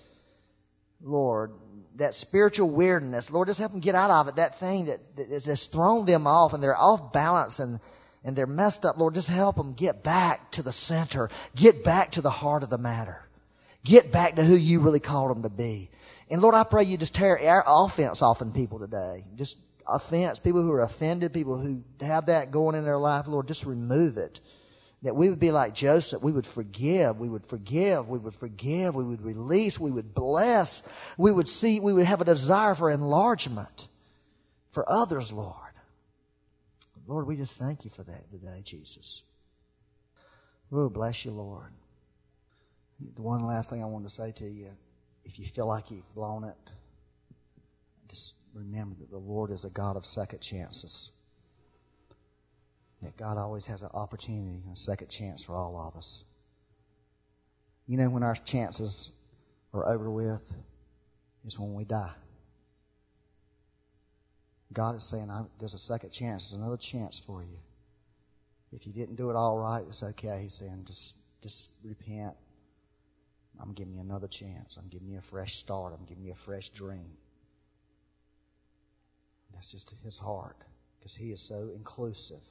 Lord, 1.02 1.52
that 1.98 2.14
spiritual 2.14 2.70
weirdness. 2.70 3.30
Lord, 3.32 3.48
just 3.48 3.60
help 3.60 3.72
them 3.72 3.82
get 3.82 3.96
out 3.96 4.10
of 4.10 4.28
it. 4.28 4.36
That 4.36 4.60
thing 4.60 4.86
that, 4.86 5.00
that 5.16 5.44
has 5.46 5.68
thrown 5.72 6.06
them 6.06 6.28
off 6.28 6.54
and 6.54 6.62
they're 6.62 6.78
off 6.78 7.12
balance 7.12 7.60
and, 7.60 7.80
and 8.24 8.36
they're 8.36 8.48
messed 8.48 8.86
up. 8.86 8.98
Lord, 8.98 9.14
just 9.14 9.30
help 9.30 9.56
them 9.56 9.74
get 9.74 10.04
back 10.04 10.52
to 10.54 10.64
the 10.64 10.74
center. 10.74 11.30
Get 11.56 11.84
back 11.84 12.14
to 12.14 12.22
the 12.22 12.30
heart 12.30 12.64
of 12.64 12.70
the 12.70 12.78
matter. 12.78 13.18
Get 13.84 14.12
back 14.12 14.36
to 14.36 14.44
who 14.44 14.56
you 14.56 14.82
really 14.82 15.00
called 15.00 15.32
them 15.32 15.44
to 15.44 15.50
be. 15.50 15.90
And 16.30 16.42
Lord, 16.42 16.56
I 16.56 16.66
pray 16.70 16.84
you 16.84 16.98
just 16.98 17.16
tear 17.16 17.40
our 17.40 17.64
offense 17.66 18.22
off 18.22 18.42
in 18.42 18.52
people 18.52 18.80
today. 18.80 19.24
Just 19.36 19.56
offense, 19.88 20.40
people 20.40 20.62
who 20.62 20.72
are 20.72 20.82
offended, 20.82 21.32
people 21.32 21.60
who 21.60 21.82
have 22.06 22.26
that 22.26 22.52
going 22.52 22.76
in 22.76 22.84
their 22.84 22.98
life, 22.98 23.26
Lord, 23.28 23.48
just 23.48 23.66
remove 23.66 24.18
it. 24.18 24.40
That 25.04 25.16
we 25.16 25.30
would 25.30 25.40
be 25.40 25.52
like 25.52 25.76
Joseph. 25.76 26.24
We 26.24 26.32
would 26.32 26.48
forgive. 26.56 27.18
We 27.18 27.30
would 27.30 27.46
forgive. 27.46 28.08
We 28.08 28.18
would 28.18 28.34
forgive. 28.34 28.96
We 28.96 29.06
would 29.06 29.22
release. 29.22 29.78
We 29.80 29.92
would 29.92 30.16
bless. 30.16 30.82
We 31.18 31.32
would 31.32 31.48
see, 31.48 31.80
we 31.80 31.94
would 31.94 32.08
have 32.08 32.22
a 32.22 32.26
desire 32.26 32.74
for 32.74 32.90
enlargement 32.90 33.82
for 34.74 34.90
others, 34.92 35.32
Lord. 35.32 35.56
Lord, 37.08 37.28
we 37.28 37.38
just 37.38 37.58
thank 37.60 37.86
you 37.86 37.92
for 37.96 38.04
that 38.04 38.30
today, 38.32 38.62
Jesus. 38.66 39.22
Oh, 40.72 40.90
bless 40.90 41.24
you, 41.24 41.32
Lord. 41.32 41.72
The 43.16 43.22
one 43.22 43.46
last 43.46 43.70
thing 43.70 43.82
I 43.82 43.86
want 43.86 44.06
to 44.06 44.10
say 44.10 44.34
to 44.38 44.44
you, 44.44 44.70
if 45.24 45.38
you 45.38 45.46
feel 45.56 45.68
like 45.68 45.92
you've 45.92 46.14
blown 46.16 46.44
it, 46.44 46.56
just 48.10 48.34
remember 48.54 48.96
that 49.00 49.12
the 49.12 49.18
Lord 49.18 49.52
is 49.52 49.64
a 49.64 49.70
God 49.70 49.96
of 49.96 50.04
second 50.06 50.42
chances 50.42 51.12
that 53.02 53.18
God 53.18 53.38
always 53.38 53.66
has 53.68 53.82
an 53.82 53.90
opportunity 53.94 54.62
and 54.66 54.74
a 54.74 54.76
second 54.76 55.10
chance 55.10 55.44
for 55.44 55.56
all 55.56 55.78
of 55.78 55.96
us. 55.96 56.24
You 57.86 57.98
know 57.98 58.10
when 58.10 58.24
our 58.24 58.36
chances 58.46 59.12
are 59.74 59.88
over 59.88 60.10
with 60.10 60.42
is 61.46 61.58
when 61.58 61.76
we 61.76 61.86
die. 61.86 62.14
God 64.74 64.96
is 64.96 65.10
saying, 65.10 65.30
there's 65.60 65.74
a 65.74 65.80
second 65.80 66.12
chance. 66.12 66.50
There's 66.50 66.60
another 66.60 66.78
chance 66.78 67.22
for 67.26 67.42
you. 67.42 67.58
If 68.72 68.86
you 68.86 68.92
didn't 68.92 69.16
do 69.16 69.30
it 69.30 69.36
all 69.36 69.58
right, 69.58 69.84
it's 69.88 70.04
okay. 70.04 70.42
He's 70.44 70.56
saying, 70.56 70.84
just, 70.86 71.16
just 71.42 71.70
repent. 71.86 72.36
I'm 73.60 73.74
giving 73.74 73.94
you 73.94 74.02
another 74.02 74.28
chance. 74.28 74.78
I'm 74.78 74.90
giving 74.90 75.08
you 75.08 75.20
a 75.20 75.30
fresh 75.32 75.54
start. 75.54 75.94
I'm 75.98 76.06
giving 76.06 76.26
you 76.26 76.34
a 76.34 76.46
fresh 76.46 76.70
dream. 76.76 77.12
That's 79.54 79.72
just 79.72 79.92
his 80.04 80.18
heart 80.18 80.58
because 81.00 81.16
he 81.16 81.32
is 81.32 81.48
so 81.48 81.72
inclusive. 81.76 82.44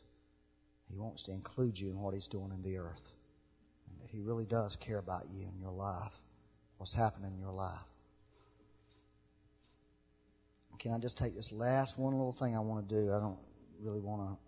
He 0.91 0.99
wants 0.99 1.25
to 1.25 1.33
include 1.33 1.79
you 1.79 1.91
in 1.91 2.01
what 2.01 2.15
He's 2.15 2.27
doing 2.27 2.51
in 2.55 2.63
the 2.63 2.79
earth. 2.79 3.03
And 3.89 4.09
He 4.11 4.21
really 4.21 4.45
does 4.45 4.77
care 4.77 4.99
about 4.99 5.29
you 5.31 5.47
and 5.47 5.61
your 5.61 5.73
life, 5.73 6.13
what's 6.79 6.95
happening 6.95 7.33
in 7.33 7.41
your 7.41 7.53
life. 7.53 7.81
Can 10.79 10.93
I 10.93 10.99
just 10.99 11.17
take 11.19 11.35
this 11.35 11.51
last 11.53 11.99
one 11.99 12.13
little 12.13 12.37
thing 12.39 12.55
I 12.55 12.61
want 12.61 12.89
to 12.89 12.95
do? 12.95 13.11
I 13.11 13.19
don't 13.19 13.39
really 13.81 14.01
want 14.01 14.31
to, 14.31 14.39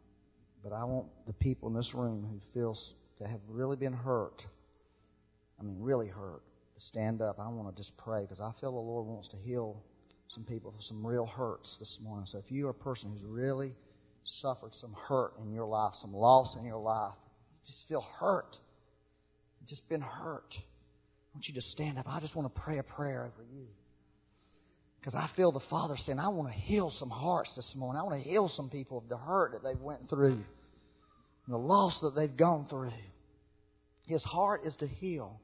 but 0.62 0.74
I 0.74 0.84
want 0.84 1.06
the 1.26 1.32
people 1.32 1.68
in 1.68 1.74
this 1.74 1.94
room 1.94 2.26
who 2.30 2.40
feel 2.52 2.76
to 3.18 3.26
have 3.26 3.40
really 3.48 3.76
been 3.76 3.92
hurt, 3.92 4.44
I 5.58 5.62
mean, 5.64 5.78
really 5.80 6.06
hurt, 6.06 6.42
to 6.74 6.80
stand 6.80 7.22
up. 7.22 7.38
I 7.40 7.48
want 7.48 7.74
to 7.74 7.80
just 7.80 7.96
pray 7.96 8.22
because 8.22 8.40
I 8.40 8.52
feel 8.60 8.72
the 8.72 8.78
Lord 8.78 9.06
wants 9.06 9.28
to 9.28 9.36
heal 9.36 9.82
some 10.28 10.44
people 10.44 10.70
for 10.70 10.82
some 10.82 11.04
real 11.04 11.26
hurts 11.26 11.76
this 11.78 11.98
morning. 12.02 12.26
So 12.26 12.38
if 12.38 12.52
you're 12.52 12.70
a 12.70 12.74
person 12.74 13.10
who's 13.10 13.24
really 13.24 13.74
suffered 14.24 14.74
some 14.74 14.94
hurt 15.08 15.32
in 15.42 15.52
your 15.52 15.66
life, 15.66 15.94
some 15.94 16.12
loss 16.12 16.56
in 16.58 16.64
your 16.64 16.78
life, 16.78 17.14
you 17.52 17.60
just 17.66 17.88
feel 17.88 18.04
hurt, 18.18 18.56
You've 19.60 19.68
just 19.68 19.88
been 19.88 20.00
hurt, 20.00 20.54
I 20.54 21.36
want 21.36 21.48
you 21.48 21.54
to 21.54 21.62
stand 21.62 21.98
up. 21.98 22.06
I 22.08 22.20
just 22.20 22.34
want 22.34 22.52
to 22.52 22.60
pray 22.60 22.78
a 22.78 22.82
prayer 22.82 23.30
over 23.32 23.46
you. 23.52 23.66
Because 24.98 25.14
I 25.14 25.28
feel 25.36 25.52
the 25.52 25.60
Father 25.70 25.94
saying, 25.96 26.18
I 26.18 26.28
want 26.28 26.52
to 26.52 26.58
heal 26.58 26.90
some 26.90 27.10
hearts 27.10 27.54
this 27.54 27.74
morning. 27.76 28.00
I 28.00 28.04
want 28.04 28.22
to 28.22 28.28
heal 28.28 28.48
some 28.48 28.68
people 28.68 28.98
of 28.98 29.08
the 29.08 29.16
hurt 29.16 29.52
that 29.52 29.62
they've 29.62 29.80
went 29.80 30.08
through 30.08 30.42
and 31.48 31.54
the 31.54 31.58
loss 31.58 32.00
that 32.02 32.10
they've 32.16 32.36
gone 32.36 32.66
through. 32.66 32.90
His 34.06 34.24
heart 34.24 34.62
is 34.64 34.76
to 34.76 34.86
heal. 34.86 35.40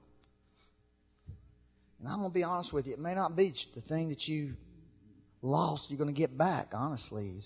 And 1.99 2.09
I'm 2.09 2.19
going 2.19 2.31
to 2.31 2.35
be 2.35 2.43
honest 2.43 2.73
with 2.73 2.87
you. 2.87 2.95
It 2.95 2.99
may 2.99 3.15
not 3.15 3.37
be 3.37 3.55
the 3.75 3.81
thing 3.81 4.09
that 4.09 4.27
you 4.27 4.55
lost 5.41 5.91
you're 5.91 5.99
going 5.99 6.15
to 6.15 6.19
get 6.19 6.37
back, 6.37 6.69
honestly. 6.73 7.41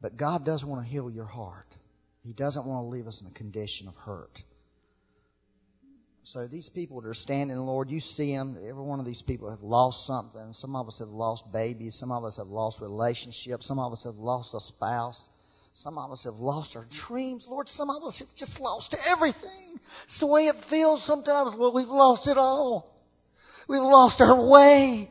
But 0.00 0.16
God 0.16 0.44
does 0.44 0.64
want 0.64 0.84
to 0.84 0.90
heal 0.90 1.10
your 1.10 1.26
heart. 1.26 1.66
He 2.22 2.32
doesn't 2.32 2.66
want 2.66 2.84
to 2.84 2.88
leave 2.88 3.06
us 3.06 3.20
in 3.20 3.26
a 3.26 3.34
condition 3.34 3.88
of 3.88 3.94
hurt. 3.94 4.42
So 6.22 6.46
these 6.46 6.68
people 6.68 7.00
that 7.00 7.08
are 7.08 7.14
standing, 7.14 7.56
Lord, 7.56 7.90
you 7.90 7.98
see 8.00 8.34
them. 8.34 8.56
Every 8.56 8.82
one 8.82 9.00
of 9.00 9.06
these 9.06 9.22
people 9.22 9.50
have 9.50 9.62
lost 9.62 10.06
something. 10.06 10.52
Some 10.52 10.76
of 10.76 10.86
us 10.86 10.98
have 11.00 11.08
lost 11.08 11.50
babies. 11.52 11.98
Some 11.98 12.12
of 12.12 12.24
us 12.24 12.36
have 12.36 12.46
lost 12.46 12.80
relationships. 12.80 13.66
Some 13.66 13.78
of 13.78 13.92
us 13.92 14.04
have 14.04 14.16
lost 14.16 14.54
a 14.54 14.60
spouse. 14.60 15.28
Some 15.72 15.98
of 15.98 16.12
us 16.12 16.24
have 16.24 16.34
lost 16.34 16.76
our 16.76 16.86
dreams. 17.06 17.46
Lord, 17.48 17.68
some 17.68 17.90
of 17.90 18.02
us 18.04 18.18
have 18.18 18.28
just 18.36 18.60
lost 18.60 18.94
everything. 19.06 19.80
It's 20.04 20.20
the 20.20 20.26
way 20.26 20.48
it 20.48 20.56
feels 20.68 21.04
sometimes. 21.06 21.54
Lord, 21.54 21.74
we've 21.74 21.88
lost 21.88 22.28
it 22.28 22.36
all. 22.36 22.94
We've 23.68 23.80
lost 23.80 24.20
our 24.20 24.50
way. 24.50 25.10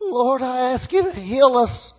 Lord, 0.00 0.42
I 0.42 0.72
ask 0.72 0.90
you 0.92 1.02
to 1.02 1.12
heal 1.12 1.56
us. 1.58 1.92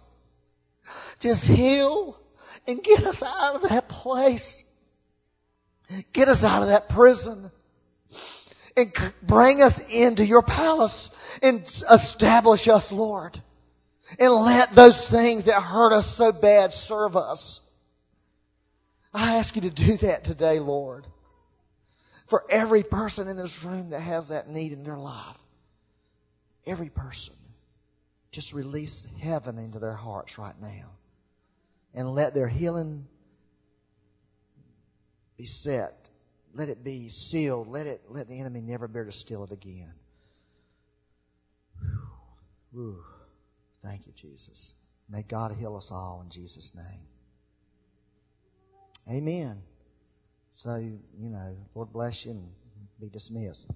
Just 1.24 1.46
heal 1.46 2.20
and 2.68 2.84
get 2.84 3.00
us 3.06 3.24
out 3.26 3.56
of 3.56 3.62
that 3.62 3.88
place. 3.88 4.66
Get 6.14 6.28
us 6.28 6.44
out 6.44 6.64
of 6.64 6.68
that 6.68 6.90
prison. 6.94 7.50
And 8.76 8.92
bring 9.26 9.62
us 9.62 9.80
into 9.90 10.26
your 10.26 10.42
palace 10.42 11.10
and 11.42 11.64
establish 11.90 12.68
us, 12.68 12.92
Lord. 12.92 13.42
And 14.20 14.34
let 14.34 14.76
those 14.76 15.10
things 15.10 15.46
that 15.46 15.62
hurt 15.62 15.94
us 15.94 16.14
so 16.18 16.34
bad 16.34 16.74
serve 16.74 17.16
us. 17.16 17.62
I 19.14 19.38
ask 19.38 19.56
you 19.56 19.62
to 19.62 19.72
do 19.72 19.98
that 20.02 20.26
today, 20.26 20.60
Lord. 20.60 21.08
For 22.30 22.44
every 22.52 22.84
person 22.84 23.30
in 23.30 23.38
this 23.38 23.64
room 23.66 23.92
that 23.92 24.02
has 24.02 24.28
that 24.28 24.50
need 24.50 24.74
in 24.74 24.84
their 24.84 24.98
life. 24.98 25.38
Every 26.66 26.90
person. 26.90 27.36
Just 28.34 28.52
release 28.52 29.08
heaven 29.22 29.58
into 29.58 29.80
their 29.80 29.96
hearts 29.96 30.38
right 30.38 30.60
now 30.60 30.90
and 31.94 32.14
let 32.14 32.34
their 32.34 32.48
healing 32.48 33.06
be 35.38 35.46
set 35.46 36.04
let 36.54 36.70
it 36.70 36.84
be 36.84 37.10
sealed. 37.10 37.68
Let 37.68 37.88
it 37.88 38.02
let 38.10 38.28
the 38.28 38.40
enemy 38.40 38.62
never 38.62 38.88
bear 38.88 39.06
to 39.06 39.12
steal 39.12 39.44
it 39.44 39.52
again. 39.52 39.94
Whew. 42.72 43.04
Thank 43.84 44.08
you, 44.08 44.14
Jesus. 44.16 44.74
May 45.10 45.24
God 45.24 45.52
heal 45.52 45.76
us 45.76 45.90
all 45.92 46.22
in 46.24 46.32
Jesus' 46.32 46.72
name. 46.76 47.08
Amen. 49.18 49.62
So, 50.50 50.78
you 50.78 51.30
know, 51.30 51.56
Lord 51.76 51.92
bless 51.92 52.24
you 52.26 52.32
and 52.32 52.50
be 53.00 53.10
dismissed. 53.10 53.68